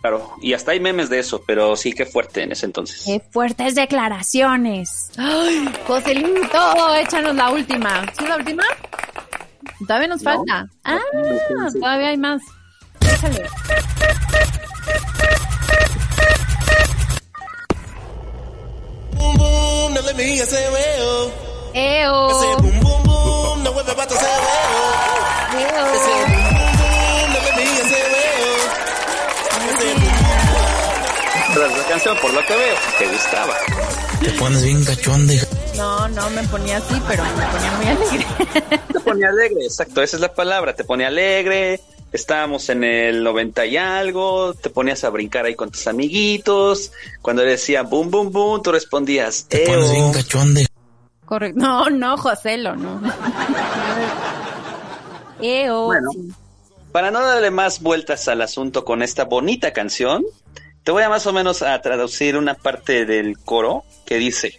Claro, 0.00 0.32
y 0.40 0.54
hasta 0.54 0.72
hay 0.72 0.80
memes 0.80 1.10
de 1.10 1.18
eso, 1.18 1.42
pero 1.46 1.76
sí 1.76 1.92
que 1.92 2.06
fuerte 2.06 2.42
en 2.42 2.52
ese 2.52 2.64
entonces. 2.64 3.02
¡Qué 3.04 3.20
fuertes 3.30 3.74
declaraciones! 3.74 5.10
¡Ay, 5.18 5.68
Joselito! 5.86 6.94
Échanos 6.96 7.34
la 7.34 7.50
última. 7.50 8.02
¿Sí 8.18 8.26
la 8.26 8.36
última? 8.36 8.64
Todavía 9.86 10.08
nos 10.08 10.22
No. 10.22 10.30
falta. 10.32 10.66
Ah, 10.84 10.98
sí. 11.70 11.78
todavía 11.80 12.08
hay 12.08 12.16
más. 12.16 12.40
Échale. 13.00 13.46
Boom, 19.18 19.36
boom, 19.36 19.94
La 31.68 31.84
canción, 31.88 32.16
por 32.22 32.32
lo 32.32 32.44
que 32.46 32.54
veo, 32.54 32.74
te 32.98 33.06
gustaba. 33.06 33.54
Te 34.22 34.30
pones 34.30 34.62
bien 34.64 34.84
cachonde. 34.84 35.40
No, 35.76 36.08
no 36.08 36.30
me 36.30 36.42
ponía 36.44 36.78
así, 36.78 36.94
pero 37.06 37.22
me 37.24 37.46
ponía 37.46 37.72
muy 37.76 37.86
alegre. 37.88 38.26
Te 38.92 39.00
ponía 39.00 39.28
alegre, 39.28 39.64
exacto, 39.64 40.02
esa 40.02 40.16
es 40.16 40.20
la 40.20 40.32
palabra, 40.32 40.74
te 40.74 40.84
ponía 40.84 41.08
alegre, 41.08 41.80
estábamos 42.12 42.68
en 42.70 42.84
el 42.84 43.22
90 43.22 43.66
y 43.66 43.76
algo, 43.76 44.54
te 44.54 44.70
ponías 44.70 45.04
a 45.04 45.10
brincar 45.10 45.44
ahí 45.44 45.54
con 45.54 45.70
tus 45.70 45.86
amiguitos, 45.86 46.92
cuando 47.22 47.42
decía 47.42 47.82
boom, 47.82 48.10
boom, 48.10 48.32
boom, 48.32 48.62
tú 48.62 48.72
respondías, 48.72 49.44
Te 49.48 49.66
pones 49.66 49.90
bien 49.92 50.04
"Eo". 50.06 50.12
cachonde. 50.12 50.66
Correcto. 51.26 51.60
No, 51.60 51.88
no, 51.90 52.16
Joselo, 52.16 52.74
no. 52.76 53.00
¡Eo! 55.40 55.84
Bueno. 55.86 56.10
Para 56.92 57.10
no 57.12 57.20
darle 57.20 57.50
más 57.52 57.80
vueltas 57.80 58.26
al 58.28 58.42
asunto 58.42 58.84
con 58.84 59.02
esta 59.02 59.24
bonita 59.24 59.72
canción, 59.72 60.24
te 60.84 60.92
voy 60.92 61.02
a 61.02 61.08
más 61.08 61.26
o 61.26 61.32
menos 61.32 61.62
a 61.62 61.80
traducir 61.82 62.36
una 62.36 62.54
parte 62.54 63.04
del 63.06 63.38
coro 63.38 63.84
que 64.06 64.16
dice, 64.16 64.58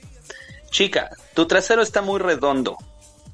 chica, 0.70 1.10
tu 1.34 1.48
trasero 1.48 1.82
está 1.82 2.02
muy 2.02 2.20
redondo, 2.20 2.78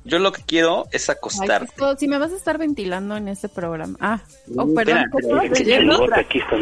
yo 0.04 0.20
lo 0.20 0.32
que 0.32 0.42
quiero 0.44 0.86
es 0.94 1.10
Ay, 1.10 1.16
acostarte. 1.18 1.68
Cisco, 1.68 1.98
si 1.98 2.08
me 2.08 2.18
vas 2.18 2.32
a 2.32 2.38
estar 2.38 2.58
ventilando 2.58 3.18
en 3.18 3.28
este 3.28 3.50
programa. 3.50 3.98
Ah, 4.00 4.22
oh, 4.56 4.74
perdón. 4.74 5.04
¿qué 5.12 5.18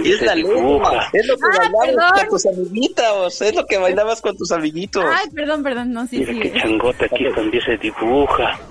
es 0.09 0.21
la 0.23 0.33
lengua, 0.33 1.09
es 1.13 1.27
lo 1.27 1.37
que 1.37 1.43
Ah, 1.45 1.69
bailabas 1.77 2.11
perdón. 2.13 2.27
con 2.27 2.29
tus 2.29 2.45
amiguitos, 2.47 3.41
es 3.43 3.55
lo 3.55 3.65
que 3.67 3.77
bailabas 3.77 4.21
con 4.21 4.35
tus 4.35 4.51
amiguitos. 4.51 5.05
Ay, 5.07 5.29
perdón, 5.29 5.61
perdón, 5.61 5.93
no, 5.93 6.07
sí, 6.07 6.25
sí. 6.25 6.53
Changota 6.59 7.05
aquí 7.05 7.25
también 7.35 7.63
se 7.63 7.77
dibuja. 7.77 8.59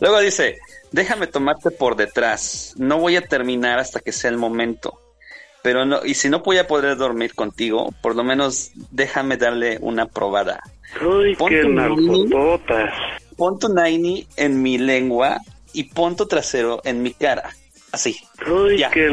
Luego 0.00 0.20
dice, 0.20 0.58
déjame 0.92 1.26
tomarte 1.26 1.70
por 1.70 1.96
detrás, 1.96 2.74
no 2.76 2.98
voy 2.98 3.16
a 3.16 3.22
terminar 3.22 3.78
hasta 3.78 4.00
que 4.00 4.12
sea 4.12 4.30
el 4.30 4.36
momento. 4.36 5.00
Pero 5.62 5.84
no, 5.84 6.04
y 6.04 6.14
si 6.14 6.28
no 6.28 6.40
voy 6.40 6.58
a 6.58 6.66
poder 6.66 6.96
dormir 6.96 7.34
contigo, 7.34 7.92
por 8.00 8.14
lo 8.14 8.24
menos 8.24 8.70
déjame 8.90 9.36
darle 9.36 9.78
una 9.80 10.06
probada. 10.06 10.62
Uy, 11.04 11.34
Pon 11.36 11.48
qué 11.50 11.62
tu 11.62 11.68
pon 13.36 13.58
naini 13.74 14.26
en 14.36 14.62
mi 14.62 14.78
lengua 14.78 15.38
y 15.72 15.84
pon 15.84 16.16
tu 16.16 16.26
trasero 16.26 16.80
en 16.84 17.02
mi 17.02 17.12
cara. 17.12 17.50
Así. 17.90 18.16
Uy, 18.46 18.78
Ya. 18.78 18.90
qué. 18.90 19.10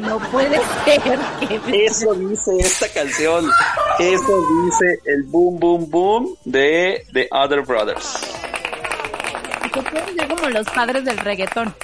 No 0.00 0.18
puede 0.30 0.58
ser 0.84 1.00
que... 1.02 1.84
Eso 1.86 2.14
dice 2.14 2.50
esta 2.58 2.88
canción. 2.92 3.48
Eso 3.98 4.46
dice 4.64 4.98
el 5.06 5.22
boom, 5.24 5.58
boom, 5.60 5.90
boom 5.90 6.36
de 6.44 7.04
The 7.12 7.28
Other 7.30 7.62
Brothers. 7.62 8.18
Se 9.74 9.82
pueden 9.82 10.16
ser 10.16 10.28
como 10.28 10.48
los 10.48 10.66
padres 10.68 11.04
del 11.04 11.18
reggaetón. 11.18 11.74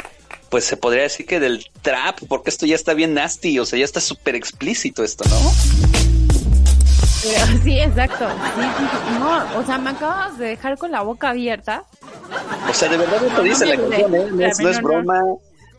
Pues 0.48 0.64
se 0.64 0.76
podría 0.76 1.02
decir 1.02 1.26
que 1.26 1.40
del 1.40 1.64
trap, 1.82 2.20
porque 2.28 2.50
esto 2.50 2.66
ya 2.66 2.74
está 2.74 2.94
bien 2.94 3.14
nasty, 3.14 3.58
o 3.58 3.66
sea, 3.66 3.78
ya 3.78 3.84
está 3.84 4.00
súper 4.00 4.34
explícito 4.34 5.04
esto, 5.04 5.24
¿no? 5.28 5.52
Pero, 7.22 7.62
sí, 7.62 7.78
exacto. 7.78 8.28
Sí, 8.28 8.62
sí, 8.78 8.84
sí. 8.90 9.18
No, 9.18 9.58
o 9.58 9.64
sea, 9.64 9.78
me 9.78 9.90
acabas 9.90 10.38
de 10.38 10.46
dejar 10.46 10.78
con 10.78 10.90
la 10.90 11.02
boca 11.02 11.30
abierta. 11.30 11.84
O 12.68 12.72
sea, 12.72 12.88
de 12.88 12.96
verdad 12.96 13.24
esto 13.24 13.42
dice 13.42 13.66
la 13.66 13.76
no, 13.76 13.88
canción, 13.88 14.14
¿eh? 14.14 14.26
No 14.30 14.46
es, 14.46 14.60
no 14.60 14.68
es 14.70 14.76
no, 14.76 14.82
no. 14.82 14.88
broma, 14.88 15.22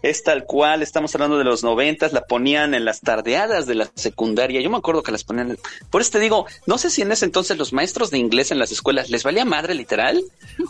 es 0.02 0.24
tal 0.24 0.45
cual, 0.45 0.82
estamos 0.82 1.14
hablando 1.16 1.38
de 1.38 1.43
los 1.43 1.64
noventas, 1.64 2.14
la 2.14 2.26
ponían 2.26 2.74
en 2.74 2.86
las 2.86 3.02
tardeadas 3.02 3.66
de 3.66 3.76
la 3.76 3.91
secundaria, 3.95 4.62
yo 4.62 4.70
me 4.70 4.78
acuerdo 4.78 5.04
que 5.04 5.12
las 5.12 5.24
ponían, 5.24 5.58
por 5.89 6.02
eso 6.02 6.12
te 6.12 6.20
digo, 6.20 6.45
no 6.66 6.78
sé 6.78 6.89
si 6.89 7.02
en 7.02 7.12
ese 7.12 7.26
entonces 7.26 7.58
los 7.58 7.74
maestros 7.74 8.12
de 8.12 8.18
inglés 8.18 8.52
en 8.52 8.60
las 8.60 8.72
escuelas 8.72 9.10
les 9.10 9.24
valía 9.24 9.45
madre 9.45 9.74
literal, 9.74 10.22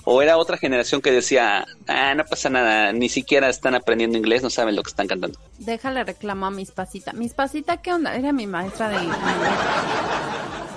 o 0.04 0.22
era 0.22 0.38
otra 0.38 0.58
generación 0.58 1.02
que 1.02 1.12
decía, 1.12 1.66
ah, 1.88 2.14
no 2.16 2.26
pasa 2.26 2.50
nada, 2.50 2.92
ni 2.94 3.10
siquiera 3.10 3.50
están 3.50 3.76
aprendiendo 3.76 4.18
inglés, 4.18 4.44
no 4.44 4.50
saben 4.50 4.76
lo 4.76 4.84
que 4.84 4.90
están 4.90 5.08
cantando. 5.08 5.40
Déjale 5.60 6.04
reclamo 6.04 6.46
a 6.46 6.52
Miss 6.52 6.72
Pasita. 6.72 7.14
Miss 7.14 7.34
Pasita, 7.34 7.78
¿qué 7.78 7.94
onda? 7.94 8.16
Era 8.16 8.34
mi 8.34 8.48
maestra 8.48 8.90
de... 8.90 8.98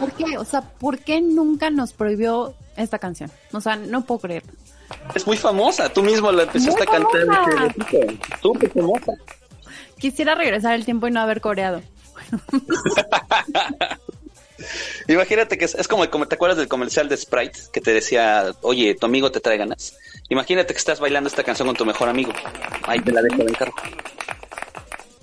¿Por 0.00 0.12
qué? 0.12 0.38
O 0.38 0.44
sea, 0.44 0.62
¿por 0.62 0.98
qué 0.98 1.20
nunca 1.20 1.70
nos 1.70 1.92
prohibió 1.92 2.54
esta 2.76 2.98
canción? 2.98 3.30
O 3.52 3.60
sea, 3.60 3.76
no 3.76 4.04
puedo 4.04 4.20
creerlo. 4.20 4.52
Es 5.14 5.26
muy 5.26 5.36
famosa, 5.36 5.88
tú 5.92 6.02
mismo 6.02 6.32
la 6.32 6.44
empezaste 6.44 6.84
Muy 6.86 6.96
a 6.96 7.00
cantar. 7.00 7.74
Súper 8.40 8.70
famosa. 8.70 9.12
quisiera 9.98 10.34
regresar 10.34 10.74
el 10.74 10.84
tiempo 10.84 11.06
y 11.08 11.10
no 11.10 11.20
haber 11.20 11.40
coreado. 11.40 11.82
Imagínate 15.08 15.58
que 15.58 15.64
es, 15.66 15.74
es 15.74 15.88
como, 15.88 16.08
como 16.10 16.26
te 16.26 16.36
acuerdas 16.36 16.58
del 16.58 16.68
comercial 16.68 17.08
de 17.08 17.16
Sprite 17.16 17.58
que 17.72 17.80
te 17.80 17.92
decía, 17.92 18.52
oye, 18.62 18.94
tu 18.94 19.06
amigo 19.06 19.30
te 19.30 19.40
trae 19.40 19.58
ganas. 19.58 19.96
Imagínate 20.28 20.72
que 20.72 20.78
estás 20.78 21.00
bailando 21.00 21.28
esta 21.28 21.42
canción 21.42 21.68
con 21.68 21.76
tu 21.76 21.84
mejor 21.84 22.08
amigo. 22.08 22.32
Ahí 22.86 23.00
te 23.00 23.12
la 23.12 23.20
dejo 23.20 23.42
en 23.42 23.48
el 23.48 23.56
carro. 23.56 23.74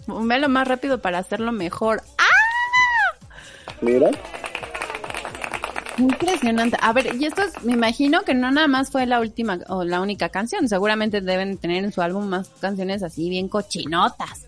Ve 0.08 0.40
lo 0.40 0.50
más 0.50 0.68
rápido 0.68 1.02
para 1.02 1.20
hacerlo 1.20 1.52
mejor. 1.52 2.02
¡Ah! 2.18 3.18
Mira. 3.82 4.12
Impresionante. 6.02 6.78
A 6.82 6.94
ver, 6.94 7.16
y 7.20 7.26
esto 7.26 7.44
es, 7.44 7.64
me 7.64 7.74
imagino 7.74 8.24
que 8.24 8.34
no 8.34 8.52
nada 8.52 8.68
más 8.68 8.92
fue 8.92 9.06
la 9.06 9.20
última 9.20 9.60
o 9.68 9.84
la 9.84 10.02
única 10.02 10.30
canción. 10.30 10.68
Seguramente 10.68 11.22
deben 11.22 11.58
tener 11.58 11.84
en 11.84 11.92
su 11.92 12.02
álbum 12.02 12.28
más 12.28 12.50
canciones 12.60 13.04
así 13.04 13.30
bien 13.30 13.48
cochinotas. 13.48 14.48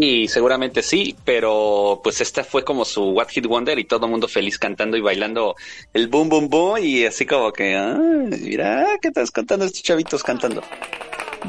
Y 0.00 0.28
seguramente 0.28 0.82
sí, 0.82 1.16
pero 1.24 2.00
pues 2.02 2.20
esta 2.20 2.44
fue 2.44 2.64
como 2.64 2.84
su 2.84 3.10
What 3.10 3.28
Hit 3.28 3.46
Wonder 3.46 3.78
y 3.78 3.84
todo 3.84 4.06
el 4.06 4.12
mundo 4.12 4.28
feliz 4.28 4.58
cantando 4.58 4.96
y 4.96 5.00
bailando 5.00 5.56
el 5.92 6.08
boom 6.08 6.28
boom 6.28 6.48
boom 6.48 6.78
y 6.78 7.04
así 7.04 7.26
como 7.26 7.52
que, 7.52 7.74
ah, 7.74 7.98
mira, 8.40 8.86
¿qué 9.02 9.08
estás 9.08 9.30
cantando 9.32 9.64
estos 9.64 9.82
chavitos 9.82 10.22
cantando? 10.22 10.62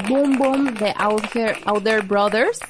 Boom 0.08 0.36
Boom 0.36 0.74
de 0.74 0.92
Out 0.98 1.34
Here, 1.34 1.56
Out 1.64 1.82
There 1.82 2.02
Brothers. 2.02 2.60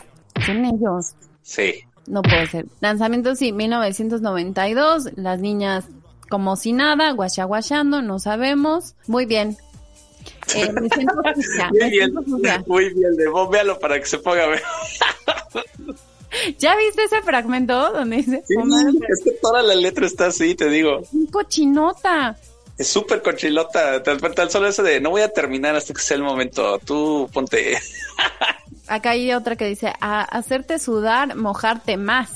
Son 0.44 0.64
ellos. 0.64 1.14
Sí. 1.42 1.82
No 2.06 2.22
puede 2.22 2.46
ser. 2.46 2.66
Lanzamiento 2.80 3.34
sí, 3.34 3.52
1992. 3.52 5.10
Las 5.16 5.40
niñas 5.40 5.86
como 6.28 6.56
si 6.56 6.72
nada, 6.72 7.10
guachaguachando, 7.12 8.02
no 8.02 8.18
sabemos. 8.18 8.94
Muy 9.06 9.26
bien. 9.26 9.56
Eh, 10.54 10.72
me 10.72 10.88
siento 10.88 11.14
sucia, 11.34 11.70
Muy 11.70 11.90
bien, 11.90 12.14
muy 12.66 12.94
bien, 12.94 13.16
de 13.16 13.28
vos 13.28 13.48
véalo 13.50 13.78
para 13.78 13.98
que 14.00 14.06
se 14.06 14.18
ponga 14.18 14.44
a 14.44 14.48
ver. 14.48 14.62
¿Ya 16.58 16.76
viste 16.76 17.04
ese 17.04 17.22
fragmento 17.22 17.92
donde 17.92 18.16
dice 18.16 18.42
Sí, 18.46 18.54
es 19.08 19.24
que 19.24 19.30
toda 19.40 19.62
la 19.62 19.74
letra 19.74 20.06
está 20.06 20.26
así, 20.26 20.54
te 20.54 20.68
digo. 20.68 21.02
un 21.12 21.26
cochinota? 21.26 22.36
Es 22.76 22.88
súper 22.88 23.22
cochilota. 23.22 24.02
Tan, 24.02 24.18
tan 24.18 24.50
solo 24.50 24.68
eso 24.68 24.82
de 24.82 25.00
no 25.00 25.10
voy 25.10 25.22
a 25.22 25.28
terminar 25.28 25.74
hasta 25.76 25.94
que 25.94 26.00
sea 26.02 26.16
el 26.16 26.22
momento. 26.22 26.78
Tú 26.84 27.28
ponte. 27.32 27.78
Acá 28.86 29.10
hay 29.10 29.32
otra 29.32 29.56
que 29.56 29.66
dice 29.66 29.92
a 30.00 30.22
hacerte 30.22 30.78
sudar, 30.78 31.36
mojarte 31.36 31.96
más. 31.96 32.30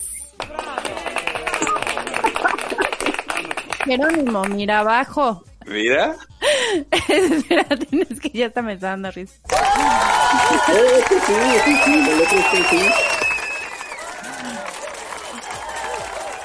Jerónimo, 3.91 4.45
mira 4.45 4.79
abajo. 4.79 5.43
Mira. 5.67 6.15
Espérate, 7.09 7.89
es 8.09 8.21
que 8.21 8.31
ya 8.31 8.47
está 8.47 8.63
me 8.63 8.75
está 8.75 8.91
dando 8.91 9.11
risa. 9.11 9.35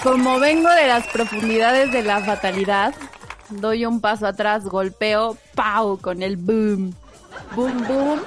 Como 0.01 0.39
vengo 0.39 0.71
de 0.71 0.87
las 0.87 1.05
profundidades 1.09 1.91
de 1.91 2.01
la 2.01 2.19
fatalidad, 2.21 2.95
doy 3.49 3.85
un 3.85 4.01
paso 4.01 4.25
atrás, 4.25 4.63
golpeo, 4.63 5.37
pau, 5.53 5.99
con 5.99 6.23
el 6.23 6.37
boom. 6.37 6.95
Boom, 7.55 7.87
boom. 7.87 8.21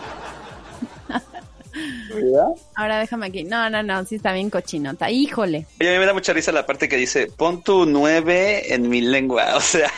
Ahora 2.74 2.98
déjame 2.98 3.26
aquí. 3.26 3.44
No, 3.44 3.68
no, 3.70 3.82
no, 3.82 4.04
sí 4.04 4.16
está 4.16 4.32
bien 4.32 4.50
cochinota. 4.50 5.10
Híjole. 5.10 5.66
Oye, 5.80 5.90
a 5.90 5.92
mí 5.92 5.98
me 5.98 6.06
da 6.06 6.12
mucha 6.14 6.32
risa 6.32 6.52
la 6.52 6.66
parte 6.66 6.88
que 6.88 6.96
dice, 6.96 7.26
pon 7.36 7.62
tu 7.62 7.86
nueve 7.86 8.72
en 8.74 8.88
mi 8.88 9.00
lengua. 9.00 9.46
O 9.58 9.60
sea, 9.60 9.90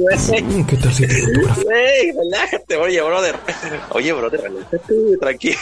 dices, 0.00 0.42
güey, 0.42 0.66
¿Qué 0.66 0.76
tal 0.76 0.92
si 0.92 1.06
te 1.06 1.14
digo? 1.14 1.54
güey, 1.64 2.12
relájate, 2.12 2.76
oye, 2.76 3.00
brother. 3.00 3.36
Oye, 3.90 4.12
brother, 4.12 4.40
relájate, 4.40 4.94
tranquilo. 5.20 5.58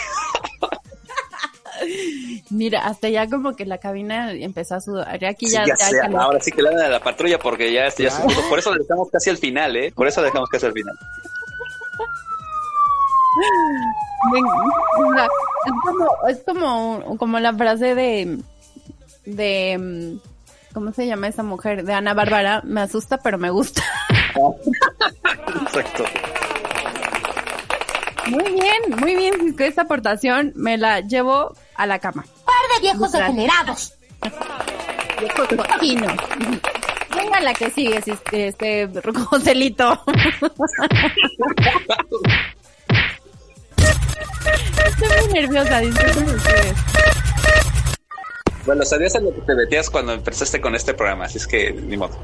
Mira, 2.49 2.85
hasta 2.85 3.09
ya 3.09 3.29
como 3.29 3.55
que 3.55 3.65
la 3.65 3.77
cabina 3.77 4.31
empezó 4.33 4.75
a 4.75 4.81
sudar. 4.81 5.19
Ya 5.19 5.29
Aquí 5.29 5.45
Sí, 5.47 5.53
ya, 5.53 5.65
ya 5.65 5.75
ya 5.77 6.19
ahora 6.19 6.39
sí 6.41 6.51
que 6.51 6.61
le 6.61 6.71
dan 6.71 6.81
a 6.81 6.89
la 6.89 6.99
patrulla 6.99 7.37
porque 7.39 7.71
ya, 7.71 7.89
ya 7.89 8.09
se 8.09 8.21
puso. 8.23 8.41
Por 8.49 8.59
eso 8.59 8.73
le 8.73 8.81
dejamos 8.81 9.09
casi 9.11 9.29
al 9.29 9.37
final, 9.37 9.75
¿eh? 9.75 9.91
Por 9.95 10.07
eso 10.07 10.21
dejamos 10.21 10.49
casi 10.49 10.65
al 10.65 10.73
final. 10.73 10.97
Es 15.65 15.73
como, 15.83 16.07
es 16.29 16.43
como, 16.45 17.17
como 17.17 17.39
la 17.39 17.53
frase 17.53 17.95
de, 17.95 18.39
de, 19.25 19.77
mm, 19.77 20.73
¿cómo 20.73 20.91
se 20.93 21.07
llama 21.07 21.27
esa 21.27 21.43
mujer? 21.43 21.83
De 21.83 21.93
Ana 21.93 22.13
Bárbara, 22.13 22.61
me 22.63 22.81
asusta 22.81 23.17
pero 23.17 23.37
me 23.37 23.49
gusta. 23.49 23.83
Exacto. 25.63 26.03
Muy 28.29 28.43
bien, 28.51 28.99
muy 28.99 29.15
bien, 29.15 29.39
Cisco, 29.39 29.63
esta 29.63 29.83
aportación 29.83 30.51
me 30.55 30.77
la 30.77 30.99
llevo 31.01 31.53
a 31.75 31.85
la 31.85 31.99
cama. 31.99 32.25
Par 32.45 32.55
de 32.75 32.81
viejos 32.81 33.07
Literal. 33.07 33.31
acelerados. 33.31 33.93
Viejos 35.19 35.47
cochinos. 35.47 36.13
Venga 37.15 37.39
la 37.39 37.53
que 37.53 37.69
sigue, 37.71 38.01
Cis- 38.03 38.19
este, 38.31 38.89
Joselito. 39.29 39.99
Estoy 44.85 45.07
muy 45.25 45.33
nerviosa, 45.33 45.79
disculpen 45.79 46.35
ustedes. 46.35 46.77
Bueno, 48.65 48.83
sabías 48.83 49.15
en 49.15 49.25
lo 49.25 49.33
que 49.33 49.41
te 49.41 49.55
metías 49.55 49.89
cuando 49.89 50.13
empezaste 50.13 50.59
con 50.59 50.75
este 50.75 50.93
programa, 50.93 51.25
así 51.25 51.37
es 51.37 51.47
que 51.47 51.71
ni 51.71 51.95
modo. 51.95 52.17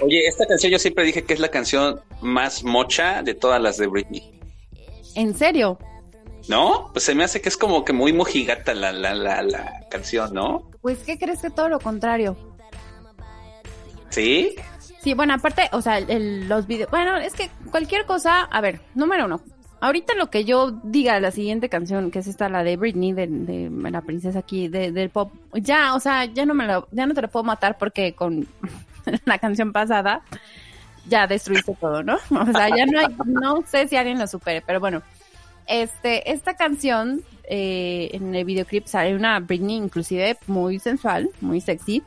Oye, 0.00 0.26
esta 0.26 0.46
canción 0.46 0.70
yo 0.70 0.78
siempre 0.78 1.04
dije 1.04 1.24
que 1.24 1.34
es 1.34 1.40
la 1.40 1.48
canción 1.48 2.00
más 2.20 2.62
mocha 2.62 3.22
de 3.22 3.34
todas 3.34 3.60
las 3.60 3.78
de 3.78 3.86
Britney. 3.86 4.40
¿En 5.14 5.34
serio? 5.34 5.78
¿No? 6.48 6.90
Pues 6.92 7.04
se 7.04 7.14
me 7.14 7.24
hace 7.24 7.40
que 7.40 7.48
es 7.48 7.56
como 7.56 7.84
que 7.84 7.92
muy 7.92 8.12
mojigata 8.12 8.74
la, 8.74 8.92
la, 8.92 9.14
la, 9.14 9.42
la 9.42 9.80
canción, 9.90 10.34
¿no? 10.34 10.70
Pues, 10.82 10.98
¿qué 10.98 11.18
crees 11.18 11.40
que 11.40 11.50
todo 11.50 11.68
lo 11.68 11.80
contrario? 11.80 12.36
¿Sí? 14.10 14.54
Sí, 15.02 15.14
bueno, 15.14 15.34
aparte, 15.34 15.68
o 15.72 15.82
sea, 15.82 15.98
el- 15.98 16.48
los 16.48 16.66
videos, 16.66 16.90
bueno, 16.90 17.16
es 17.16 17.34
que 17.34 17.50
cualquier 17.70 18.06
cosa, 18.06 18.42
a 18.42 18.60
ver, 18.60 18.80
número 18.94 19.26
uno, 19.26 19.40
ahorita 19.80 20.14
lo 20.14 20.30
que 20.30 20.44
yo 20.44 20.70
diga 20.82 21.20
la 21.20 21.30
siguiente 21.30 21.68
canción, 21.68 22.10
que 22.10 22.20
es 22.20 22.26
esta, 22.26 22.48
la 22.48 22.64
de 22.64 22.76
Britney, 22.78 23.12
de, 23.12 23.70
la 23.90 24.00
princesa 24.00 24.38
aquí, 24.38 24.68
de- 24.68 24.92
del 24.92 25.10
pop, 25.10 25.32
ya, 25.54 25.94
o 25.94 26.00
sea, 26.00 26.24
ya 26.24 26.46
no 26.46 26.54
me 26.54 26.66
lo, 26.66 26.88
ya 26.90 27.06
no 27.06 27.12
te 27.14 27.20
lo 27.22 27.28
puedo 27.28 27.44
matar 27.44 27.76
porque 27.76 28.14
con 28.14 28.46
la 29.26 29.38
canción 29.38 29.72
pasada 29.72 30.22
ya 31.06 31.26
destruiste 31.26 31.76
todo, 31.78 32.02
¿no? 32.02 32.14
O 32.30 32.52
sea, 32.52 32.68
ya 32.74 32.86
no 32.86 32.98
hay, 32.98 33.06
no 33.26 33.62
sé 33.66 33.86
si 33.88 33.96
alguien 33.96 34.18
lo 34.18 34.26
supere, 34.26 34.62
pero 34.62 34.80
bueno, 34.80 35.02
este, 35.66 36.30
esta 36.32 36.54
canción, 36.54 37.22
eh, 37.46 38.08
en 38.12 38.34
el 38.34 38.44
videoclip 38.46 38.86
sale 38.86 39.14
una 39.14 39.38
Britney 39.40 39.76
inclusive 39.76 40.38
muy 40.46 40.78
sensual, 40.78 41.28
muy 41.42 41.60
sexy, 41.60 42.02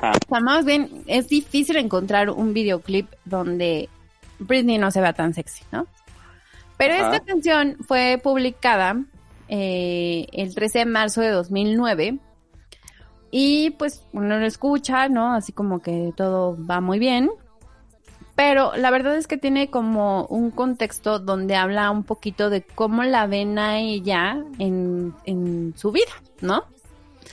o 0.00 0.28
sea, 0.28 0.40
más 0.40 0.64
bien 0.64 1.02
es 1.06 1.28
difícil 1.28 1.76
encontrar 1.76 2.30
un 2.30 2.54
videoclip 2.54 3.12
donde 3.24 3.88
Britney 4.38 4.78
no 4.78 4.90
se 4.90 5.00
vea 5.00 5.12
tan 5.12 5.34
sexy, 5.34 5.64
¿no? 5.72 5.86
Pero 6.76 6.94
Ajá. 6.94 7.16
esta 7.16 7.24
canción 7.24 7.76
fue 7.86 8.20
publicada 8.22 9.02
eh, 9.48 10.26
el 10.32 10.54
13 10.54 10.80
de 10.80 10.86
marzo 10.86 11.20
de 11.20 11.30
2009 11.30 12.18
y 13.30 13.70
pues 13.70 14.02
uno 14.12 14.38
lo 14.38 14.46
escucha, 14.46 15.08
¿no? 15.08 15.34
Así 15.34 15.52
como 15.52 15.80
que 15.80 16.12
todo 16.16 16.56
va 16.64 16.80
muy 16.80 16.98
bien. 16.98 17.30
Pero 18.36 18.76
la 18.76 18.92
verdad 18.92 19.16
es 19.16 19.26
que 19.26 19.36
tiene 19.36 19.68
como 19.68 20.24
un 20.26 20.52
contexto 20.52 21.18
donde 21.18 21.56
habla 21.56 21.90
un 21.90 22.04
poquito 22.04 22.50
de 22.50 22.62
cómo 22.62 23.02
la 23.02 23.26
ven 23.26 23.58
a 23.58 23.80
ella 23.80 24.44
en, 24.60 25.12
en 25.24 25.74
su 25.76 25.90
vida, 25.90 26.12
¿no? 26.40 26.62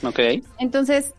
ok. 0.02 0.18
Entonces, 0.58 1.14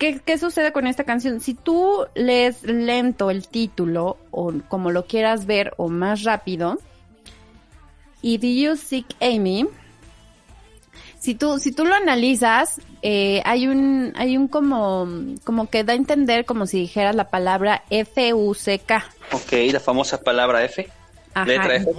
¿qué, 0.00 0.18
¿qué 0.24 0.38
sucede 0.38 0.72
con 0.72 0.88
esta 0.88 1.04
canción? 1.04 1.40
Si 1.40 1.54
tú 1.54 2.06
lees 2.14 2.64
lento 2.64 3.30
el 3.30 3.46
título, 3.46 4.16
o 4.32 4.52
como 4.68 4.90
lo 4.90 5.06
quieras 5.06 5.46
ver, 5.46 5.74
o 5.76 5.88
más 5.88 6.24
rápido, 6.24 6.78
y 8.22 8.38
Do 8.38 8.48
You 8.48 8.76
Seek 8.76 9.06
Amy, 9.20 9.68
si 11.18 11.34
tú, 11.34 11.58
si 11.58 11.70
tú 11.70 11.84
lo 11.84 11.94
analizas, 11.94 12.80
eh, 13.02 13.42
hay 13.44 13.68
un, 13.68 14.14
hay 14.16 14.38
un 14.38 14.48
como, 14.48 15.06
como 15.44 15.68
que 15.68 15.84
da 15.84 15.92
a 15.92 15.96
entender 15.96 16.46
como 16.46 16.66
si 16.66 16.80
dijeras 16.80 17.14
la 17.14 17.28
palabra 17.28 17.84
F-U-C-K. 17.90 19.04
Ok, 19.32 19.52
la 19.70 19.80
famosa 19.80 20.22
palabra 20.22 20.64
F. 20.64 20.88
Ajá, 21.34 21.46
Letra 21.46 21.76
F. 21.76 21.90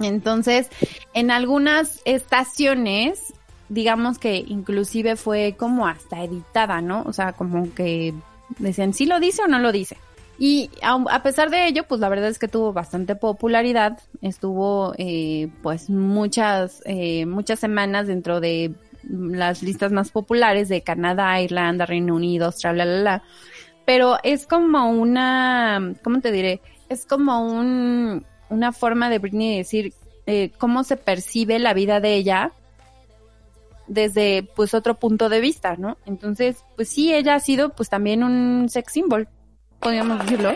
Entonces, 0.00 0.68
en 1.12 1.30
algunas 1.30 2.00
estaciones, 2.06 3.33
digamos 3.68 4.18
que 4.18 4.36
inclusive 4.36 5.16
fue 5.16 5.54
como 5.58 5.86
hasta 5.86 6.22
editada, 6.22 6.80
¿no? 6.80 7.02
O 7.02 7.12
sea, 7.12 7.32
como 7.32 7.72
que 7.74 8.14
decían, 8.58 8.92
¿sí 8.92 9.06
lo 9.06 9.20
dice 9.20 9.42
o 9.42 9.48
no 9.48 9.58
lo 9.58 9.72
dice? 9.72 9.96
Y 10.38 10.70
a 10.82 11.22
pesar 11.22 11.50
de 11.50 11.68
ello, 11.68 11.84
pues 11.86 12.00
la 12.00 12.08
verdad 12.08 12.28
es 12.28 12.40
que 12.40 12.48
tuvo 12.48 12.72
bastante 12.72 13.14
popularidad. 13.14 14.00
Estuvo, 14.20 14.92
eh, 14.98 15.48
pues, 15.62 15.88
muchas, 15.90 16.82
eh, 16.86 17.24
muchas 17.24 17.60
semanas 17.60 18.08
dentro 18.08 18.40
de 18.40 18.74
las 19.08 19.62
listas 19.62 19.92
más 19.92 20.10
populares 20.10 20.68
de 20.68 20.80
Canadá, 20.80 21.40
Irlanda, 21.40 21.86
Reino 21.86 22.16
Unido, 22.16 22.46
Australia, 22.46 22.84
la, 22.84 23.02
la, 23.02 23.22
pero 23.84 24.16
es 24.22 24.46
como 24.46 24.90
una, 24.90 25.94
¿cómo 26.02 26.20
te 26.20 26.32
diré? 26.32 26.60
Es 26.88 27.06
como 27.06 27.46
un, 27.46 28.24
una 28.48 28.72
forma 28.72 29.10
de 29.10 29.18
Britney 29.18 29.52
de 29.52 29.56
decir 29.58 29.92
eh, 30.26 30.50
cómo 30.58 30.84
se 30.84 30.96
percibe 30.96 31.58
la 31.58 31.74
vida 31.74 32.00
de 32.00 32.14
ella 32.14 32.52
desde 33.86 34.42
pues 34.54 34.74
otro 34.74 34.94
punto 34.94 35.28
de 35.28 35.40
vista, 35.40 35.76
¿no? 35.76 35.98
Entonces, 36.06 36.64
pues 36.76 36.88
sí, 36.88 37.14
ella 37.14 37.34
ha 37.34 37.40
sido 37.40 37.70
pues 37.70 37.88
también 37.88 38.22
un 38.22 38.68
sex 38.68 38.92
symbol, 38.92 39.28
podríamos 39.80 40.20
decirlo. 40.20 40.54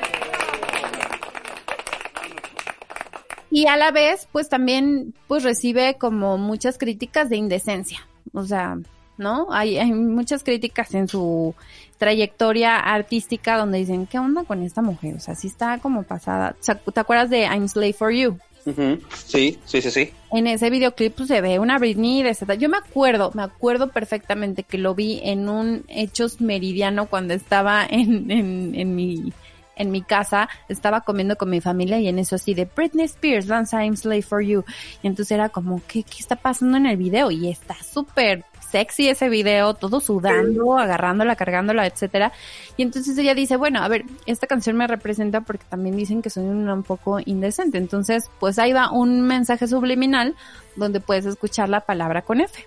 Y 3.51 3.67
a 3.67 3.77
la 3.77 3.91
vez, 3.91 4.29
pues 4.31 4.49
también 4.49 5.15
pues 5.27 5.43
recibe 5.43 5.97
como 5.99 6.39
muchas 6.39 6.79
críticas 6.79 7.29
de 7.29 7.37
indecencia. 7.37 8.07
O 8.33 8.45
sea, 8.45 8.79
¿no? 9.17 9.49
Hay, 9.51 9.79
hay 9.79 9.93
muchas 9.93 10.45
críticas 10.45 10.95
en 10.95 11.09
su 11.09 11.55
trayectoria 11.99 12.77
artística 12.77 13.59
donde 13.59 13.79
dicen, 13.79 14.07
¿qué 14.07 14.19
onda 14.19 14.45
con 14.45 14.63
esta 14.63 14.81
mujer? 14.81 15.17
O 15.17 15.21
sea, 15.21 15.35
sí 15.35 15.49
está 15.49 15.79
como 15.79 16.05
pasada. 16.05 16.57
¿te 16.61 17.01
acuerdas 17.01 17.31
de 17.31 17.43
I'm 17.43 17.69
Slave 17.69 17.93
for 17.93 18.13
You? 18.13 18.39
Ujú. 18.69 18.99
Sí, 19.27 19.59
sí, 19.65 19.81
sí, 19.83 19.91
sí. 19.91 20.11
En 20.33 20.47
ese 20.47 20.69
videoclip 20.71 21.15
pues, 21.17 21.29
se 21.29 21.41
ve 21.41 21.59
una 21.59 21.79
Britney 21.79 22.23
de 22.23 22.31
esa- 22.31 22.55
Yo 22.55 22.69
me 22.69 22.77
acuerdo, 22.77 23.31
me 23.35 23.43
acuerdo 23.43 23.89
perfectamente 23.91 24.63
que 24.63 24.79
lo 24.79 24.95
vi 24.95 25.21
en 25.25 25.49
un 25.49 25.85
Hechos 25.89 26.41
Meridiano 26.41 27.07
cuando 27.07 27.35
estaba 27.35 27.87
en, 27.91 28.31
en, 28.31 28.75
en 28.75 28.95
mi 28.95 29.33
en 29.81 29.93
mi 29.93 30.03
casa, 30.03 30.49
estaba 30.69 31.03
comiendo 31.03 31.37
con 31.37 31.51
mi 31.51 31.61
familia 31.61 32.01
y 32.01 32.09
en 32.09 32.19
eso 32.19 32.35
así 32.35 32.53
de 32.53 32.65
Britney 32.65 33.05
Spears 33.05 33.47
lanza 33.47 33.85
I'm 33.85 33.97
Slave 33.97 34.23
for 34.23 34.43
You. 34.43 34.65
Y 35.05 35.07
entonces 35.07 35.31
era 35.31 35.51
como, 35.51 35.81
¿qué, 35.87 36.03
qué 36.03 36.19
está 36.19 36.35
pasando 36.35 36.77
en 36.79 36.87
el 36.87 36.97
video? 36.97 37.31
Y 37.31 37.49
está 37.49 37.77
súper 37.85 38.45
sexy 38.71 39.09
ese 39.09 39.29
video, 39.29 39.75
todo 39.75 40.01
sudando, 40.01 40.79
agarrándola, 40.79 41.37
cargándola, 41.37 41.87
etcétera. 41.87 42.33
Y 42.77 42.83
entonces 42.83 43.17
ella 43.19 43.35
dice, 43.35 43.57
bueno, 43.57 43.83
a 43.83 43.89
ver, 43.89 44.05
esta 44.27 44.47
canción 44.47 44.77
me 44.77 44.87
representa 44.87 45.41
porque 45.41 45.65
también 45.69 45.97
dicen 45.97 46.23
que 46.23 46.31
soy 46.31 46.45
una 46.45 46.75
un 46.75 46.83
poco 46.83 47.19
indecente. 47.25 47.79
Entonces, 47.79 48.31
pues 48.41 48.59
ahí 48.59 48.73
va 48.73 48.91
un 48.91 49.23
mensaje 49.23 49.67
subliminal 49.67 50.35
donde 50.77 51.01
puedes 51.01 51.27
escuchar 51.27 51.69
la 51.69 51.81
palabra 51.81 52.23
con 52.23 52.41
F. 52.41 52.67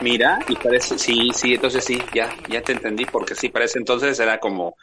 Mira, 0.00 0.38
y 0.48 0.56
parece, 0.56 0.98
sí, 0.98 1.30
sí, 1.34 1.54
entonces 1.54 1.84
sí, 1.84 1.98
ya, 2.14 2.30
ya 2.48 2.62
te 2.62 2.72
entendí, 2.72 3.04
porque 3.04 3.34
sí, 3.34 3.50
parece 3.50 3.78
entonces 3.78 4.18
era 4.18 4.38
como 4.40 4.74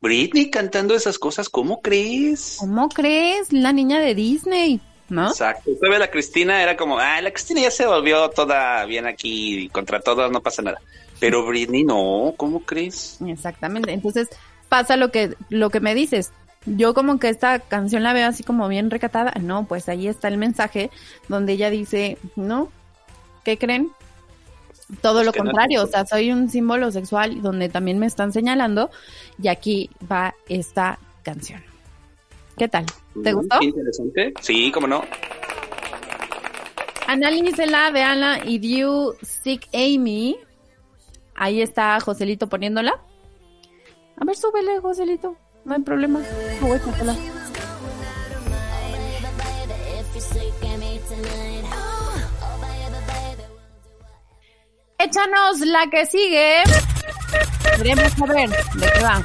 Britney 0.00 0.50
cantando 0.50 0.94
esas 0.94 1.18
cosas, 1.18 1.48
¿cómo 1.48 1.80
crees? 1.80 2.58
¿Cómo 2.60 2.88
crees? 2.90 3.52
La 3.52 3.72
niña 3.72 3.98
de 3.98 4.14
Disney, 4.14 4.80
¿no? 5.08 5.28
Exacto. 5.28 5.70
Usted 5.70 5.88
ve 5.88 5.98
la 5.98 6.10
Cristina, 6.10 6.62
era 6.62 6.76
como, 6.76 6.98
ah, 6.98 7.20
la 7.20 7.30
Cristina 7.30 7.62
ya 7.62 7.70
se 7.70 7.86
volvió 7.86 8.28
toda 8.30 8.84
bien 8.84 9.06
aquí, 9.06 9.64
y 9.64 9.68
contra 9.68 10.00
todas 10.00 10.30
no 10.30 10.40
pasa 10.40 10.62
nada. 10.62 10.80
Pero 11.20 11.46
Britney 11.46 11.84
no, 11.84 12.34
¿cómo 12.36 12.60
crees? 12.60 13.18
Exactamente. 13.26 13.92
Entonces 13.92 14.28
pasa 14.68 14.96
lo 14.96 15.10
que, 15.10 15.34
lo 15.48 15.70
que 15.70 15.80
me 15.80 15.94
dices. 15.94 16.32
Yo 16.66 16.92
como 16.94 17.18
que 17.18 17.28
esta 17.28 17.60
canción 17.60 18.02
la 18.02 18.12
veo 18.12 18.28
así 18.28 18.42
como 18.42 18.68
bien 18.68 18.90
recatada. 18.90 19.32
No, 19.40 19.64
pues 19.64 19.88
ahí 19.88 20.06
está 20.06 20.28
el 20.28 20.36
mensaje 20.36 20.90
donde 21.28 21.54
ella 21.54 21.70
dice, 21.70 22.18
no, 22.36 22.70
¿qué 23.44 23.58
creen? 23.58 23.90
Todo 25.00 25.22
lo 25.22 25.32
no 25.32 25.44
contrario, 25.44 25.84
o 25.84 25.86
sea, 25.86 26.06
soy 26.06 26.32
un 26.32 26.48
símbolo 26.48 26.90
sexual 26.90 27.42
donde 27.42 27.68
también 27.68 27.98
me 27.98 28.06
están 28.06 28.32
señalando 28.32 28.90
y 29.42 29.48
aquí 29.48 29.90
va 30.10 30.34
esta 30.48 30.98
canción. 31.22 31.67
¿Qué 32.58 32.68
tal? 32.68 32.84
¿Te 33.22 33.32
gustó? 33.32 33.58
Interesante. 33.60 34.34
Sí, 34.40 34.72
cómo 34.72 34.88
no. 34.88 35.04
Analícela, 37.06 37.90
véanla 37.90 38.40
y 38.44 38.58
view 38.58 39.14
Sick 39.22 39.68
Amy. 39.72 40.36
Ahí 41.36 41.62
está 41.62 42.00
Joselito 42.00 42.48
poniéndola. 42.48 43.00
A 44.20 44.24
ver, 44.24 44.36
súbele, 44.36 44.80
Joselito. 44.80 45.36
No 45.64 45.74
hay 45.74 45.82
problema. 45.82 46.20
No 46.60 46.66
voy 46.66 46.76
a 46.76 46.80
sacarla. 46.80 47.16
Échanos 54.98 55.60
la 55.60 55.86
que 55.90 56.06
sigue. 56.06 56.62
Queremos 57.76 58.12
saber 58.12 58.50
de 58.50 58.86
qué 58.92 59.00
va. 59.00 59.22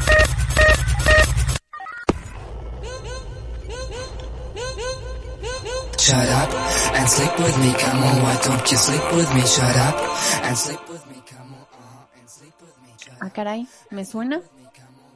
Shut 6.04 6.18
up 6.18 6.52
and 6.96 7.08
sleep 7.08 7.32
with 7.40 7.58
me, 7.60 7.72
come 7.80 8.04
on, 8.04 8.24
why 8.24 8.38
don't 8.44 8.70
you 8.70 8.78
sleep 8.78 9.14
with 9.16 9.34
me? 9.34 9.40
Shut 9.40 9.78
up 9.88 9.96
and 10.44 10.58
sleep 10.58 10.82
with 10.90 11.08
me, 11.08 11.16
come 11.26 11.54
on, 11.54 11.64
uh, 11.80 12.20
and 12.20 12.30
sleep 12.30 12.54
with 12.60 12.76
me. 12.84 12.90
Ah, 13.22 13.30
caray, 13.30 13.68
¿me 13.90 14.04
suena? 14.04 14.42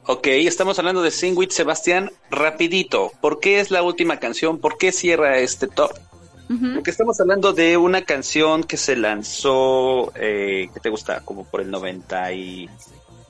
Ok, 0.06 0.28
estamos 0.28 0.78
hablando 0.78 1.02
de 1.02 1.10
Sing 1.10 1.36
with 1.36 1.50
Sebastián 1.50 2.10
rapidito. 2.30 3.12
¿Por 3.20 3.38
qué 3.38 3.60
es 3.60 3.70
la 3.70 3.82
última 3.82 4.18
canción? 4.18 4.60
¿Por 4.60 4.78
qué 4.78 4.90
cierra 4.90 5.36
este 5.36 5.66
top? 5.66 5.92
Porque 6.48 6.90
estamos 6.90 7.20
hablando 7.20 7.52
de 7.52 7.76
una 7.76 8.00
canción 8.00 8.64
que 8.64 8.78
se 8.78 8.96
lanzó, 8.96 10.10
eh, 10.14 10.70
¿qué 10.72 10.80
te 10.80 10.88
gusta? 10.88 11.20
Como 11.20 11.44
por 11.44 11.60
el 11.60 11.70
90 11.70 12.32
y... 12.32 12.70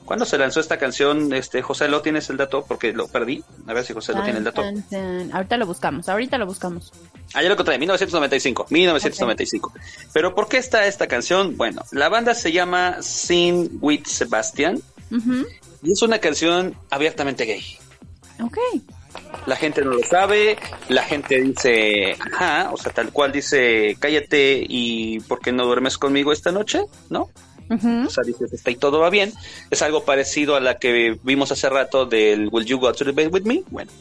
¿Cuándo 0.09 0.25
se 0.25 0.39
lanzó 0.39 0.59
esta 0.59 0.79
canción? 0.79 1.31
Este, 1.33 1.61
José, 1.61 1.87
¿lo 1.87 2.01
tienes 2.01 2.31
el 2.31 2.37
dato? 2.37 2.65
Porque 2.67 2.93
lo 2.93 3.07
perdí. 3.07 3.43
A 3.67 3.73
ver 3.73 3.85
si 3.85 3.93
José 3.93 4.13
lo 4.13 4.23
tiene 4.23 4.39
el 4.39 4.43
dato. 4.43 4.63
Tan, 4.63 4.81
tan. 4.89 5.31
Ahorita 5.31 5.55
lo 5.55 5.67
buscamos, 5.67 6.09
ahorita 6.09 6.39
lo 6.39 6.47
buscamos. 6.47 6.91
Ah, 7.35 7.43
ya 7.43 7.47
lo 7.47 7.53
encontré, 7.53 7.77
1995, 7.77 8.65
1995. 8.71 9.71
Pero 10.11 10.33
¿por 10.33 10.49
qué 10.49 10.57
está 10.57 10.87
esta 10.87 11.05
canción? 11.05 11.57
Bueno, 11.57 11.83
la 11.91 12.09
banda 12.09 12.33
se 12.33 12.51
llama 12.51 13.03
Sing 13.03 13.77
with 13.81 14.05
Sebastian 14.05 14.81
y 15.83 15.91
es 15.91 16.01
una 16.01 16.17
canción 16.17 16.75
abiertamente 16.89 17.45
gay. 17.45 17.77
Ok. 18.41 18.57
La 19.45 19.57
gente 19.57 19.83
no 19.83 19.91
lo 19.91 20.01
sabe, 20.01 20.57
la 20.87 21.03
gente 21.03 21.39
dice, 21.39 22.17
ajá, 22.33 22.71
o 22.71 22.77
sea, 22.77 22.91
tal 22.91 23.11
cual 23.11 23.31
dice, 23.31 23.95
cállate 23.99 24.65
y 24.67 25.19
¿por 25.19 25.39
qué 25.39 25.51
no 25.51 25.67
duermes 25.67 25.99
conmigo 25.99 26.33
esta 26.33 26.51
noche? 26.51 26.81
¿No? 27.11 27.29
O 27.69 28.09
sea, 28.09 28.23
dices, 28.23 28.51
está 28.51 28.71
y 28.71 28.75
todo 28.75 28.99
va 28.99 29.09
bien. 29.09 29.31
Es 29.69 29.81
algo 29.81 30.03
parecido 30.03 30.55
a 30.55 30.59
la 30.59 30.79
que 30.79 31.17
vimos 31.23 31.51
hace 31.51 31.69
rato 31.69 32.05
del 32.05 32.49
Will 32.51 32.65
You 32.65 32.79
Go 32.79 32.91
to 32.93 33.05
the 33.05 33.11
Bed 33.11 33.31
With 33.31 33.43
Me? 33.43 33.63
Bueno, 33.69 33.91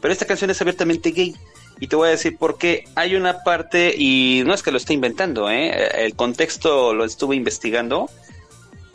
pero 0.00 0.12
esta 0.12 0.26
canción 0.26 0.50
es 0.50 0.60
abiertamente 0.60 1.10
gay. 1.10 1.34
Y 1.80 1.86
te 1.86 1.96
voy 1.96 2.08
a 2.08 2.10
decir 2.12 2.36
por 2.36 2.58
qué. 2.58 2.84
Hay 2.94 3.14
una 3.14 3.42
parte, 3.44 3.94
y 3.96 4.42
no 4.44 4.54
es 4.54 4.62
que 4.62 4.72
lo 4.72 4.78
esté 4.78 4.94
inventando, 4.94 5.50
¿eh? 5.50 6.04
el 6.04 6.14
contexto 6.14 6.94
lo 6.94 7.04
estuve 7.04 7.36
investigando. 7.36 8.10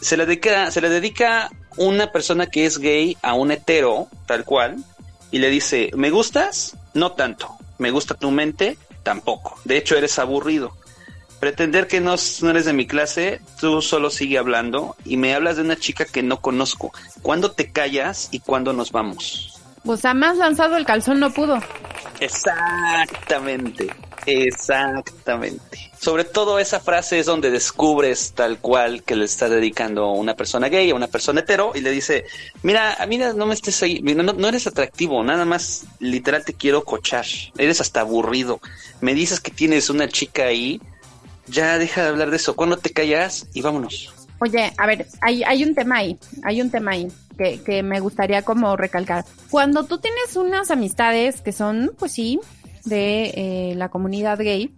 Se 0.02 0.18
le 0.18 0.26
dedica, 0.26 0.70
se 0.72 0.82
le 0.82 0.90
dedica 0.90 1.50
una 1.78 2.12
persona 2.12 2.48
que 2.48 2.66
es 2.66 2.78
gay 2.78 3.18
a 3.22 3.34
un 3.34 3.52
hetero, 3.52 4.08
tal 4.26 4.44
cual, 4.44 4.84
y 5.32 5.40
le 5.40 5.50
dice, 5.50 5.92
¿me 5.96 6.10
gustas? 6.10 6.78
No 6.94 7.14
tanto. 7.14 7.50
¿Me 7.78 7.92
gusta 7.92 8.16
tu 8.16 8.32
mente? 8.32 8.78
Tampoco. 9.02 9.60
De 9.64 9.78
hecho, 9.78 9.98
eres 9.98 10.20
aburrido. 10.20 10.76
Pretender 11.44 11.88
que 11.88 12.00
no, 12.00 12.16
no 12.42 12.50
eres 12.52 12.64
de 12.64 12.72
mi 12.72 12.88
clase, 12.88 13.42
tú 13.60 13.82
solo 13.82 14.10
sigue 14.10 14.38
hablando 14.38 14.96
y 15.04 15.18
me 15.18 15.36
hablas 15.36 15.58
de 15.58 15.64
una 15.64 15.76
chica 15.76 16.06
que 16.06 16.24
no 16.24 16.40
conozco. 16.40 16.94
¿Cuándo 17.22 17.52
te 17.52 17.70
callas 17.70 18.30
y 18.32 18.40
cuándo 18.40 18.72
nos 18.72 18.94
vamos? 18.94 19.62
O 19.86 19.98
sea, 19.98 20.14
más 20.14 20.38
lanzado 20.38 20.78
el 20.78 20.86
calzón 20.86 21.20
no 21.20 21.34
pudo. 21.34 21.60
Exactamente, 22.22 23.94
exactamente. 24.26 25.92
Sobre 26.00 26.24
todo 26.24 26.60
esa 26.60 26.80
frase 26.80 27.20
es 27.20 27.26
donde 27.26 27.52
descubres 27.52 28.32
tal 28.32 28.60
cual 28.60 29.04
que 29.04 29.18
le 29.18 29.26
está 29.26 29.50
dedicando 29.50 30.12
una 30.12 30.36
persona 30.36 30.70
gay 30.70 30.92
a 30.92 30.96
una 30.96 31.08
persona 31.08 31.42
hetero 31.42 31.74
y 31.76 31.82
le 31.82 31.92
dice, 31.92 32.24
mira, 32.62 32.94
a 32.94 33.06
mí 33.06 33.18
no 33.18 33.46
me 33.46 33.54
estés 33.54 33.84
ahí, 33.84 34.02
mira, 34.02 34.24
no, 34.24 34.32
no 34.32 34.48
eres 34.48 34.66
atractivo, 34.68 35.22
nada 35.26 35.44
más 35.44 35.84
literal 36.00 36.46
te 36.46 36.54
quiero 36.54 36.86
cochar, 36.86 37.26
eres 37.58 37.82
hasta 37.82 38.00
aburrido. 38.00 38.62
Me 39.02 39.14
dices 39.14 39.42
que 39.42 39.52
tienes 39.52 39.90
una 39.90 40.08
chica 40.08 40.44
ahí, 40.44 40.80
ya 41.48 41.78
deja 41.78 42.04
de 42.04 42.10
hablar 42.10 42.30
de 42.30 42.38
eso, 42.38 42.56
¿cuándo 42.56 42.78
te 42.78 42.92
callas? 42.92 43.48
Y 43.54 43.62
vámonos. 43.62 44.14
Oye, 44.40 44.74
a 44.78 44.88
ver, 44.88 45.08
hay, 45.22 45.44
hay 45.44 45.64
un 45.64 45.74
tema 45.74 45.98
ahí, 45.98 46.20
hay 46.44 46.62
un 46.62 46.70
tema 46.70 46.92
ahí 46.92 47.08
que, 47.38 47.62
que 47.62 47.82
me 47.82 48.00
gustaría 48.00 48.42
como 48.42 48.76
recalcar. 48.76 49.26
Cuando 49.50 49.86
tú 49.86 50.00
tienes 50.00 50.36
unas 50.36 50.70
amistades 50.70 51.42
que 51.42 51.52
son, 51.52 51.92
pues 51.98 52.12
sí, 52.12 52.40
de 52.86 53.32
eh, 53.36 53.76
la 53.76 53.90
comunidad 53.90 54.40
gay, 54.40 54.76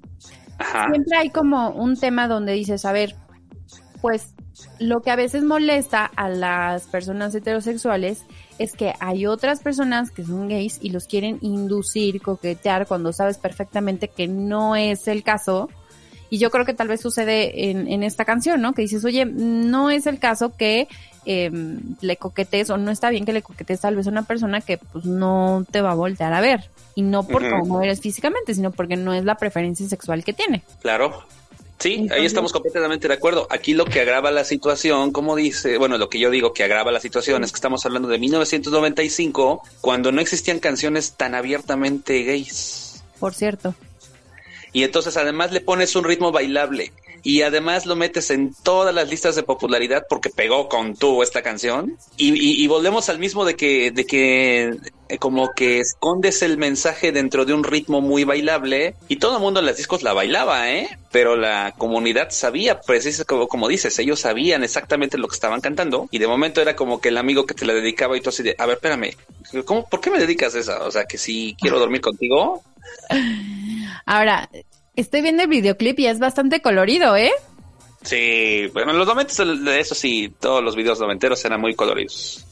Ajá. 0.60 0.90
siempre 0.92 1.18
hay 1.18 1.30
como 1.30 1.70
un 1.70 1.98
tema 1.98 2.28
donde 2.28 2.54
dices, 2.54 2.86
a 2.86 2.92
ver, 2.92 3.16
pues 4.02 4.36
lo 4.80 5.02
que 5.02 5.12
a 5.12 5.16
veces 5.16 5.44
molesta 5.44 6.06
a 6.06 6.30
las 6.30 6.84
personas 6.84 7.34
heterosexuales 7.34 8.24
es 8.58 8.74
que 8.74 8.94
hay 9.00 9.26
otras 9.26 9.60
personas 9.60 10.12
que 10.12 10.24
son 10.24 10.48
gays 10.48 10.80
y 10.82 10.90
los 10.90 11.08
quieren 11.08 11.40
inducir, 11.42 12.22
coquetear 12.22 12.88
cuando 12.88 13.12
sabes 13.12 13.38
perfectamente 13.38 14.08
que 14.08 14.28
no 14.28 14.76
es 14.76 15.08
el 15.08 15.24
caso. 15.24 15.70
Y 16.30 16.38
yo 16.38 16.52
creo 16.52 16.66
que 16.66 16.74
tal 16.74 16.88
vez 16.88 17.02
sucede 17.02 17.70
en, 17.70 17.88
en 17.88 18.04
esta 18.04 18.26
canción, 18.26 18.62
¿no? 18.62 18.74
Que 18.74 18.82
dices, 18.82 19.06
oye, 19.06 19.26
no 19.26 19.90
es 19.90 20.08
el 20.08 20.20
caso 20.20 20.56
que 20.58 20.88
eh, 21.26 21.50
le 22.02 22.18
coquetes 22.18 22.70
o 22.70 22.78
no 22.78 22.92
está 22.92 23.10
bien 23.10 23.26
que 23.26 23.34
le 23.34 23.42
coquetes 23.42 23.82
tal 23.82 23.96
vez 23.96 24.08
a 24.08 24.12
una 24.12 24.24
persona 24.24 24.62
que 24.62 24.78
pues 24.78 25.06
no 25.06 25.66
te 25.72 25.82
va 25.82 25.92
a 25.92 25.96
voltear 25.96 26.34
a 26.34 26.42
ver. 26.42 26.70
Y 26.94 27.02
no 27.02 27.28
por 27.28 27.44
Ujú. 27.44 27.60
cómo 27.60 27.82
eres 27.82 28.00
físicamente, 28.00 28.54
sino 28.54 28.72
porque 28.72 28.96
no 28.96 29.14
es 29.14 29.26
la 29.26 29.36
preferencia 29.36 29.88
sexual 29.88 30.24
que 30.24 30.34
tiene. 30.34 30.64
Claro. 30.82 31.24
Sí, 31.78 32.08
ahí 32.10 32.26
estamos 32.26 32.54
completamente 32.54 33.08
de 33.08 33.14
acuerdo. 33.14 33.48
Aquí 33.50 33.74
lo 33.74 33.84
que 33.86 34.00
agrava 34.00 34.32
la 34.32 34.46
situación, 34.46 35.12
como 35.12 35.36
dice, 35.36 35.78
bueno, 35.78 35.98
lo 35.98 36.10
que 36.10 36.20
yo 36.20 36.30
digo 36.30 36.54
que 36.54 36.64
agrava 36.64 36.90
la 36.90 37.02
situación 37.02 37.44
es 37.44 37.52
que 37.52 37.58
estamos 37.58 37.86
hablando 37.86 38.08
de 38.08 38.18
1995, 38.18 39.62
cuando 39.82 40.14
no 40.14 40.22
existían 40.22 40.60
canciones 40.60 41.14
tan 41.14 41.36
abiertamente 41.36 42.24
gays. 42.24 43.04
Por 43.20 43.34
cierto. 43.34 43.76
Y 44.76 44.84
entonces 44.84 45.16
además 45.16 45.54
le 45.54 45.62
pones 45.62 45.96
un 45.96 46.04
ritmo 46.04 46.34
bailable 46.34 46.92
y 47.26 47.42
además 47.42 47.88
lo 47.88 47.96
metes 47.96 48.30
en 48.30 48.54
todas 48.54 48.94
las 48.94 49.10
listas 49.10 49.36
de 49.36 49.42
popularidad 49.42 50.06
porque 50.08 50.30
pegó 50.30 50.70
con 50.70 50.96
tú 50.96 51.24
esta 51.24 51.42
canción 51.42 51.98
y, 52.18 52.64
y, 52.64 52.68
volvemos 52.68 53.10
al 53.10 53.18
mismo 53.18 53.46
de 53.46 53.56
que 53.56 53.90
de 53.90 54.06
que 54.06 54.78
eh, 55.10 55.18
como 55.18 55.52
que 55.54 55.80
escondes 55.80 56.44
el 56.44 56.58
mensaje 56.58 57.12
dentro 57.12 57.44
de 57.44 57.56
un 57.56 57.64
ritmo 57.64 58.00
muy 58.00 58.26
bailable 58.26 58.94
y 59.08 59.16
todo 59.16 59.38
el 59.38 59.42
mundo 59.42 59.60
en 59.60 59.66
las 59.66 59.78
discos 59.78 60.04
la 60.04 60.14
bailaba, 60.14 60.72
¿eh? 60.72 61.00
Pero 61.12 61.36
la 61.36 61.74
comunidad 61.76 62.30
sabía, 62.30 62.80
precisamente 62.82 63.26
como, 63.26 63.48
como 63.48 63.68
dices, 63.68 63.98
ellos 63.98 64.20
sabían 64.20 64.64
exactamente 64.64 65.18
lo 65.18 65.28
que 65.28 65.34
estaban 65.34 65.62
cantando 65.62 66.08
y 66.12 66.20
de 66.20 66.28
momento 66.28 66.62
era 66.62 66.76
como 66.76 67.02
que 67.02 67.10
el 67.10 67.18
amigo 67.18 67.48
que 67.48 67.56
te 67.56 67.66
la 67.66 67.74
dedicaba 67.74 68.16
y 68.16 68.22
tú 68.22 68.30
así 68.30 68.44
de, 68.44 68.56
a 68.58 68.68
ver, 68.68 68.76
espérame, 68.76 69.16
¿cómo, 69.66 69.90
¿por 69.90 70.00
qué 70.00 70.12
me 70.12 70.20
dedicas 70.20 70.54
esa? 70.54 70.84
O 70.84 70.92
sea, 70.92 71.06
que 71.06 71.18
si 71.18 71.56
quiero 71.60 71.80
dormir 71.80 72.02
contigo. 72.02 72.62
Ahora, 74.06 74.48
Estoy 74.96 75.22
viendo 75.22 75.44
el 75.44 75.50
videoclip 75.50 76.00
y 76.00 76.08
es 76.08 76.20
bastante 76.20 76.62
colorido, 76.62 77.16
¿eh? 77.16 77.32
Sí, 78.04 78.68
bueno, 78.74 78.94
los 78.94 79.08
momentos 79.08 79.38
de 79.64 79.80
eso 79.80 79.96
sí, 79.96 80.32
todos 80.40 80.64
los 80.64 80.76
videos 80.76 81.00
noventeros 81.00 81.44
eran 81.44 81.60
muy 81.60 81.74
coloridos. 81.74 82.46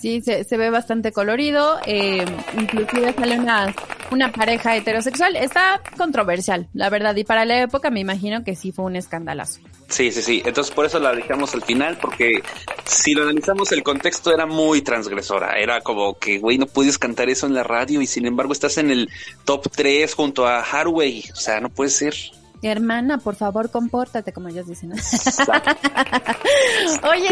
Sí, 0.00 0.22
se, 0.22 0.56
ve 0.56 0.70
bastante 0.70 1.12
colorido. 1.12 1.78
Eh, 1.84 2.24
inclusive 2.58 3.12
sale 3.12 3.38
una, 3.38 4.32
pareja 4.32 4.74
heterosexual. 4.74 5.36
Está 5.36 5.82
controversial, 5.98 6.68
la 6.72 6.88
verdad. 6.88 7.14
Y 7.16 7.24
para 7.24 7.44
la 7.44 7.60
época 7.60 7.90
me 7.90 8.00
imagino 8.00 8.42
que 8.42 8.56
sí 8.56 8.72
fue 8.72 8.86
un 8.86 8.96
escandalazo. 8.96 9.60
Sí, 9.88 10.10
sí, 10.10 10.22
sí. 10.22 10.42
Entonces 10.46 10.74
por 10.74 10.86
eso 10.86 10.98
la 11.00 11.14
dejamos 11.14 11.52
al 11.52 11.62
final, 11.62 11.98
porque 12.00 12.42
si 12.86 13.12
lo 13.12 13.24
analizamos, 13.24 13.72
el 13.72 13.82
contexto 13.82 14.32
era 14.32 14.46
muy 14.46 14.80
transgresora. 14.80 15.58
Era 15.58 15.82
como 15.82 16.18
que, 16.18 16.38
güey, 16.38 16.56
no 16.56 16.66
puedes 16.66 16.96
cantar 16.96 17.28
eso 17.28 17.46
en 17.46 17.54
la 17.54 17.62
radio 17.62 18.00
y 18.00 18.06
sin 18.06 18.26
embargo 18.26 18.54
estás 18.54 18.78
en 18.78 18.90
el 18.90 19.10
top 19.44 19.68
3 19.70 20.14
junto 20.14 20.46
a 20.46 20.60
Harway. 20.60 21.24
O 21.32 21.36
sea, 21.36 21.60
no 21.60 21.68
puede 21.68 21.90
ser. 21.90 22.14
Hermana, 22.62 23.18
por 23.18 23.36
favor, 23.36 23.70
compórtate, 23.70 24.32
como 24.32 24.48
ellos 24.48 24.66
dicen. 24.66 24.92
Oye, 27.10 27.28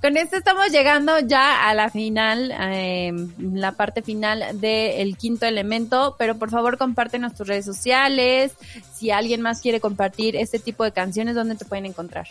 Con 0.00 0.16
esto 0.16 0.36
estamos 0.36 0.70
llegando 0.70 1.20
ya 1.20 1.68
a 1.68 1.74
la 1.74 1.88
final, 1.88 2.52
eh, 2.58 3.12
la 3.38 3.72
parte 3.72 4.02
final 4.02 4.60
del 4.60 5.16
quinto 5.16 5.46
elemento, 5.46 6.16
pero 6.18 6.36
por 6.36 6.50
favor 6.50 6.78
compártenos 6.78 7.34
tus 7.34 7.46
redes 7.46 7.64
sociales. 7.64 8.54
Si 8.92 9.12
alguien 9.12 9.40
más 9.40 9.60
quiere 9.60 9.80
compartir 9.80 10.34
este 10.34 10.58
tipo 10.58 10.82
de 10.82 10.90
canciones, 10.90 11.36
¿dónde 11.36 11.54
te 11.54 11.64
pueden 11.64 11.86
encontrar? 11.86 12.26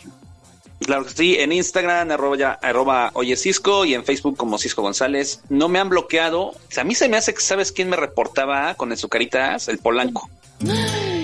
Claro 0.80 1.04
que 1.04 1.10
sí, 1.10 1.36
en 1.38 1.52
Instagram, 1.52 2.10
arroba, 2.10 2.58
arroba 2.62 3.10
oye 3.14 3.36
Cisco 3.36 3.84
y 3.84 3.94
en 3.94 4.04
Facebook 4.04 4.36
como 4.36 4.58
Cisco 4.58 4.82
González. 4.82 5.40
No 5.48 5.68
me 5.68 5.78
han 5.78 5.88
bloqueado. 5.88 6.54
a 6.76 6.84
mí 6.84 6.94
se 6.94 7.08
me 7.08 7.16
hace 7.16 7.34
que 7.34 7.40
sabes 7.40 7.72
quién 7.72 7.88
me 7.90 7.96
reportaba 7.96 8.74
con 8.74 8.92
el 8.92 8.98
sucaritas, 8.98 9.68
el 9.68 9.78
Polanco. 9.78 10.30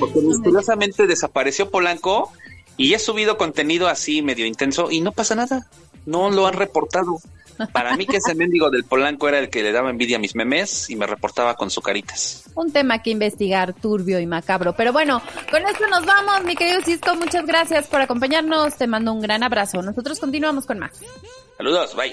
Porque 0.00 0.20
misteriosamente 0.20 1.06
desapareció 1.06 1.70
Polanco 1.70 2.32
y 2.76 2.94
he 2.94 2.98
subido 2.98 3.38
contenido 3.38 3.88
así 3.88 4.22
medio 4.22 4.46
intenso 4.46 4.90
y 4.90 5.00
no 5.00 5.12
pasa 5.12 5.34
nada. 5.34 5.66
No 6.06 6.30
lo 6.30 6.46
han 6.46 6.54
reportado. 6.54 7.20
Para 7.72 7.96
mí 7.96 8.06
que 8.06 8.18
ese 8.18 8.34
mendigo 8.34 8.70
del 8.70 8.84
Polanco 8.84 9.28
era 9.28 9.38
el 9.38 9.50
que 9.50 9.62
le 9.62 9.72
daba 9.72 9.90
envidia 9.90 10.16
a 10.16 10.20
mis 10.20 10.34
memes 10.34 10.90
y 10.90 10.96
me 10.96 11.06
reportaba 11.06 11.54
con 11.54 11.70
su 11.70 11.80
caritas. 11.80 12.44
Un 12.54 12.72
tema 12.72 13.02
que 13.02 13.10
investigar 13.10 13.74
turbio 13.74 14.18
y 14.20 14.26
macabro. 14.26 14.74
Pero 14.74 14.92
bueno, 14.92 15.22
con 15.50 15.62
esto 15.66 15.86
nos 15.88 16.04
vamos, 16.04 16.44
mi 16.44 16.56
querido 16.56 16.80
Cisco. 16.82 17.14
Muchas 17.14 17.46
gracias 17.46 17.86
por 17.88 18.00
acompañarnos. 18.00 18.76
Te 18.76 18.86
mando 18.86 19.12
un 19.12 19.20
gran 19.20 19.42
abrazo. 19.42 19.82
Nosotros 19.82 20.18
continuamos 20.20 20.66
con 20.66 20.78
más. 20.78 20.92
Saludos, 21.56 21.94
bye. 21.96 22.12